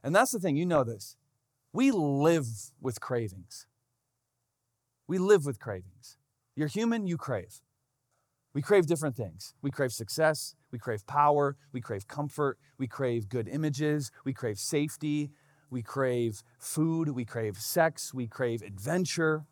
And 0.04 0.14
that's 0.14 0.30
the 0.30 0.38
thing, 0.38 0.56
you 0.56 0.64
know 0.64 0.84
this. 0.84 1.16
We 1.72 1.90
live 1.90 2.46
with 2.80 3.00
cravings. 3.00 3.66
We 5.08 5.18
live 5.18 5.44
with 5.44 5.58
cravings. 5.58 6.16
You're 6.54 6.68
human, 6.68 7.08
you 7.08 7.16
crave. 7.16 7.60
We 8.54 8.62
crave 8.62 8.86
different 8.86 9.16
things. 9.16 9.52
We 9.62 9.72
crave 9.72 9.92
success, 9.92 10.54
we 10.70 10.78
crave 10.78 11.04
power, 11.08 11.56
we 11.72 11.80
crave 11.80 12.06
comfort, 12.06 12.56
we 12.78 12.86
crave 12.86 13.28
good 13.28 13.48
images, 13.48 14.12
we 14.24 14.32
crave 14.32 14.58
safety, 14.60 15.32
we 15.70 15.82
crave 15.82 16.42
food, 16.58 17.10
we 17.10 17.24
crave 17.24 17.58
sex, 17.58 18.14
we 18.14 18.26
crave 18.26 18.62
adventure. 18.62 19.44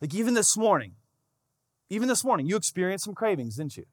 Like 0.00 0.14
even 0.14 0.34
this 0.34 0.56
morning, 0.56 0.92
even 1.88 2.08
this 2.08 2.24
morning, 2.24 2.46
you 2.46 2.56
experienced 2.56 3.04
some 3.04 3.14
cravings, 3.14 3.56
didn't 3.56 3.76
you? 3.76 3.86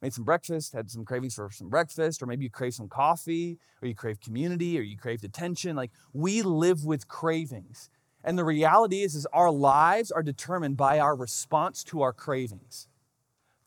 made 0.00 0.12
some 0.12 0.24
breakfast, 0.24 0.72
had 0.72 0.90
some 0.90 1.04
cravings 1.04 1.34
for 1.34 1.50
some 1.50 1.68
breakfast, 1.68 2.22
or 2.22 2.26
maybe 2.26 2.44
you 2.44 2.50
crave 2.50 2.74
some 2.74 2.88
coffee, 2.88 3.58
or 3.82 3.88
you 3.88 3.94
crave 3.94 4.20
community, 4.20 4.78
or 4.78 4.82
you 4.82 4.96
craved 4.96 5.24
attention. 5.24 5.74
Like 5.74 5.90
we 6.12 6.42
live 6.42 6.84
with 6.84 7.08
cravings. 7.08 7.90
And 8.22 8.38
the 8.38 8.44
reality 8.44 9.02
is, 9.02 9.14
is 9.14 9.26
our 9.32 9.50
lives 9.50 10.10
are 10.10 10.22
determined 10.22 10.76
by 10.76 10.98
our 10.98 11.16
response 11.16 11.82
to 11.84 12.02
our 12.02 12.12
cravings. 12.12 12.88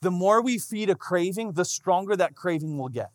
The 0.01 0.11
more 0.11 0.41
we 0.41 0.57
feed 0.57 0.89
a 0.89 0.95
craving, 0.95 1.53
the 1.53 1.65
stronger 1.65 2.15
that 2.15 2.35
craving 2.35 2.77
will 2.77 2.89
get. 2.89 3.11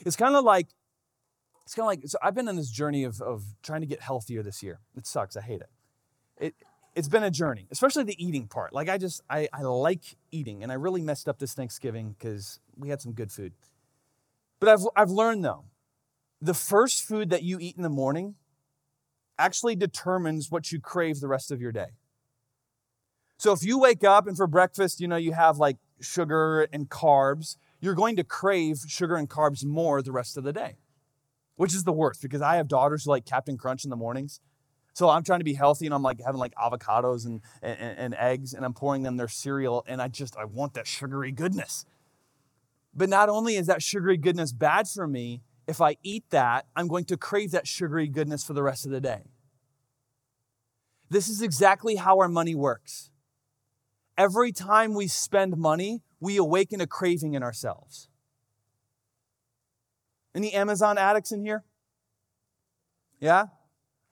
It's 0.00 0.16
kind 0.16 0.36
of 0.36 0.44
like, 0.44 0.68
it's 1.64 1.74
kind 1.74 1.84
of 1.84 1.86
like, 1.86 2.08
so 2.08 2.18
I've 2.22 2.34
been 2.34 2.48
on 2.48 2.56
this 2.56 2.70
journey 2.70 3.04
of, 3.04 3.20
of 3.20 3.42
trying 3.62 3.80
to 3.80 3.86
get 3.86 4.00
healthier 4.00 4.42
this 4.42 4.62
year. 4.62 4.80
It 4.96 5.06
sucks. 5.06 5.36
I 5.36 5.40
hate 5.40 5.60
it. 5.60 5.70
It, 6.36 6.54
it's 6.94 7.08
been 7.08 7.22
a 7.22 7.30
journey, 7.30 7.66
especially 7.70 8.04
the 8.04 8.24
eating 8.24 8.46
part. 8.46 8.72
Like 8.72 8.88
I 8.88 8.98
just, 8.98 9.22
I, 9.28 9.48
I 9.52 9.62
like 9.62 10.16
eating, 10.30 10.62
and 10.62 10.70
I 10.70 10.76
really 10.76 11.02
messed 11.02 11.28
up 11.28 11.38
this 11.38 11.54
Thanksgiving 11.54 12.14
because 12.16 12.60
we 12.76 12.88
had 12.90 13.00
some 13.00 13.12
good 13.12 13.32
food. 13.32 13.52
But 14.60 14.68
I've, 14.68 14.86
I've 14.94 15.10
learned 15.10 15.44
though, 15.44 15.64
the 16.40 16.54
first 16.54 17.02
food 17.04 17.30
that 17.30 17.42
you 17.42 17.58
eat 17.58 17.76
in 17.76 17.82
the 17.82 17.88
morning 17.88 18.34
actually 19.38 19.74
determines 19.74 20.50
what 20.50 20.70
you 20.70 20.80
crave 20.80 21.20
the 21.20 21.28
rest 21.28 21.50
of 21.50 21.60
your 21.60 21.72
day. 21.72 21.88
So 23.38 23.52
if 23.52 23.64
you 23.64 23.78
wake 23.78 24.04
up 24.04 24.26
and 24.26 24.36
for 24.36 24.46
breakfast, 24.46 25.00
you 25.00 25.08
know, 25.08 25.16
you 25.16 25.32
have 25.32 25.58
like 25.58 25.78
sugar 26.00 26.62
and 26.72 26.88
carbs, 26.88 27.56
you're 27.80 27.94
going 27.94 28.16
to 28.16 28.24
crave 28.24 28.82
sugar 28.86 29.16
and 29.16 29.28
carbs 29.28 29.64
more 29.64 30.02
the 30.02 30.12
rest 30.12 30.36
of 30.36 30.44
the 30.44 30.52
day, 30.52 30.76
which 31.56 31.74
is 31.74 31.84
the 31.84 31.92
worst 31.92 32.22
because 32.22 32.42
I 32.42 32.56
have 32.56 32.68
daughters 32.68 33.04
who 33.04 33.10
like 33.10 33.24
Captain 33.24 33.56
Crunch 33.56 33.84
in 33.84 33.90
the 33.90 33.96
mornings. 33.96 34.40
So 34.94 35.08
I'm 35.08 35.24
trying 35.24 35.40
to 35.40 35.44
be 35.44 35.54
healthy 35.54 35.86
and 35.86 35.94
I'm 35.94 36.02
like 36.02 36.20
having 36.24 36.38
like 36.38 36.54
avocados 36.54 37.26
and, 37.26 37.40
and, 37.62 37.98
and, 37.98 38.14
eggs 38.14 38.54
and 38.54 38.64
I'm 38.64 38.74
pouring 38.74 39.02
them 39.02 39.16
their 39.16 39.28
cereal 39.28 39.84
and 39.88 40.00
I 40.00 40.06
just, 40.08 40.36
I 40.36 40.44
want 40.44 40.74
that 40.74 40.86
sugary 40.86 41.32
goodness. 41.32 41.84
But 42.94 43.08
not 43.08 43.28
only 43.28 43.56
is 43.56 43.66
that 43.66 43.82
sugary 43.82 44.16
goodness 44.16 44.52
bad 44.52 44.86
for 44.86 45.08
me, 45.08 45.42
if 45.66 45.80
I 45.80 45.96
eat 46.04 46.24
that, 46.30 46.66
I'm 46.76 46.86
going 46.86 47.06
to 47.06 47.16
crave 47.16 47.50
that 47.50 47.66
sugary 47.66 48.06
goodness 48.06 48.44
for 48.44 48.52
the 48.52 48.62
rest 48.62 48.86
of 48.86 48.92
the 48.92 49.00
day. 49.00 49.22
This 51.10 51.28
is 51.28 51.42
exactly 51.42 51.96
how 51.96 52.18
our 52.18 52.28
money 52.28 52.54
works. 52.54 53.10
Every 54.16 54.52
time 54.52 54.94
we 54.94 55.08
spend 55.08 55.56
money, 55.56 56.02
we 56.20 56.36
awaken 56.36 56.80
a 56.80 56.86
craving 56.86 57.34
in 57.34 57.42
ourselves. 57.42 58.08
Any 60.34 60.52
Amazon 60.52 60.98
addicts 60.98 61.32
in 61.32 61.44
here? 61.44 61.64
Yeah? 63.20 63.46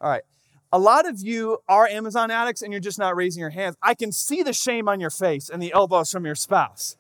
All 0.01 0.11
right. 0.11 0.23
A 0.73 0.79
lot 0.79 1.07
of 1.07 1.21
you 1.21 1.59
are 1.69 1.87
Amazon 1.87 2.31
addicts 2.31 2.63
and 2.63 2.73
you're 2.73 2.81
just 2.81 2.99
not 2.99 3.15
raising 3.15 3.41
your 3.41 3.51
hands. 3.51 3.77
I 3.83 3.95
can 3.95 4.11
see 4.11 4.43
the 4.43 4.53
shame 4.53 4.89
on 4.89 5.01
your 5.01 5.11
face 5.11 5.51
and 5.51 5.63
the 5.63 5.73
elbows 5.73 6.11
from 6.11 6.25
your 6.25 6.35
spouse. 6.35 6.97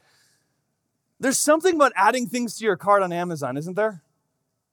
There's 1.18 1.38
something 1.38 1.76
about 1.76 1.92
adding 1.96 2.26
things 2.26 2.58
to 2.58 2.64
your 2.64 2.76
cart 2.76 3.02
on 3.02 3.12
Amazon, 3.12 3.56
isn't 3.56 3.76
there? 3.76 4.02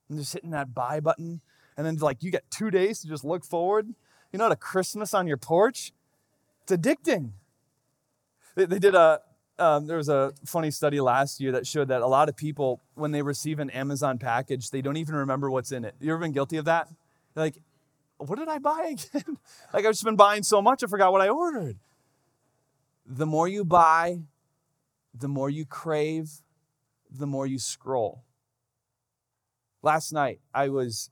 And 0.10 0.18
just 0.18 0.34
hitting 0.34 0.50
that 0.50 0.74
buy 0.74 1.00
button. 1.00 1.42
And 1.78 1.86
then, 1.86 1.96
like, 1.98 2.24
you 2.24 2.32
get 2.32 2.50
two 2.50 2.72
days 2.72 3.00
to 3.02 3.08
just 3.08 3.24
look 3.24 3.46
forward. 3.46 3.94
You 4.34 4.40
know, 4.40 4.50
to 4.50 4.56
Christmas 4.56 5.14
on 5.14 5.28
your 5.28 5.38
porch. 5.38 5.94
It's 6.64 6.74
addicting. 6.74 7.32
They, 8.56 8.66
they 8.66 8.80
did 8.80 8.96
a, 8.96 9.22
um, 9.60 9.88
there 9.88 9.98
was 9.98 10.10
a 10.10 10.34
funny 10.46 10.72
study 10.72 11.00
last 11.00 11.40
year 11.40 11.52
that 11.52 11.68
showed 11.68 11.90
that 11.90 12.02
a 12.02 12.08
lot 12.08 12.30
of 12.30 12.36
people, 12.36 12.82
when 12.96 13.12
they 13.12 13.22
receive 13.22 13.60
an 13.60 13.70
Amazon 13.70 14.18
package, 14.18 14.70
they 14.70 14.82
don't 14.82 14.98
even 14.98 15.16
remember 15.16 15.52
what's 15.52 15.72
in 15.72 15.86
it. 15.86 15.96
You 16.00 16.12
ever 16.12 16.22
been 16.22 16.32
guilty 16.32 16.58
of 16.58 16.66
that? 16.66 16.88
like, 17.36 17.62
what 18.18 18.38
did 18.38 18.50
I 18.50 18.58
buy 18.58 18.92
again? 18.92 19.38
like 19.74 19.86
I've 19.86 19.92
just 19.92 20.04
been 20.04 20.16
buying 20.16 20.44
so 20.44 20.62
much, 20.62 20.84
I 20.84 20.88
forgot 20.88 21.12
what 21.12 21.22
I 21.22 21.30
ordered. 21.30 21.78
The 23.06 23.26
more 23.26 23.48
you 23.48 23.64
buy, 23.64 24.20
the 25.14 25.28
more 25.28 25.50
you 25.50 25.66
crave, 25.66 26.30
the 27.10 27.26
more 27.26 27.48
you 27.48 27.60
scroll. 27.60 28.24
Last 29.82 30.12
night, 30.12 30.42
I 30.54 30.70
was 30.70 31.10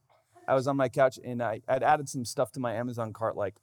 I 0.48 0.54
was 0.54 0.68
on 0.68 0.78
my 0.78 0.90
couch 0.90 1.20
and 1.24 1.42
I, 1.42 1.62
I'd 1.68 1.84
added 1.84 2.08
some 2.08 2.24
stuff 2.26 2.52
to 2.54 2.60
my 2.60 2.74
Amazon 2.74 3.14
cart 3.14 3.36
like 3.36 3.56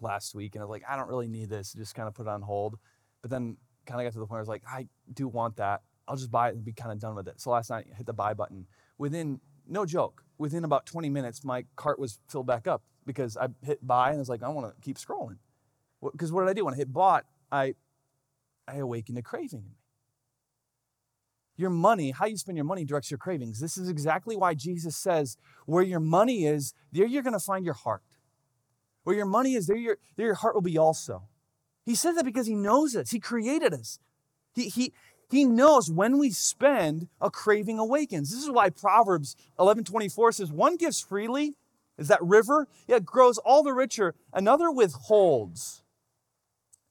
last 0.00 0.34
week, 0.34 0.54
and 0.54 0.62
I 0.62 0.64
was 0.64 0.70
like, 0.70 0.84
I 0.88 0.96
don't 0.96 1.08
really 1.08 1.28
need 1.28 1.50
this. 1.50 1.72
Just 1.72 1.94
kind 1.94 2.08
of 2.08 2.14
put 2.14 2.26
it 2.26 2.28
on 2.28 2.42
hold. 2.42 2.78
But 3.20 3.30
then 3.30 3.56
kind 3.86 4.00
of 4.00 4.06
got 4.06 4.12
to 4.12 4.18
the 4.18 4.26
point 4.26 4.30
where 4.30 4.40
I 4.40 4.42
was 4.42 4.48
like, 4.48 4.62
I 4.68 4.88
do 5.12 5.28
want 5.28 5.56
that. 5.56 5.82
I'll 6.06 6.16
just 6.16 6.30
buy 6.30 6.48
it 6.48 6.54
and 6.54 6.64
be 6.64 6.72
kind 6.72 6.92
of 6.92 6.98
done 6.98 7.14
with 7.14 7.28
it. 7.28 7.40
So 7.40 7.50
last 7.50 7.70
night, 7.70 7.86
I 7.92 7.96
hit 7.96 8.06
the 8.06 8.12
buy 8.12 8.34
button. 8.34 8.66
Within 8.98 9.40
no 9.66 9.86
joke, 9.86 10.22
within 10.38 10.64
about 10.64 10.86
20 10.86 11.08
minutes, 11.08 11.44
my 11.44 11.64
cart 11.76 11.98
was 11.98 12.18
filled 12.28 12.46
back 12.46 12.66
up 12.66 12.82
because 13.06 13.36
I 13.36 13.48
hit 13.62 13.86
buy 13.86 14.08
and 14.08 14.16
I 14.16 14.18
was 14.18 14.28
like, 14.28 14.42
I 14.42 14.48
want 14.48 14.74
to 14.74 14.80
keep 14.82 14.98
scrolling. 14.98 15.38
Because 16.02 16.32
what 16.32 16.42
did 16.42 16.50
I 16.50 16.52
do? 16.52 16.64
When 16.64 16.74
I 16.74 16.76
hit 16.76 16.92
bought, 16.92 17.24
I, 17.50 17.74
I 18.68 18.76
awakened 18.76 19.18
a 19.18 19.22
craving 19.22 19.60
in 19.60 19.64
me. 19.64 19.78
Your 21.56 21.70
money, 21.70 22.10
how 22.10 22.26
you 22.26 22.36
spend 22.36 22.58
your 22.58 22.64
money 22.64 22.84
directs 22.84 23.10
your 23.10 23.18
cravings. 23.18 23.60
This 23.60 23.78
is 23.78 23.88
exactly 23.88 24.36
why 24.36 24.54
Jesus 24.54 24.96
says, 24.96 25.36
where 25.66 25.84
your 25.84 26.00
money 26.00 26.46
is, 26.46 26.74
there 26.90 27.06
you're 27.06 27.22
going 27.22 27.32
to 27.32 27.38
find 27.38 27.64
your 27.64 27.74
heart. 27.74 28.02
Where 29.04 29.14
your 29.14 29.26
money 29.26 29.54
is, 29.54 29.66
there 29.66 29.76
your, 29.76 29.98
there 30.16 30.26
your 30.26 30.34
heart 30.34 30.54
will 30.54 30.62
be 30.62 30.76
also. 30.76 31.28
He 31.84 31.94
says 31.94 32.16
that 32.16 32.24
because 32.24 32.46
he 32.46 32.54
knows 32.54 32.96
us. 32.96 33.10
He 33.10 33.20
created 33.20 33.74
us. 33.74 33.98
He, 34.54 34.68
he, 34.68 34.92
He 35.30 35.44
knows 35.44 35.90
when 35.90 36.18
we 36.18 36.30
spend, 36.30 37.08
a 37.20 37.30
craving 37.30 37.78
awakens. 37.78 38.30
This 38.30 38.42
is 38.42 38.50
why 38.50 38.70
Proverbs 38.70 39.36
11:24 39.58 40.32
says, 40.32 40.52
"One 40.52 40.76
gives 40.76 41.00
freely, 41.00 41.56
is 41.98 42.08
that 42.08 42.22
river, 42.22 42.68
yet 42.86 43.04
grows 43.04 43.38
all 43.38 43.62
the 43.62 43.72
richer. 43.72 44.14
Another 44.32 44.70
withholds." 44.70 45.82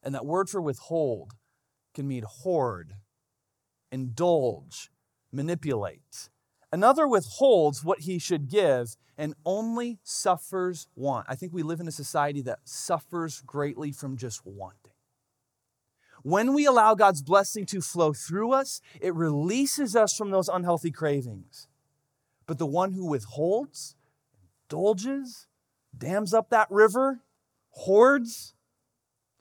And 0.03 0.13
that 0.13 0.25
word 0.25 0.49
for 0.49 0.61
withhold 0.61 1.33
can 1.93 2.07
mean 2.07 2.25
hoard, 2.27 2.95
indulge, 3.91 4.91
manipulate. 5.31 6.29
Another 6.71 7.07
withholds 7.07 7.83
what 7.83 8.01
he 8.01 8.19
should 8.19 8.49
give 8.49 8.97
and 9.17 9.35
only 9.45 9.99
suffers 10.03 10.87
want. 10.95 11.27
I 11.29 11.35
think 11.35 11.53
we 11.53 11.63
live 11.63 11.79
in 11.79 11.87
a 11.87 11.91
society 11.91 12.41
that 12.41 12.59
suffers 12.65 13.41
greatly 13.45 13.91
from 13.91 14.17
just 14.17 14.45
wanting. 14.45 14.82
When 16.23 16.53
we 16.53 16.65
allow 16.65 16.95
God's 16.95 17.21
blessing 17.21 17.65
to 17.67 17.81
flow 17.81 18.13
through 18.13 18.53
us, 18.53 18.81
it 18.99 19.13
releases 19.13 19.95
us 19.95 20.15
from 20.15 20.31
those 20.31 20.47
unhealthy 20.47 20.91
cravings. 20.91 21.67
But 22.47 22.57
the 22.57 22.65
one 22.65 22.93
who 22.93 23.05
withholds, 23.05 23.95
indulges, 24.63 25.47
dams 25.95 26.33
up 26.33 26.49
that 26.49 26.71
river, 26.71 27.21
hoards, 27.71 28.53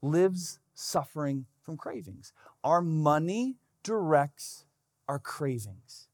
lives 0.02 0.58
suffering 0.74 1.46
from 1.62 1.76
cravings. 1.76 2.32
Our 2.64 2.82
money 2.82 3.56
directs 3.84 4.64
our 5.08 5.18
cravings. 5.18 6.08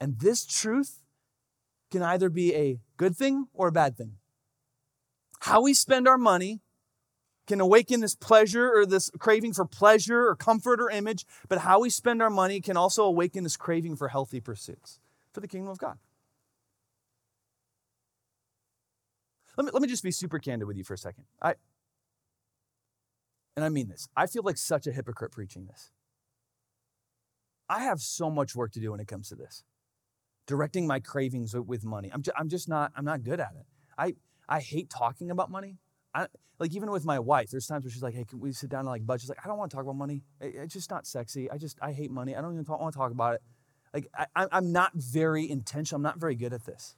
And 0.00 0.18
this 0.18 0.46
truth 0.46 1.02
can 1.90 2.02
either 2.02 2.30
be 2.30 2.54
a 2.54 2.80
good 2.96 3.16
thing 3.16 3.48
or 3.52 3.68
a 3.68 3.72
bad 3.72 3.96
thing. 3.96 4.16
How 5.40 5.62
we 5.62 5.74
spend 5.74 6.08
our 6.08 6.18
money 6.18 6.60
can 7.46 7.60
awaken 7.60 8.00
this 8.00 8.14
pleasure 8.14 8.72
or 8.72 8.86
this 8.86 9.10
craving 9.18 9.52
for 9.52 9.64
pleasure 9.64 10.28
or 10.28 10.36
comfort 10.36 10.80
or 10.80 10.90
image, 10.90 11.26
but 11.48 11.58
how 11.58 11.80
we 11.80 11.90
spend 11.90 12.22
our 12.22 12.30
money 12.30 12.60
can 12.60 12.76
also 12.76 13.04
awaken 13.04 13.42
this 13.42 13.56
craving 13.56 13.96
for 13.96 14.08
healthy 14.08 14.40
pursuits 14.40 15.00
for 15.32 15.40
the 15.40 15.48
kingdom 15.48 15.70
of 15.70 15.78
God. 15.78 15.98
Let 19.56 19.66
me, 19.66 19.70
let 19.72 19.82
me 19.82 19.88
just 19.88 20.02
be 20.02 20.10
super 20.10 20.38
candid 20.38 20.66
with 20.66 20.76
you 20.76 20.84
for 20.84 20.94
a 20.94 20.98
second. 20.98 21.24
I, 21.40 21.54
and 23.56 23.64
I 23.64 23.68
mean 23.68 23.88
this, 23.88 24.08
I 24.16 24.26
feel 24.26 24.42
like 24.44 24.56
such 24.56 24.86
a 24.86 24.92
hypocrite 24.92 25.32
preaching 25.32 25.66
this. 25.66 25.90
I 27.68 27.80
have 27.80 28.00
so 28.00 28.30
much 28.30 28.54
work 28.54 28.72
to 28.72 28.80
do 28.80 28.92
when 28.92 29.00
it 29.00 29.08
comes 29.08 29.28
to 29.28 29.34
this. 29.34 29.64
Directing 30.46 30.86
my 30.86 31.00
cravings 31.00 31.54
with 31.54 31.84
money. 31.84 32.10
I'm, 32.12 32.22
just, 32.22 32.36
I'm 32.38 32.48
just 32.48 32.68
not, 32.68 32.92
I'm 32.96 33.04
not 33.04 33.22
good 33.22 33.40
at 33.40 33.52
it. 33.58 33.66
I, 33.96 34.14
I 34.48 34.60
hate 34.60 34.90
talking 34.90 35.30
about 35.30 35.50
money. 35.50 35.78
I, 36.14 36.26
like 36.58 36.74
even 36.74 36.90
with 36.90 37.04
my 37.04 37.18
wife, 37.18 37.50
there's 37.50 37.66
times 37.66 37.84
where 37.84 37.90
she's 37.90 38.02
like, 38.02 38.14
"Hey, 38.14 38.24
can 38.24 38.40
we 38.40 38.52
sit 38.52 38.70
down 38.70 38.80
and 38.80 38.88
like 38.88 39.06
budget?" 39.06 39.22
She's 39.22 39.28
like, 39.28 39.44
"I 39.44 39.48
don't 39.48 39.58
want 39.58 39.70
to 39.70 39.76
talk 39.76 39.84
about 39.84 39.96
money. 39.96 40.22
It, 40.40 40.54
it's 40.54 40.74
just 40.74 40.90
not 40.90 41.06
sexy. 41.06 41.50
I 41.50 41.58
just 41.58 41.78
I 41.82 41.92
hate 41.92 42.10
money. 42.10 42.36
I 42.36 42.40
don't 42.40 42.52
even 42.52 42.64
want 42.68 42.92
to 42.92 42.98
talk 42.98 43.10
about 43.10 43.34
it. 43.34 43.42
Like 43.92 44.08
I, 44.14 44.46
I'm 44.52 44.72
not 44.72 44.92
very 44.94 45.48
intentional. 45.48 45.96
I'm 45.96 46.02
not 46.02 46.18
very 46.18 46.34
good 46.34 46.52
at 46.52 46.64
this." 46.64 46.96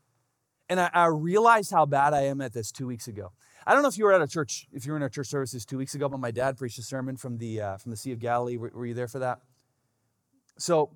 And 0.69 0.81
I, 0.81 0.91
I 0.93 1.07
realized 1.07 1.71
how 1.71 1.87
bad 1.87 2.15
I 2.15 2.23
am 2.23 2.41
at 2.41 2.53
this 2.53 2.73
two 2.73 2.87
weeks 2.87 3.07
ago. 3.07 3.33
I 3.67 3.73
don't 3.73 3.83
know 3.83 3.89
if 3.89 3.99
you 3.99 4.05
were 4.05 4.13
at 4.13 4.23
a 4.23 4.29
church, 4.29 4.67
if 4.73 4.87
you 4.87 4.93
were 4.93 4.97
in 4.97 5.03
our 5.03 5.09
church 5.09 5.29
services 5.29 5.65
two 5.65 5.79
weeks 5.79 5.95
ago, 5.95 6.09
but 6.09 6.21
my 6.21 6.31
dad 6.31 6.57
preached 6.57 6.79
a 6.79 6.83
sermon 6.83 7.17
from 7.17 7.39
the 7.39 7.61
uh, 7.61 7.77
from 7.79 7.91
the 7.91 7.97
Sea 7.97 8.13
of 8.13 8.19
Galilee. 8.19 8.57
Were, 8.57 8.71
were, 8.75 8.87
you 8.87 8.95
there 8.95 9.09
for 9.09 9.19
that? 9.21 9.41
So 10.59 10.91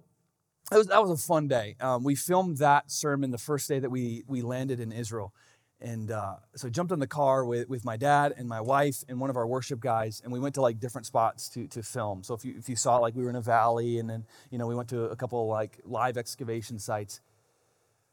was 0.71 0.87
that 0.89 1.03
was 1.03 1.11
a 1.11 1.17
fun 1.17 1.49
day. 1.49 1.77
Um, 1.81 2.05
we 2.05 2.15
filmed 2.15 2.59
that 2.59 2.91
sermon 2.91 3.31
the 3.31 3.39
first 3.39 3.69
day 3.69 3.79
that 3.79 3.91
we 3.91 4.25
we 4.27 4.43
landed 4.43 4.81
in 4.81 4.93
Israel, 4.93 5.33
and 5.81 6.11
uh, 6.11 6.37
so 6.57 6.67
I 6.67 6.71
jumped 6.71 6.93
in 6.93 6.99
the 6.99 7.07
car 7.07 7.45
with, 7.45 7.69
with 7.69 7.85
my 7.85 7.97
dad 7.97 8.35
and 8.37 8.49
my 8.49 8.61
wife 8.61 9.05
and 9.09 9.21
one 9.21 9.31
of 9.31 9.37
our 9.37 9.47
worship 9.47 9.79
guys, 9.81 10.21
and 10.25 10.33
we 10.33 10.41
went 10.41 10.57
to 10.57 10.61
like 10.61 10.81
different 10.81 11.07
spots 11.07 11.49
to, 11.51 11.69
to 11.69 11.83
film. 11.83 12.25
So 12.25 12.35
if 12.35 12.45
you, 12.45 12.55
if 12.59 12.69
you 12.69 12.75
saw, 12.75 12.97
like 12.99 13.15
we 13.15 13.23
were 13.23 13.31
in 13.31 13.37
a 13.37 13.41
valley, 13.41 13.99
and 13.99 14.11
then 14.11 14.25
you 14.51 14.59
know 14.59 14.67
we 14.67 14.75
went 14.75 14.89
to 14.89 15.05
a 15.05 15.17
couple 15.17 15.47
like 15.47 15.79
live 15.85 16.17
excavation 16.17 16.79
sites. 16.79 17.21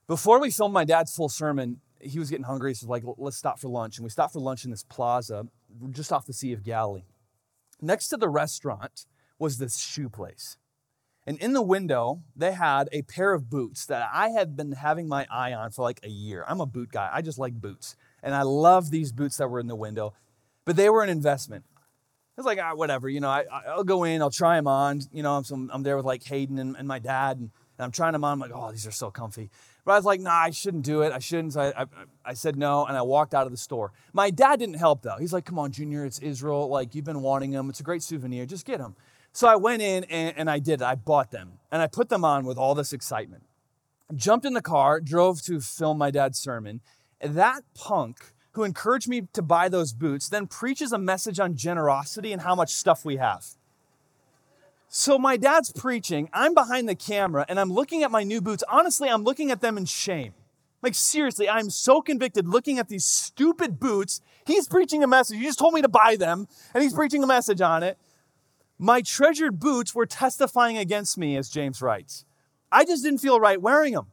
Before 0.08 0.40
we 0.40 0.52
filmed 0.52 0.74
my 0.74 0.86
dad's 0.86 1.16
full 1.16 1.30
sermon, 1.30 1.82
he 2.00 2.20
was 2.20 2.30
getting 2.30 2.46
hungry, 2.46 2.76
so 2.76 2.88
like, 2.88 3.04
let's 3.18 3.38
stop 3.38 3.60
for 3.60 3.68
lunch. 3.70 3.98
And 3.98 4.04
we 4.04 4.12
stopped 4.12 4.34
for 4.34 4.40
lunch 4.40 4.64
in 4.64 4.72
this 4.72 4.84
plaza 4.84 5.48
just 5.90 6.12
off 6.12 6.28
the 6.28 6.34
Sea 6.34 6.54
of 6.54 6.64
Galilee. 6.64 7.06
Next 7.82 8.10
to 8.10 8.18
the 8.18 8.30
restaurant 8.30 9.06
was 9.40 9.58
this 9.58 9.80
shoe 9.80 10.10
place. 10.10 10.58
And 11.28 11.40
in 11.40 11.54
the 11.54 11.62
window, 11.62 12.22
they 12.36 12.52
had 12.52 12.88
a 12.92 13.02
pair 13.02 13.34
of 13.34 13.50
boots 13.50 13.86
that 13.88 14.08
I 14.14 14.30
had 14.30 14.56
been 14.56 14.74
having 14.74 15.08
my 15.08 15.26
eye 15.32 15.54
on 15.54 15.72
for 15.72 15.82
like 15.82 16.00
a 16.04 16.10
year. 16.10 16.46
I'm 16.48 16.62
a 16.62 16.68
boot 16.68 16.92
guy. 16.92 17.10
I 17.12 17.22
just 17.22 17.40
like 17.40 17.60
boots. 17.60 17.96
And 18.22 18.36
I 18.36 18.44
love 18.44 18.92
these 18.92 19.12
boots 19.12 19.38
that 19.38 19.50
were 19.50 19.60
in 19.60 19.68
the 19.68 19.76
window, 19.76 20.14
but 20.66 20.76
they 20.76 20.90
were 20.90 21.04
an 21.04 21.10
investment. 21.10 21.66
I 22.38 22.42
was 22.42 22.46
like, 22.46 22.60
ah, 22.62 22.76
whatever, 22.76 23.08
you 23.08 23.22
know, 23.22 23.30
I, 23.30 23.46
will 23.78 23.86
go 23.86 24.04
in, 24.04 24.22
I'll 24.22 24.30
try 24.30 24.58
them 24.58 24.68
on. 24.68 25.02
You 25.14 25.24
know, 25.24 25.36
I'm, 25.36 25.70
I'm 25.72 25.84
there 25.84 25.96
with 25.96 26.06
like 26.06 26.24
Hayden 26.26 26.60
and, 26.60 26.76
and 26.76 26.86
my 26.86 27.00
dad, 27.00 27.38
and, 27.38 27.50
and 27.78 27.86
I'm 27.86 27.92
trying 27.92 28.12
them 28.12 28.26
on. 28.26 28.34
I'm 28.34 28.40
like, 28.40 28.52
oh, 28.54 28.72
these 28.72 28.86
are 28.86 28.92
so 28.92 29.10
comfy. 29.10 29.50
But 29.86 29.94
I 29.94 29.96
was 29.96 30.06
like, 30.06 30.20
nah, 30.20 30.34
I 30.34 30.50
shouldn't 30.50 30.84
do 30.84 31.02
it. 31.02 31.14
I 31.14 31.20
shouldn't. 31.20 31.54
So 31.54 31.62
I, 31.62 31.84
I, 31.84 31.86
I, 32.26 32.34
said 32.34 32.58
no, 32.58 32.86
and 32.86 32.98
I 32.98 33.04
walked 33.04 33.34
out 33.34 33.46
of 33.46 33.52
the 33.52 33.58
store. 33.58 33.94
My 34.12 34.32
dad 34.32 34.60
didn't 34.60 34.76
help, 34.76 35.04
though. 35.04 35.16
He's 35.18 35.32
like, 35.32 35.46
come 35.46 35.58
on, 35.60 35.72
Junior, 35.72 36.04
it's 36.04 36.20
Israel. 36.20 36.68
Like, 36.68 36.94
you've 36.94 37.06
been 37.06 37.22
wanting 37.22 37.52
them. 37.52 37.70
It's 37.70 37.80
a 37.80 37.84
great 37.84 38.04
souvenir. 38.04 38.46
Just 38.46 38.66
get 38.66 38.80
them. 38.80 38.96
So 39.36 39.50
I 39.50 39.58
went 39.58 39.82
in 39.82 40.06
and, 40.06 40.34
and 40.38 40.50
I 40.50 40.60
did 40.60 40.80
it. 40.80 40.86
I 40.86 40.96
bought 40.96 41.32
them, 41.32 41.60
and 41.70 41.82
I 41.82 41.88
put 41.88 42.08
them 42.08 42.24
on 42.24 42.46
with 42.46 42.58
all 42.58 42.74
this 42.74 42.94
excitement. 42.94 43.44
Jumped 44.16 44.46
in 44.46 44.54
the 44.54 44.62
car, 44.62 45.02
drove 45.02 45.42
to 45.42 45.60
film 45.60 45.98
my 45.98 46.10
dad's 46.10 46.40
sermon. 46.40 46.80
And 47.20 47.36
that 47.36 47.64
punk 47.74 48.32
who 48.54 48.64
encouraged 48.64 49.10
me 49.10 49.28
to 49.34 49.42
buy 49.42 49.68
those 49.68 49.92
boots 49.92 50.30
then 50.30 50.48
preaches 50.48 50.94
a 50.94 50.98
message 50.98 51.38
on 51.38 51.58
generosity 51.58 52.32
and 52.32 52.44
how 52.44 52.56
much 52.56 52.70
stuff 52.70 53.04
we 53.04 53.18
have. 53.18 53.46
So 54.88 55.20
my 55.20 55.36
dad's 55.36 55.74
preaching, 55.74 56.30
I'm 56.32 56.54
behind 56.54 56.88
the 56.88 56.96
camera, 56.96 57.46
and 57.50 57.60
I'm 57.60 57.74
looking 57.74 58.04
at 58.04 58.12
my 58.12 58.24
new 58.24 58.40
boots. 58.40 58.64
Honestly, 58.70 59.10
I'm 59.10 59.26
looking 59.26 59.52
at 59.52 59.60
them 59.60 59.78
in 59.78 59.84
shame. 59.84 60.34
Like, 60.82 60.96
seriously, 60.96 61.50
I'm 61.50 61.70
so 61.70 62.02
convicted 62.02 62.48
looking 62.48 62.80
at 62.80 62.88
these 62.88 63.04
stupid 63.04 63.82
boots. 63.82 64.22
He's 64.46 64.70
preaching 64.70 65.04
a 65.04 65.08
message. 65.08 65.40
He 65.40 65.44
just 65.44 65.60
told 65.60 65.74
me 65.74 65.82
to 65.82 65.90
buy 65.90 66.16
them, 66.16 66.48
and 66.74 66.82
he's 66.82 66.94
preaching 66.94 67.22
a 67.22 67.28
message 67.28 67.60
on 67.60 67.84
it. 67.84 67.98
My 68.78 69.02
treasured 69.02 69.60
boots 69.60 69.96
were 69.96 70.06
testifying 70.06 70.78
against 70.78 71.18
me, 71.18 71.38
as 71.38 71.50
James 71.50 71.82
writes. 71.82 72.26
I 72.72 72.84
just 72.84 73.04
didn't 73.04 73.20
feel 73.20 73.40
right 73.40 73.62
wearing 73.62 73.94
them. 73.94 74.08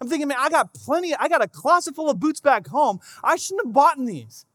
I'm 0.00 0.08
thinking, 0.08 0.28
man, 0.28 0.38
I 0.40 0.48
got 0.48 0.72
plenty, 0.72 1.14
I 1.14 1.28
got 1.28 1.42
a 1.42 1.48
closet 1.48 1.94
full 1.94 2.08
of 2.08 2.20
boots 2.20 2.40
back 2.40 2.68
home. 2.68 3.00
I 3.22 3.36
shouldn't 3.36 3.66
have 3.66 3.74
bought 3.74 3.98
these. 3.98 4.46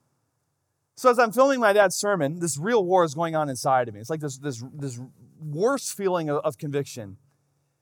So 0.96 1.10
as 1.10 1.20
I'm 1.20 1.32
filming 1.32 1.60
my 1.60 1.74
dad's 1.74 1.96
sermon, 1.96 2.40
this 2.40 2.58
real 2.58 2.86
war 2.86 3.04
is 3.04 3.14
going 3.14 3.36
on 3.36 3.50
inside 3.50 3.88
of 3.88 3.94
me. 3.94 4.00
It's 4.00 4.10
like 4.10 4.22
this, 4.22 4.38
this, 4.38 4.64
this 4.74 5.00
worse 5.40 5.92
feeling 5.92 6.30
of, 6.30 6.38
of 6.44 6.58
conviction. 6.58 7.18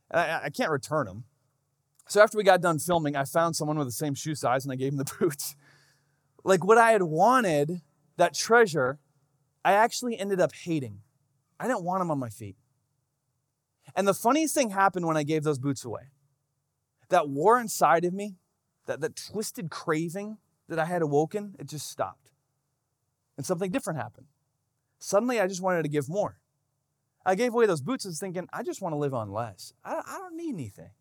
And 0.09 0.19
I, 0.19 0.41
I 0.45 0.49
can't 0.49 0.71
return 0.71 1.05
them. 1.05 1.25
So 2.07 2.21
after 2.21 2.37
we 2.37 2.43
got 2.43 2.61
done 2.61 2.79
filming, 2.79 3.15
I 3.15 3.25
found 3.25 3.55
someone 3.55 3.77
with 3.77 3.87
the 3.87 3.93
same 3.93 4.15
shoe 4.15 4.35
size 4.35 4.65
and 4.65 4.71
I 4.71 4.75
gave 4.75 4.93
him 4.93 4.97
the 4.97 5.11
boots. 5.19 5.55
Like 6.43 6.65
what 6.65 6.77
I 6.77 6.91
had 6.91 7.03
wanted, 7.03 7.81
that 8.17 8.33
treasure, 8.33 8.99
I 9.63 9.73
actually 9.73 10.17
ended 10.17 10.41
up 10.41 10.53
hating. 10.53 10.99
I 11.61 11.67
didn't 11.67 11.83
want 11.83 12.01
them 12.01 12.09
on 12.09 12.17
my 12.17 12.29
feet. 12.29 12.57
And 13.95 14.07
the 14.07 14.15
funniest 14.15 14.55
thing 14.55 14.71
happened 14.71 15.05
when 15.05 15.15
I 15.15 15.21
gave 15.21 15.43
those 15.43 15.59
boots 15.59 15.85
away. 15.85 16.09
That 17.09 17.29
war 17.29 17.59
inside 17.59 18.03
of 18.03 18.13
me, 18.13 18.37
that, 18.87 18.99
that 19.01 19.15
twisted 19.15 19.69
craving 19.69 20.37
that 20.67 20.79
I 20.79 20.85
had 20.85 21.03
awoken, 21.03 21.55
it 21.59 21.67
just 21.67 21.87
stopped. 21.87 22.31
And 23.37 23.45
something 23.45 23.69
different 23.69 23.99
happened. 23.99 24.27
Suddenly, 24.97 25.39
I 25.39 25.47
just 25.47 25.61
wanted 25.61 25.83
to 25.83 25.89
give 25.89 26.09
more. 26.09 26.39
I 27.25 27.35
gave 27.35 27.53
away 27.53 27.67
those 27.67 27.81
boots. 27.81 28.05
I 28.05 28.09
was 28.09 28.19
thinking, 28.19 28.47
I 28.51 28.63
just 28.63 28.81
want 28.81 28.93
to 28.93 28.97
live 28.97 29.13
on 29.13 29.31
less. 29.31 29.73
I, 29.83 30.01
I 30.05 30.17
don't 30.17 30.37
need 30.37 30.55
anything. 30.55 30.91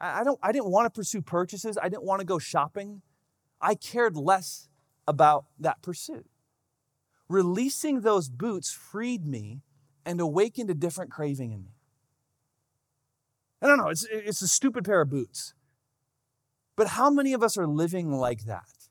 I, 0.00 0.20
I, 0.20 0.24
don't, 0.24 0.38
I 0.42 0.52
didn't 0.52 0.70
want 0.70 0.86
to 0.86 0.96
pursue 0.96 1.22
purchases. 1.22 1.76
I 1.82 1.88
didn't 1.88 2.04
want 2.04 2.20
to 2.20 2.26
go 2.26 2.38
shopping. 2.38 3.02
I 3.60 3.74
cared 3.74 4.16
less 4.16 4.68
about 5.08 5.46
that 5.58 5.82
pursuit. 5.82 6.26
Releasing 7.28 8.02
those 8.02 8.28
boots 8.28 8.70
freed 8.70 9.26
me 9.26 9.62
and 10.04 10.20
awakened 10.20 10.70
a 10.70 10.74
different 10.74 11.10
craving 11.10 11.52
in 11.52 11.62
me. 11.62 11.76
I 13.60 13.66
don't 13.66 13.78
know, 13.78 13.88
it's, 13.88 14.06
it's 14.10 14.42
a 14.42 14.48
stupid 14.48 14.84
pair 14.84 15.00
of 15.00 15.10
boots. 15.10 15.54
But 16.74 16.88
how 16.88 17.10
many 17.10 17.32
of 17.32 17.42
us 17.42 17.56
are 17.56 17.66
living 17.66 18.10
like 18.10 18.44
that? 18.44 18.88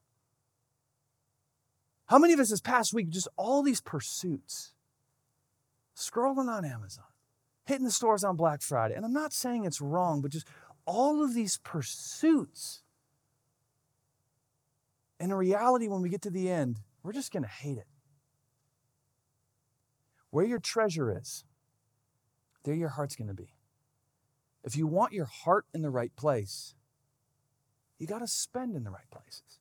How 2.05 2.19
many 2.19 2.33
of 2.33 2.39
us 2.39 2.49
this 2.49 2.61
past 2.61 2.93
week, 2.93 3.09
just 3.09 3.27
all 3.37 3.63
these 3.63 3.81
pursuits? 3.81 4.73
scrolling 6.01 6.49
on 6.49 6.65
Amazon, 6.65 7.05
hitting 7.65 7.85
the 7.85 7.91
stores 7.91 8.23
on 8.23 8.35
Black 8.35 8.61
Friday. 8.61 8.95
And 8.95 9.05
I'm 9.05 9.13
not 9.13 9.33
saying 9.33 9.65
it's 9.65 9.81
wrong, 9.81 10.21
but 10.21 10.31
just 10.31 10.47
all 10.85 11.23
of 11.23 11.33
these 11.33 11.57
pursuits. 11.57 12.81
And 15.19 15.31
in 15.31 15.37
reality, 15.37 15.87
when 15.87 16.01
we 16.01 16.09
get 16.09 16.21
to 16.23 16.31
the 16.31 16.49
end, 16.49 16.79
we're 17.03 17.13
just 17.13 17.31
going 17.31 17.43
to 17.43 17.49
hate 17.49 17.77
it. 17.77 17.87
Where 20.31 20.45
your 20.45 20.59
treasure 20.59 21.15
is, 21.15 21.43
there 22.63 22.73
your 22.73 22.89
heart's 22.89 23.17
going 23.17 23.27
to 23.27 23.33
be. 23.33 23.53
If 24.63 24.77
you 24.77 24.87
want 24.87 25.11
your 25.11 25.25
heart 25.25 25.65
in 25.73 25.81
the 25.81 25.89
right 25.89 26.15
place, 26.15 26.73
you 27.99 28.07
got 28.07 28.19
to 28.19 28.27
spend 28.27 28.75
in 28.75 28.85
the 28.85 28.91
right 28.91 29.09
places. 29.11 29.59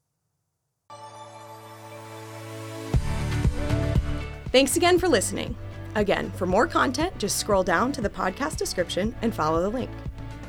Thanks 4.53 4.77
again 4.77 4.99
for 4.99 5.09
listening. 5.09 5.57
Again, 5.97 6.31
for 6.33 6.47
more 6.47 6.69
content, 6.69 7.19
just 7.19 7.39
scroll 7.39 7.65
down 7.65 7.91
to 7.93 8.01
the 8.01 8.09
podcast 8.09 8.57
description 8.57 9.15
and 9.23 9.35
follow 9.35 9.61
the 9.61 9.69
link. 9.69 9.91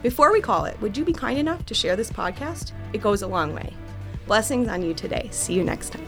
Before 0.03 0.31
we 0.31 0.39
call 0.39 0.65
it, 0.65 0.79
would 0.81 0.95
you 0.95 1.03
be 1.03 1.13
kind 1.13 1.39
enough 1.39 1.65
to 1.65 1.73
share 1.73 1.95
this 1.95 2.11
podcast? 2.11 2.73
It 2.93 3.01
goes 3.01 3.23
a 3.23 3.27
long 3.27 3.55
way. 3.55 3.73
Blessings 4.27 4.67
on 4.67 4.83
you 4.83 4.93
today. 4.93 5.29
See 5.31 5.53
you 5.53 5.63
next 5.63 5.93
time. 5.93 6.07